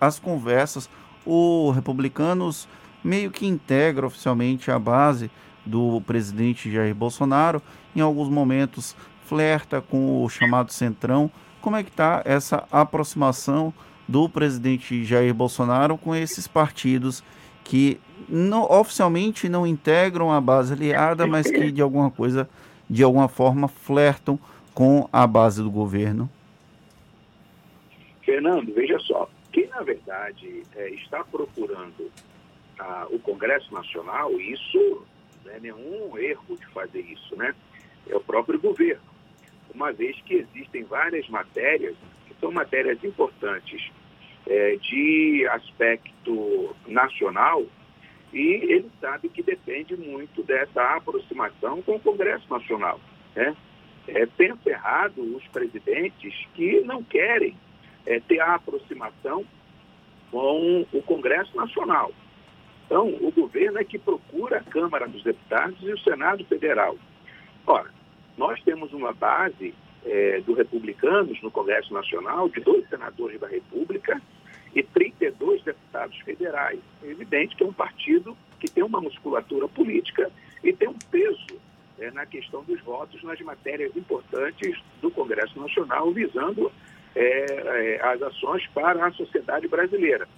[0.00, 0.90] as conversas.
[1.24, 2.68] O Republicanos
[3.02, 5.30] meio que integra oficialmente a base
[5.64, 7.62] do presidente Jair Bolsonaro.
[7.94, 11.30] Em alguns momentos flerta com o chamado Centrão.
[11.60, 13.72] Como é que está essa aproximação
[14.08, 17.22] do presidente Jair Bolsonaro com esses partidos
[17.62, 22.48] que não, oficialmente não integram a base aliada, mas que de alguma coisa,
[22.88, 24.38] de alguma forma, flertam
[24.74, 26.30] com a base do governo?
[28.24, 32.10] Fernando, veja só, quem na verdade é, está procurando
[33.10, 35.02] o Congresso Nacional, isso
[35.44, 37.54] não é nenhum erro de fazer isso, né?
[38.08, 39.18] É o próprio governo
[39.78, 41.94] uma vez que existem várias matérias,
[42.26, 43.90] que são matérias importantes
[44.46, 47.64] é, de aspecto nacional,
[48.32, 53.00] e ele sabe que depende muito dessa aproximação com o Congresso Nacional.
[53.34, 53.56] Né?
[54.06, 57.56] É, pensa errado os presidentes que não querem
[58.06, 59.44] é, ter a aproximação
[60.30, 62.12] com o Congresso Nacional.
[62.86, 66.96] Então, o governo é que procura a Câmara dos Deputados e o Senado Federal.
[67.66, 67.90] Ora,
[68.36, 69.74] nós temos uma base
[70.06, 74.20] é, do republicanos no Congresso Nacional de dois senadores da República
[74.78, 76.78] e 32 deputados federais.
[77.02, 80.30] É evidente que é um partido que tem uma musculatura política
[80.62, 81.60] e tem um peso
[81.98, 86.70] é, na questão dos votos nas matérias importantes do Congresso Nacional, visando
[87.14, 90.28] é, é as ações para a sociedade brasileira.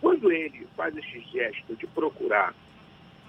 [0.00, 2.54] Quando ele faz esse gesto de procurar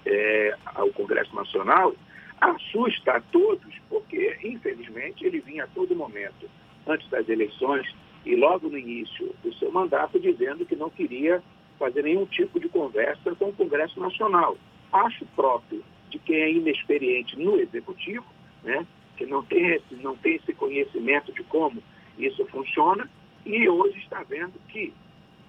[0.06, 0.56] é,
[0.94, 1.94] Congresso Nacional,
[2.40, 6.48] assusta a todos, porque, infelizmente, ele vinha a todo momento,
[6.86, 7.86] antes das eleições
[8.24, 11.42] e logo no início do seu mandato, dizendo que não queria
[11.78, 14.56] fazer nenhum tipo de conversa com o Congresso Nacional.
[14.92, 18.26] Acho próprio de quem é inexperiente no Executivo,
[18.62, 18.86] né,
[19.16, 21.82] que não tem, esse, não tem esse conhecimento de como
[22.18, 23.08] isso funciona,
[23.46, 24.92] E hoje está vendo que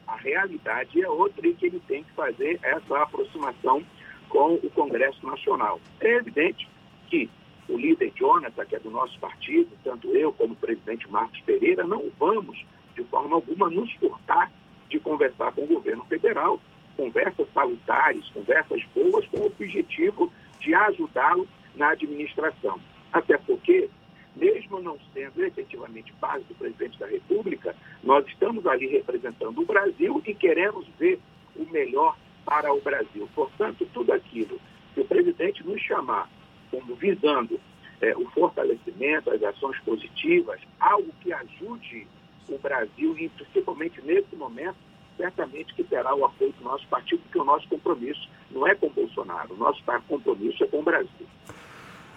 [0.07, 3.83] a realidade é outra e que ele tem que fazer essa aproximação
[4.29, 5.79] com o Congresso Nacional.
[5.99, 6.69] É evidente
[7.09, 7.29] que
[7.71, 11.85] o líder Jonathan, que é do nosso partido, tanto eu como o presidente Marcos Pereira,
[11.85, 12.63] não vamos,
[12.95, 14.51] de forma alguma, nos furtar
[14.89, 16.59] de conversar com o governo federal,
[16.97, 22.77] conversas salutares, conversas boas, com o objetivo de ajudá-lo na administração.
[23.13, 23.89] Até porque,
[24.35, 27.73] mesmo não sendo efetivamente base do presidente da República,
[28.03, 31.19] nós estamos ali representando o Brasil e queremos ver
[31.55, 33.29] o melhor para o Brasil.
[33.33, 34.59] Portanto, tudo aquilo
[34.93, 36.29] que o presidente nos chamar
[36.71, 37.59] como visando
[38.01, 42.07] é, o fortalecimento, as ações positivas, algo que ajude
[42.49, 44.75] o Brasil, e principalmente nesse momento,
[45.17, 48.89] certamente que terá o apoio do nosso partido, porque o nosso compromisso não é com
[48.89, 51.27] Bolsonaro, o nosso compromisso é com o Brasil.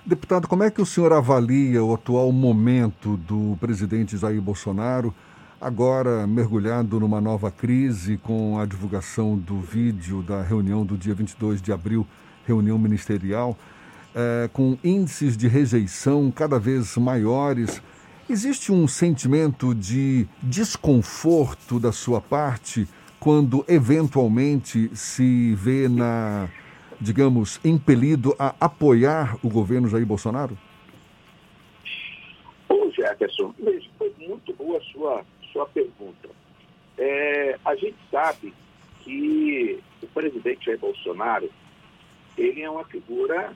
[0.07, 5.15] Deputado, como é que o senhor avalia o atual momento do presidente Jair Bolsonaro,
[5.61, 11.63] agora mergulhado numa nova crise com a divulgação do vídeo da reunião do dia 22
[11.63, 12.07] de abril,
[12.47, 13.57] reunião ministerial,
[14.15, 17.83] é, com índices de rejeição cada vez maiores?
[18.29, 22.89] Existe um sentimento de desconforto da sua parte
[23.21, 26.49] quando eventualmente se vê na,
[27.01, 30.57] digamos, impelido a apoiar o governo Jair Bolsonaro?
[32.69, 33.55] Ô Jefferson,
[33.99, 36.29] foi muito boa a sua, sua pergunta.
[36.97, 38.55] É, a gente sabe
[39.01, 41.51] que o presidente Jair Bolsonaro,
[42.39, 43.55] ele é uma figura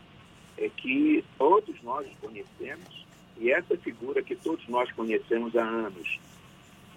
[0.59, 3.07] é, que todos nós conhecemos,
[3.39, 6.19] e essa figura que todos nós conhecemos há anos,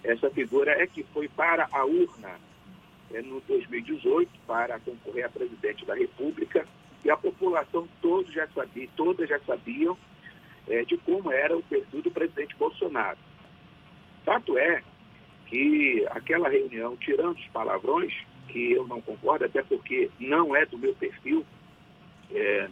[0.03, 2.39] essa figura é que foi para a urna
[3.13, 6.65] é, no 2018 para concorrer a presidente da República
[7.03, 9.97] e a população todos já sabia, todas já sabiam
[10.67, 13.17] é, de como era o perfil do presidente Bolsonaro.
[14.25, 14.81] Fato é
[15.47, 18.13] que aquela reunião, tirando os palavrões,
[18.47, 21.45] que eu não concordo, até porque não é do meu perfil,
[22.31, 22.69] é,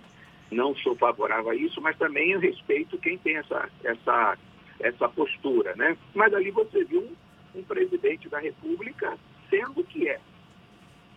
[0.51, 4.37] não sou favorável a isso, mas também eu respeito quem tem essa, essa,
[4.79, 5.95] essa postura, né?
[6.13, 9.17] Mas ali você viu um, um presidente da República
[9.49, 10.19] sendo que é,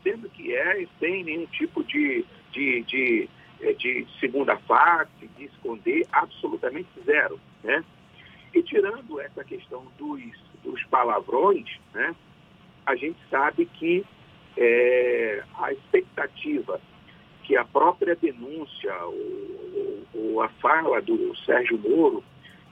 [0.02, 3.28] sendo que é, sem nenhum tipo de, de, de,
[3.60, 7.84] eh, de segunda face, de esconder, absolutamente zero, né?
[8.54, 10.20] E tirando essa questão dos,
[10.62, 12.14] dos palavrões, né?
[12.84, 14.04] A gente sabe que
[14.56, 16.80] é, a expectativa
[17.42, 18.94] que a própria denúncia
[20.14, 22.22] ou, a fala do Sérgio Moro,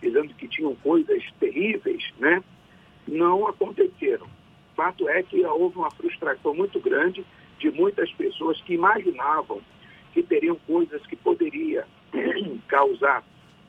[0.01, 2.43] dizendo que tinham coisas terríveis, né,
[3.07, 4.27] não aconteceram.
[4.75, 7.25] Fato é que houve uma frustração muito grande
[7.59, 9.61] de muitas pessoas que imaginavam
[10.13, 11.87] que teriam coisas que poderia
[12.67, 13.23] causar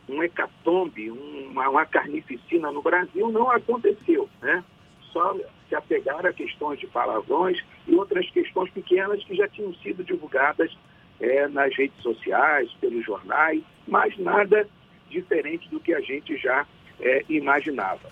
[0.08, 4.64] um hecatombe, uma, uma carnificina no Brasil, não aconteceu, né?
[5.12, 5.36] Só
[5.68, 10.76] se apegaram a questões de palavrões e outras questões pequenas que já tinham sido divulgadas
[11.22, 14.68] é, nas redes sociais, pelos jornais, mas nada
[15.10, 16.66] diferente do que a gente já
[17.00, 18.12] é, imaginava.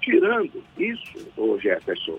[0.00, 2.18] Tirando isso, ô Jefferson,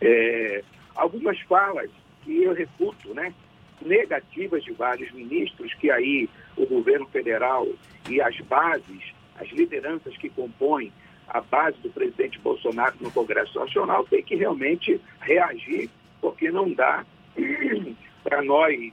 [0.00, 0.64] é,
[0.96, 1.90] algumas falas
[2.22, 3.34] que eu reputo, né,
[3.82, 7.68] negativas de vários ministros, que aí o governo federal
[8.08, 10.90] e as bases, as lideranças que compõem
[11.28, 15.90] a base do presidente Bolsonaro no Congresso Nacional têm que realmente reagir,
[16.20, 17.04] porque não dá
[18.22, 18.92] para nós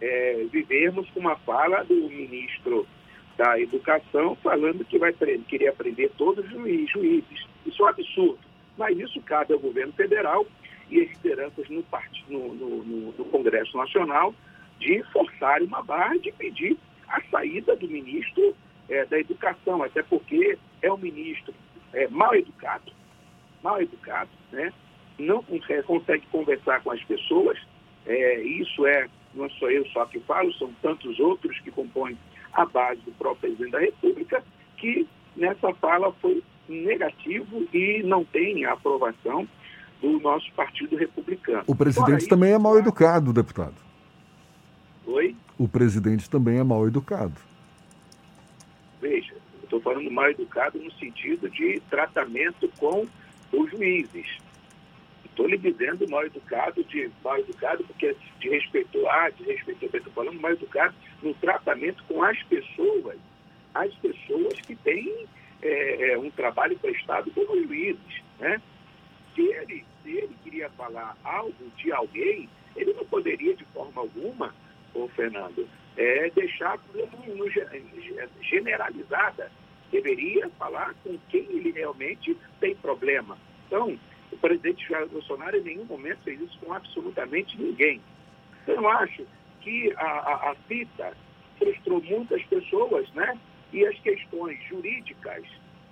[0.00, 2.86] é, vivermos com uma fala do ministro
[3.36, 7.46] da Educação falando que vai querer aprender todos os juízes.
[7.64, 8.38] Isso é um absurdo.
[8.78, 10.46] Mas isso cabe ao governo federal
[10.90, 11.84] e as lideranças no,
[12.28, 14.34] no, no, no Congresso Nacional
[14.78, 16.76] de forçar uma barra de pedir
[17.08, 18.54] a saída do ministro
[18.88, 21.54] é, da Educação, até porque é um ministro
[21.92, 22.92] é, mal educado,
[23.62, 24.72] mal educado, né?
[25.18, 27.58] não consegue conversar com as pessoas,
[28.06, 32.16] é, isso é não sou eu só que falo, são tantos outros que compõem
[32.52, 34.42] a base do próprio presidente da República,
[34.76, 35.06] que
[35.36, 39.46] nessa fala foi negativo e não tem a aprovação
[40.00, 41.64] do nosso Partido Republicano.
[41.66, 43.74] O presidente também é mal educado, deputado.
[45.06, 45.36] Oi?
[45.58, 47.40] O presidente também é mal educado.
[49.00, 53.06] Veja, estou falando mal educado no sentido de tratamento com
[53.52, 54.38] os juízes
[55.36, 59.98] estou lhe dizendo mal educado, de mal educado, porque de respeitou A, de respeitou B,
[59.98, 63.18] estou falando mal educado no tratamento com as pessoas,
[63.74, 65.26] as pessoas que têm
[65.60, 68.22] é, é um trabalho prestado como juízes.
[68.40, 68.60] Né?
[69.34, 74.54] Se, ele, se ele queria falar algo de alguém, ele não poderia, de forma alguma,
[74.94, 75.68] ô Fernando,
[75.98, 77.46] é, deixar como no,
[78.40, 79.50] generalizada.
[79.92, 83.96] Deveria falar com quem ele realmente tem problema Então,
[84.36, 88.00] o presidente Jair Bolsonaro em nenhum momento fez isso com absolutamente ninguém.
[88.62, 89.26] Então, eu acho
[89.62, 91.16] que a, a, a fita
[91.58, 93.38] frustrou muitas pessoas, né?
[93.72, 95.44] E as questões jurídicas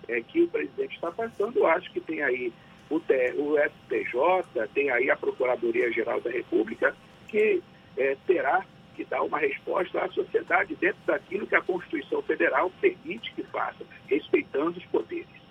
[0.08, 2.52] é, que o presidente está passando, eu acho que tem aí
[2.90, 6.94] o, T, o STJ, tem aí a Procuradoria-Geral da República,
[7.28, 7.62] que
[7.96, 8.64] é, terá
[8.94, 13.84] que dar uma resposta à sociedade dentro daquilo que a Constituição Federal permite que faça,
[14.06, 15.43] respeitando os poderes.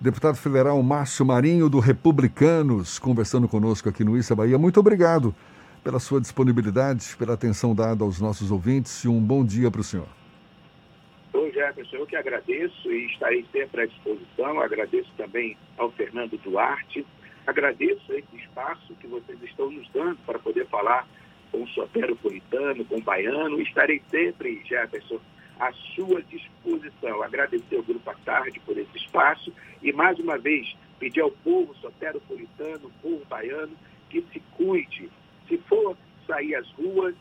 [0.00, 4.56] Deputado Federal Márcio Marinho, do Republicanos, conversando conosco aqui no Issa Bahia.
[4.56, 5.34] Muito obrigado
[5.84, 9.84] pela sua disponibilidade, pela atenção dada aos nossos ouvintes e um bom dia para o
[9.84, 10.08] senhor.
[11.34, 14.58] Oi, Jefferson, eu que agradeço e estarei sempre à disposição.
[14.62, 17.06] Agradeço também ao Fernando Duarte.
[17.46, 21.06] Agradeço esse espaço que vocês estão nos dando para poder falar
[21.52, 23.60] com o soteropolitano, com o baiano.
[23.60, 25.20] Estarei sempre, Jefferson,
[25.60, 27.22] à sua disposição.
[27.22, 31.74] Agradecer ao Grupo à Tarde por esse espaço e, mais uma vez, pedir ao povo
[31.76, 33.76] soteropolitano, povo baiano,
[34.08, 35.10] que se cuide.
[35.48, 35.96] Se for
[36.26, 37.14] sair às ruas,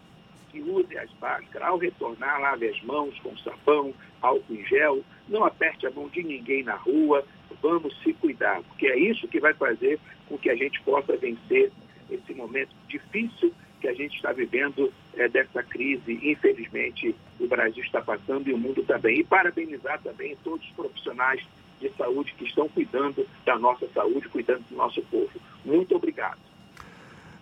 [0.52, 1.68] que use as máscaras.
[1.68, 5.04] Ao retornar, lave as mãos com sabão, álcool em gel.
[5.28, 7.24] Não aperte a mão de ninguém na rua.
[7.62, 11.72] Vamos se cuidar, porque é isso que vai fazer com que a gente possa vencer
[12.10, 18.02] esse momento difícil que a gente está vivendo é, dessa crise, infelizmente, o Brasil está
[18.02, 19.20] passando e o mundo também.
[19.20, 21.46] E parabenizar também todos os profissionais
[21.82, 25.30] de saúde que estão cuidando da nossa saúde, cuidando do nosso povo.
[25.66, 26.40] Muito obrigado.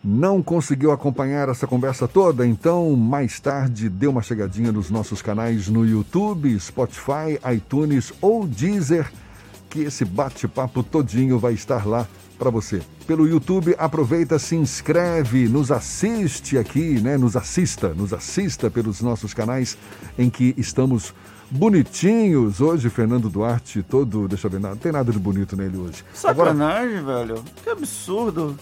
[0.04, 2.48] Não conseguiu acompanhar essa conversa toda?
[2.48, 9.12] Então, mais tarde, dê uma chegadinha nos nossos canais no YouTube, Spotify, iTunes ou Deezer,
[9.70, 12.08] que esse bate-papo todinho vai estar lá
[12.38, 12.82] para você.
[13.06, 17.18] Pelo YouTube, aproveita, se inscreve, nos assiste aqui, né?
[17.18, 19.78] Nos assista, nos assista pelos nossos canais
[20.18, 21.14] em que estamos
[21.50, 22.62] bonitinhos.
[22.62, 26.04] Hoje, Fernando Duarte, todo, deixa eu ver, não tem nada de bonito nele hoje.
[26.14, 27.26] Sacanagem, Agora...
[27.26, 27.44] velho.
[27.64, 28.58] Que absurdo.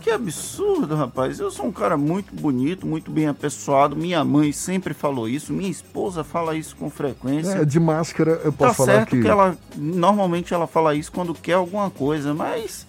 [0.00, 1.38] Que absurdo, rapaz.
[1.38, 3.94] Eu sou um cara muito bonito, muito bem apessoado.
[3.94, 7.50] Minha mãe sempre falou isso, minha esposa fala isso com frequência.
[7.50, 9.20] É, de máscara eu posso tá falar certo que...
[9.20, 12.86] que ela normalmente ela fala isso quando quer alguma coisa, mas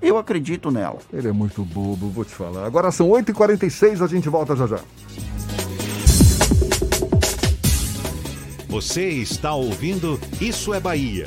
[0.00, 0.98] eu acredito nela.
[1.12, 2.64] Ele é muito bobo, vou te falar.
[2.64, 4.80] Agora são 8h46, a gente volta já já.
[8.68, 11.26] Você está ouvindo Isso é Bahia.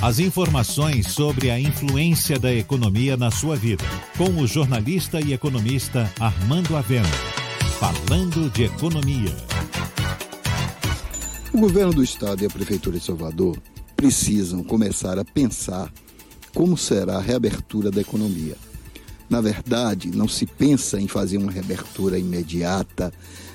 [0.00, 3.84] As informações sobre a influência da economia na sua vida,
[4.16, 7.08] com o jornalista e economista Armando Avena.
[7.80, 9.34] Falando de economia.
[11.52, 13.56] O governo do estado e a prefeitura de Salvador
[13.96, 15.90] precisam começar a pensar
[16.54, 18.56] como será a reabertura da economia.
[19.28, 23.12] Na verdade, não se pensa em fazer uma reabertura imediata,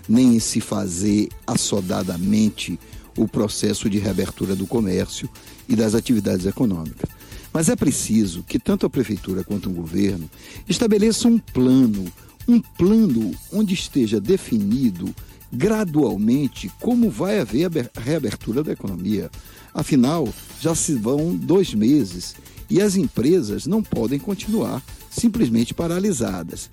[0.07, 2.79] nem em se fazer assodadamente
[3.17, 5.29] o processo de reabertura do comércio
[5.67, 7.09] e das atividades econômicas.
[7.53, 10.29] Mas é preciso que tanto a prefeitura quanto o governo
[10.67, 12.11] estabeleçam um plano,
[12.47, 15.13] um plano onde esteja definido
[15.51, 19.29] gradualmente como vai haver a reabertura da economia.
[19.71, 20.27] Afinal,
[20.59, 22.35] já se vão dois meses
[22.69, 24.81] e as empresas não podem continuar
[25.11, 26.71] simplesmente paralisadas.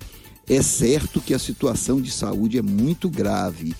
[0.51, 3.73] É certo que a situação de saúde é muito grave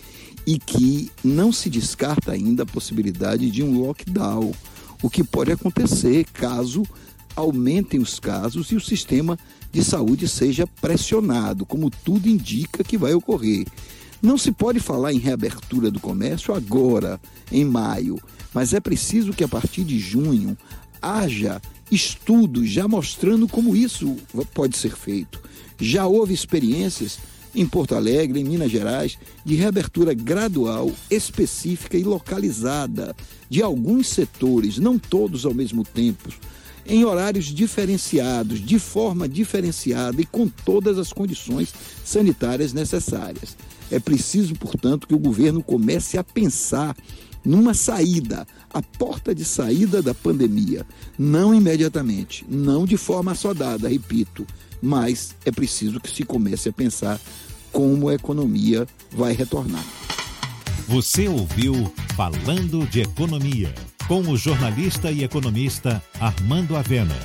[0.48, 4.54] e que não se descarta ainda a possibilidade de um lockdown,
[5.04, 6.84] o que pode acontecer caso
[7.36, 9.38] aumentem os casos e o sistema
[9.70, 13.68] de saúde seja pressionado, como tudo indica que vai ocorrer.
[14.22, 17.20] Não se pode falar em reabertura do comércio agora,
[17.52, 18.18] em maio,
[18.54, 20.58] mas é preciso que a partir de junho
[21.02, 21.62] haja
[21.92, 24.16] estudos já mostrando como isso
[24.54, 25.52] pode ser feito.
[25.82, 27.18] Já houve experiências
[27.56, 33.16] em Porto Alegre, em Minas Gerais, de reabertura gradual, específica e localizada
[33.50, 36.30] de alguns setores, não todos ao mesmo tempo,
[36.86, 41.74] em horários diferenciados, de forma diferenciada e com todas as condições
[42.06, 43.58] sanitárias necessárias.
[43.90, 46.96] É preciso, portanto, que o governo comece a pensar
[47.44, 50.86] numa saída, a porta de saída da pandemia.
[51.18, 54.46] Não imediatamente, não de forma assodada, repito,
[54.82, 57.20] mas é preciso que se comece a pensar
[57.72, 59.84] como a economia vai retornar.
[60.88, 63.74] Você ouviu Falando de Economia,
[64.08, 67.16] com o jornalista e economista Armando Avena.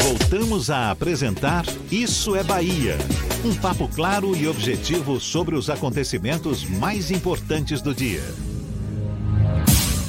[0.00, 2.96] Voltamos a apresentar Isso é Bahia.
[3.44, 8.22] Um papo claro e objetivo sobre os acontecimentos mais importantes do dia.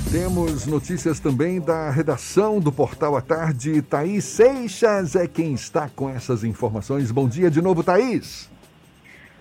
[0.09, 3.81] Temos notícias também da redação do Portal à Tarde.
[3.81, 7.11] Thaís Seixas é quem está com essas informações.
[7.11, 8.49] Bom dia de novo, Thaís.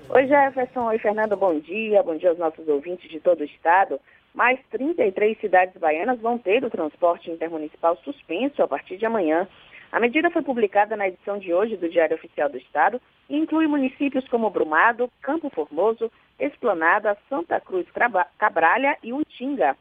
[0.09, 0.87] Oi, Jefferson.
[0.87, 1.37] Oi, Fernando.
[1.37, 2.03] Bom dia.
[2.03, 4.01] Bom dia aos nossos ouvintes de todo o estado.
[4.35, 9.47] Mais 33 cidades baianas vão ter o transporte intermunicipal suspenso a partir de amanhã.
[9.93, 13.69] A medida foi publicada na edição de hoje do Diário Oficial do Estado e inclui
[13.69, 16.11] municípios como Brumado, Campo Formoso,
[16.41, 17.87] Esplanada, Santa Cruz
[18.37, 19.77] Cabralha e Utinga.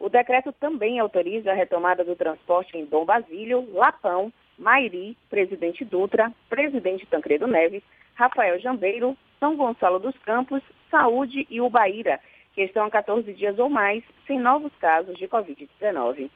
[0.00, 6.32] O decreto também autoriza a retomada do transporte em Dom Basílio, Lapão, Mairi, Presidente Dutra,
[6.48, 7.82] Presidente Tancredo Neves,
[8.14, 12.20] Rafael Jambeiro, São Gonçalo dos Campos, Saúde e Ubaíra,
[12.54, 16.30] que estão há 14 dias ou mais sem novos casos de Covid-19.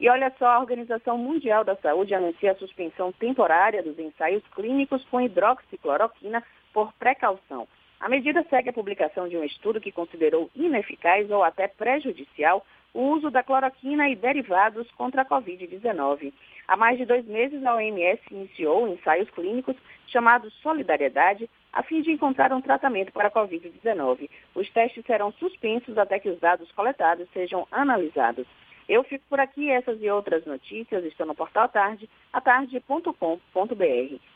[0.00, 5.04] E olha só, a Organização Mundial da Saúde anuncia a suspensão temporária dos ensaios clínicos
[5.10, 6.42] com hidroxicloroquina
[6.72, 7.68] por precaução.
[8.00, 13.02] A medida segue a publicação de um estudo que considerou ineficaz ou até prejudicial o
[13.12, 16.32] uso da cloroquina e derivados contra a Covid-19.
[16.66, 19.76] Há mais de dois meses, a OMS iniciou ensaios clínicos
[20.06, 24.28] chamados Solidariedade, a fim de encontrar um tratamento para a Covid-19.
[24.54, 28.46] Os testes serão suspensos até que os dados coletados sejam analisados.
[28.88, 33.14] Eu fico por aqui, essas e outras notícias estão no portal Tarde, atarde.com.br.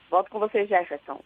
[0.09, 1.21] Volto com você, Jefferson.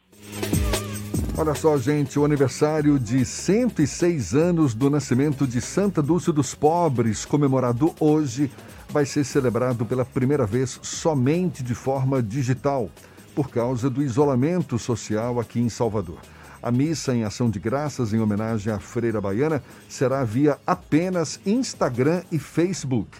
[1.41, 7.25] Olha só, gente, o aniversário de 106 anos do nascimento de Santa Dulce dos Pobres,
[7.25, 8.51] comemorado hoje,
[8.89, 12.91] vai ser celebrado pela primeira vez somente de forma digital,
[13.37, 16.19] por causa do isolamento social aqui em Salvador.
[16.61, 22.25] A missa em ação de graças em homenagem à freira baiana será via apenas Instagram
[22.33, 23.17] e Facebook.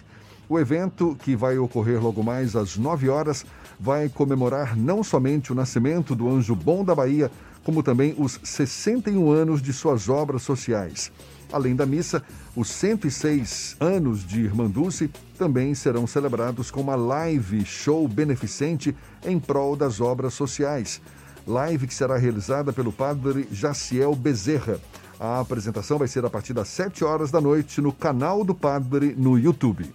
[0.49, 3.45] O evento, que vai ocorrer logo mais às 9 horas,
[3.79, 7.31] vai comemorar não somente o nascimento do Anjo Bom da Bahia,
[7.63, 11.11] como também os 61 anos de suas obras sociais.
[11.51, 12.23] Além da missa,
[12.55, 18.95] os 106 anos de Irmã Dulce também serão celebrados com uma live show beneficente
[19.25, 21.01] em prol das obras sociais.
[21.47, 24.79] Live que será realizada pelo padre Jaciel Bezerra.
[25.19, 29.15] A apresentação vai ser a partir das 7 horas da noite no canal do padre
[29.17, 29.91] no YouTube.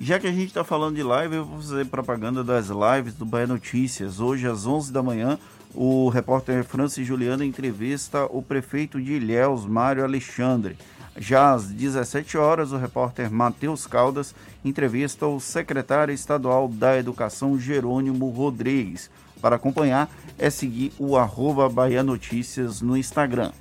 [0.00, 3.24] Já que a gente está falando de live, eu vou fazer propaganda das lives do
[3.24, 4.18] Bahia Notícias.
[4.18, 5.38] Hoje, às 11 da manhã,
[5.74, 10.78] o repórter Francis Juliano entrevista o prefeito de Ilhéus, Mário Alexandre.
[11.16, 14.34] Já às 17 horas, o repórter Matheus Caldas
[14.64, 19.10] entrevista o secretário estadual da Educação, Jerônimo Rodrigues.
[19.40, 23.52] Para acompanhar, é seguir o arroba Bahia Notícias no Instagram.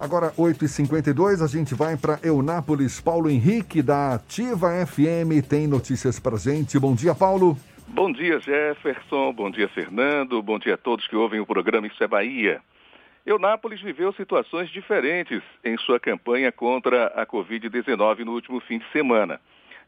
[0.00, 3.00] Agora, 8h52, a gente vai para Eunápolis.
[3.00, 6.76] Paulo Henrique, da Ativa FM, tem notícias para gente.
[6.76, 7.56] Bom dia, Paulo.
[7.94, 9.34] Bom dia, Jefferson.
[9.34, 10.40] Bom dia, Fernando.
[10.40, 12.62] Bom dia a todos que ouvem o programa Isso é Bahia.
[13.26, 19.38] Eunápolis viveu situações diferentes em sua campanha contra a Covid-19 no último fim de semana.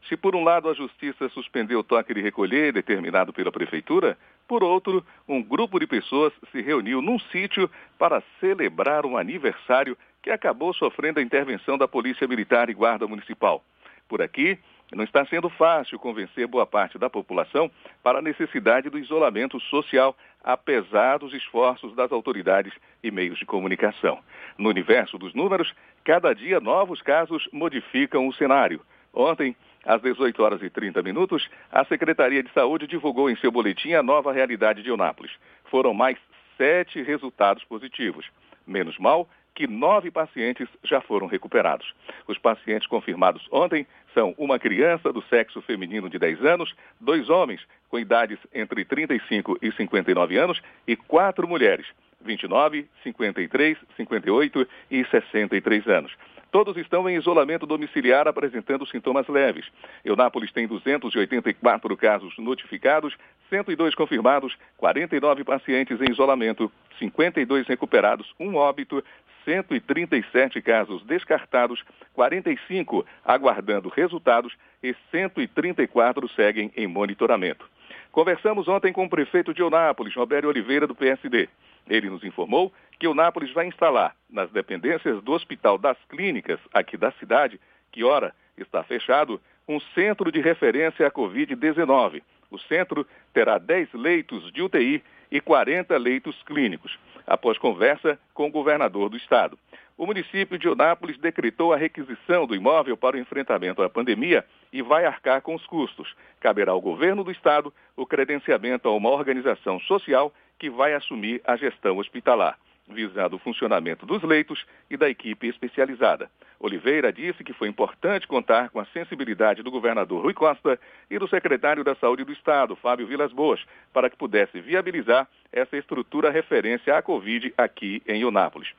[0.07, 4.15] Se por um lado a Justiça suspendeu o toque de recolher determinado pela Prefeitura,
[4.47, 7.67] por outro, um grupo de pessoas se reuniu num sítio
[7.97, 13.63] para celebrar um aniversário que acabou sofrendo a intervenção da Polícia Militar e Guarda Municipal.
[14.07, 14.59] Por aqui,
[14.93, 17.71] não está sendo fácil convencer boa parte da população
[18.03, 24.19] para a necessidade do isolamento social, apesar dos esforços das autoridades e meios de comunicação.
[24.57, 28.81] No universo dos números, cada dia novos casos modificam o cenário.
[29.13, 29.55] Ontem,
[29.85, 34.03] às 18 horas e 30 minutos, a Secretaria de Saúde divulgou em seu boletim a
[34.03, 35.31] nova realidade de Eunápolis.
[35.65, 36.17] Foram mais
[36.57, 38.29] sete resultados positivos.
[38.67, 41.93] Menos mal que nove pacientes já foram recuperados.
[42.27, 47.61] Os pacientes confirmados ontem são uma criança do sexo feminino de 10 anos, dois homens
[47.89, 51.87] com idades entre 35 e 59 anos e quatro mulheres,
[52.21, 56.11] 29, 53, 58 e 63 anos.
[56.51, 59.65] Todos estão em isolamento domiciliar apresentando sintomas leves.
[60.05, 63.13] Eunápolis tem 284 casos notificados,
[63.49, 69.03] 102 confirmados, 49 pacientes em isolamento, 52 recuperados, um óbito,
[69.43, 71.83] 137 casos descartados,
[72.13, 77.69] 45 aguardando resultados e 134 seguem em monitoramento.
[78.11, 81.49] Conversamos ontem com o prefeito de Eunápolis, Roberto Oliveira, do PSD.
[81.87, 87.11] Ele nos informou que Eunápolis vai instalar nas dependências do Hospital das Clínicas, aqui da
[87.13, 87.59] cidade,
[87.91, 92.21] que ora está fechado, um centro de referência à Covid-19.
[92.49, 98.51] O centro terá 10 leitos de UTI e 40 leitos clínicos, após conversa com o
[98.51, 99.57] governador do estado.
[99.97, 104.81] O município de Eunápolis decretou a requisição do imóvel para o enfrentamento à pandemia e
[104.81, 106.13] vai arcar com os custos.
[106.41, 110.33] Caberá ao governo do estado o credenciamento a uma organização social
[110.65, 116.29] que vai assumir a gestão hospitalar visado o funcionamento dos leitos e da equipe especializada.
[116.59, 120.79] Oliveira disse que foi importante contar com a sensibilidade do governador Rui Costa
[121.09, 123.59] e do secretário da Saúde do Estado, Fábio Vilas Boas,
[123.91, 128.71] para que pudesse viabilizar essa estrutura referência à Covid aqui em Eunápolis.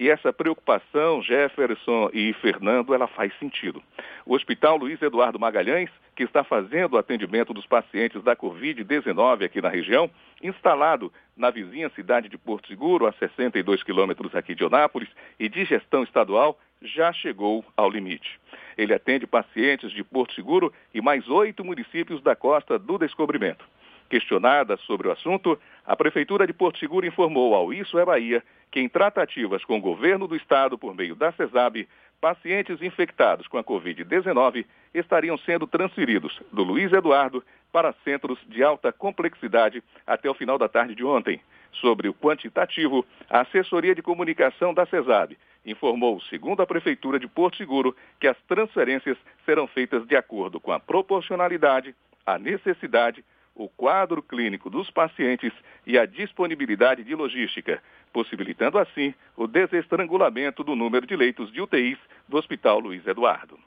[0.00, 3.82] E essa preocupação, Jefferson e Fernando, ela faz sentido.
[4.24, 9.60] O Hospital Luiz Eduardo Magalhães, que está fazendo o atendimento dos pacientes da Covid-19 aqui
[9.60, 10.10] na região,
[10.42, 15.66] instalado na vizinha cidade de Porto Seguro, a 62 quilômetros aqui de Onápolis, e de
[15.66, 18.40] gestão estadual, já chegou ao limite.
[18.78, 23.66] Ele atende pacientes de Porto Seguro e mais oito municípios da costa do descobrimento.
[24.10, 25.56] Questionada sobre o assunto,
[25.86, 29.80] a Prefeitura de Porto Seguro informou ao Isso é Bahia que, em tratativas com o
[29.80, 31.88] governo do estado por meio da CESAB,
[32.20, 37.42] pacientes infectados com a Covid-19 estariam sendo transferidos do Luiz Eduardo
[37.72, 41.40] para centros de alta complexidade até o final da tarde de ontem.
[41.74, 47.58] Sobre o quantitativo, a assessoria de comunicação da CESAB informou, segundo a Prefeitura de Porto
[47.58, 49.16] Seguro, que as transferências
[49.46, 51.94] serão feitas de acordo com a proporcionalidade,
[52.26, 53.24] a necessidade,
[53.54, 55.52] o quadro clínico dos pacientes
[55.86, 57.82] e a disponibilidade de logística,
[58.12, 61.98] possibilitando assim o desestrangulamento do número de leitos de UTIs
[62.28, 63.58] do Hospital Luiz Eduardo.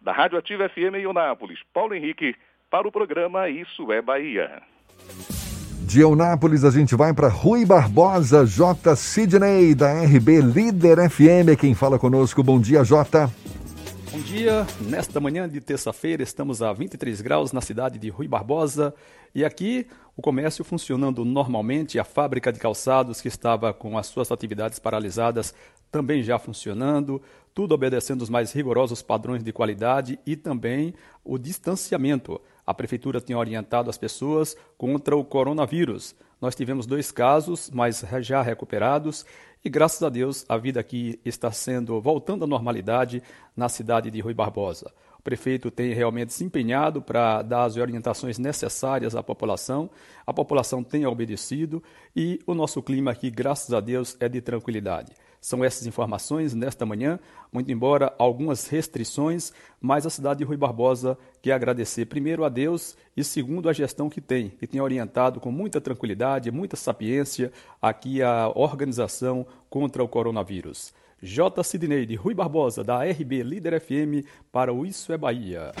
[0.00, 2.34] Da Rádio Ativa FM em Eunápolis, Paulo Henrique,
[2.70, 4.62] para o programa Isso é Bahia.
[5.88, 8.94] De Eunápolis a gente vai para Rui Barbosa, J.
[8.94, 12.42] Sidney, da RB Líder FM, quem fala conosco.
[12.42, 13.32] Bom dia, Jota.
[14.12, 18.94] Bom dia, nesta manhã de terça-feira estamos a 23 graus na cidade de Rui Barbosa
[19.34, 19.86] e aqui
[20.16, 25.54] o comércio funcionando normalmente, a fábrica de calçados que estava com as suas atividades paralisadas
[25.90, 27.22] também já funcionando,
[27.54, 30.94] tudo obedecendo os mais rigorosos padrões de qualidade e também
[31.24, 32.40] o distanciamento.
[32.66, 36.14] A prefeitura tem orientado as pessoas contra o coronavírus.
[36.40, 39.24] Nós tivemos dois casos, mas já recuperados,
[39.64, 43.22] e graças a Deus a vida aqui está sendo voltando à normalidade
[43.56, 44.92] na cidade de Rui Barbosa.
[45.18, 49.90] O prefeito tem realmente se empenhado para dar as orientações necessárias à população.
[50.26, 51.82] A população tem obedecido
[52.14, 55.12] e o nosso clima aqui, graças a Deus, é de tranquilidade.
[55.40, 57.18] São essas informações nesta manhã,
[57.52, 62.96] muito embora algumas restrições, mas a cidade de Rui Barbosa quer agradecer primeiro a Deus
[63.16, 68.20] e segundo a gestão que tem, que tem orientado com muita tranquilidade, muita sapiência aqui
[68.20, 70.92] a organização contra o coronavírus.
[71.20, 71.64] J.
[71.64, 75.72] Sidney de Rui Barbosa, da RB Líder FM, para o Isso é Bahia.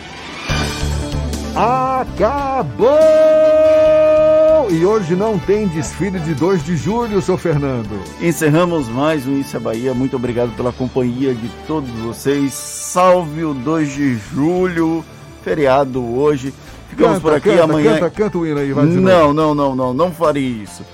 [1.54, 2.88] Acabou!
[4.68, 8.02] E hoje não tem desfile de 2 de julho, seu Fernando.
[8.20, 9.94] Encerramos mais um Isso é Bahia.
[9.94, 12.52] Muito obrigado pela companhia de todos vocês.
[12.52, 15.04] Salve o 2 de julho,
[15.44, 16.52] feriado hoje.
[16.88, 17.94] Ficamos canta, por aqui canta, amanhã.
[17.94, 20.84] Canta, canta o hino aí, vai de Não, não, não, não, não farei isso.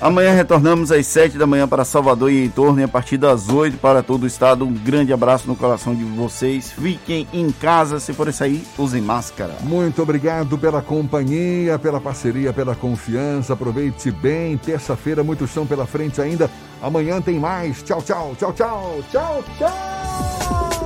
[0.00, 3.48] Amanhã retornamos às 7 da manhã para Salvador e em torno e a partir das
[3.48, 4.64] 8 para todo o estado.
[4.64, 6.72] Um grande abraço no coração de vocês.
[6.72, 9.54] Fiquem em casa, se forem sair, usem máscara.
[9.62, 13.52] Muito obrigado pela companhia, pela parceria, pela confiança.
[13.52, 14.56] Aproveite bem.
[14.56, 16.50] Terça-feira, muito chão pela frente ainda.
[16.80, 17.82] Amanhã tem mais.
[17.82, 20.77] Tchau, tchau, tchau, tchau, tchau, tchau.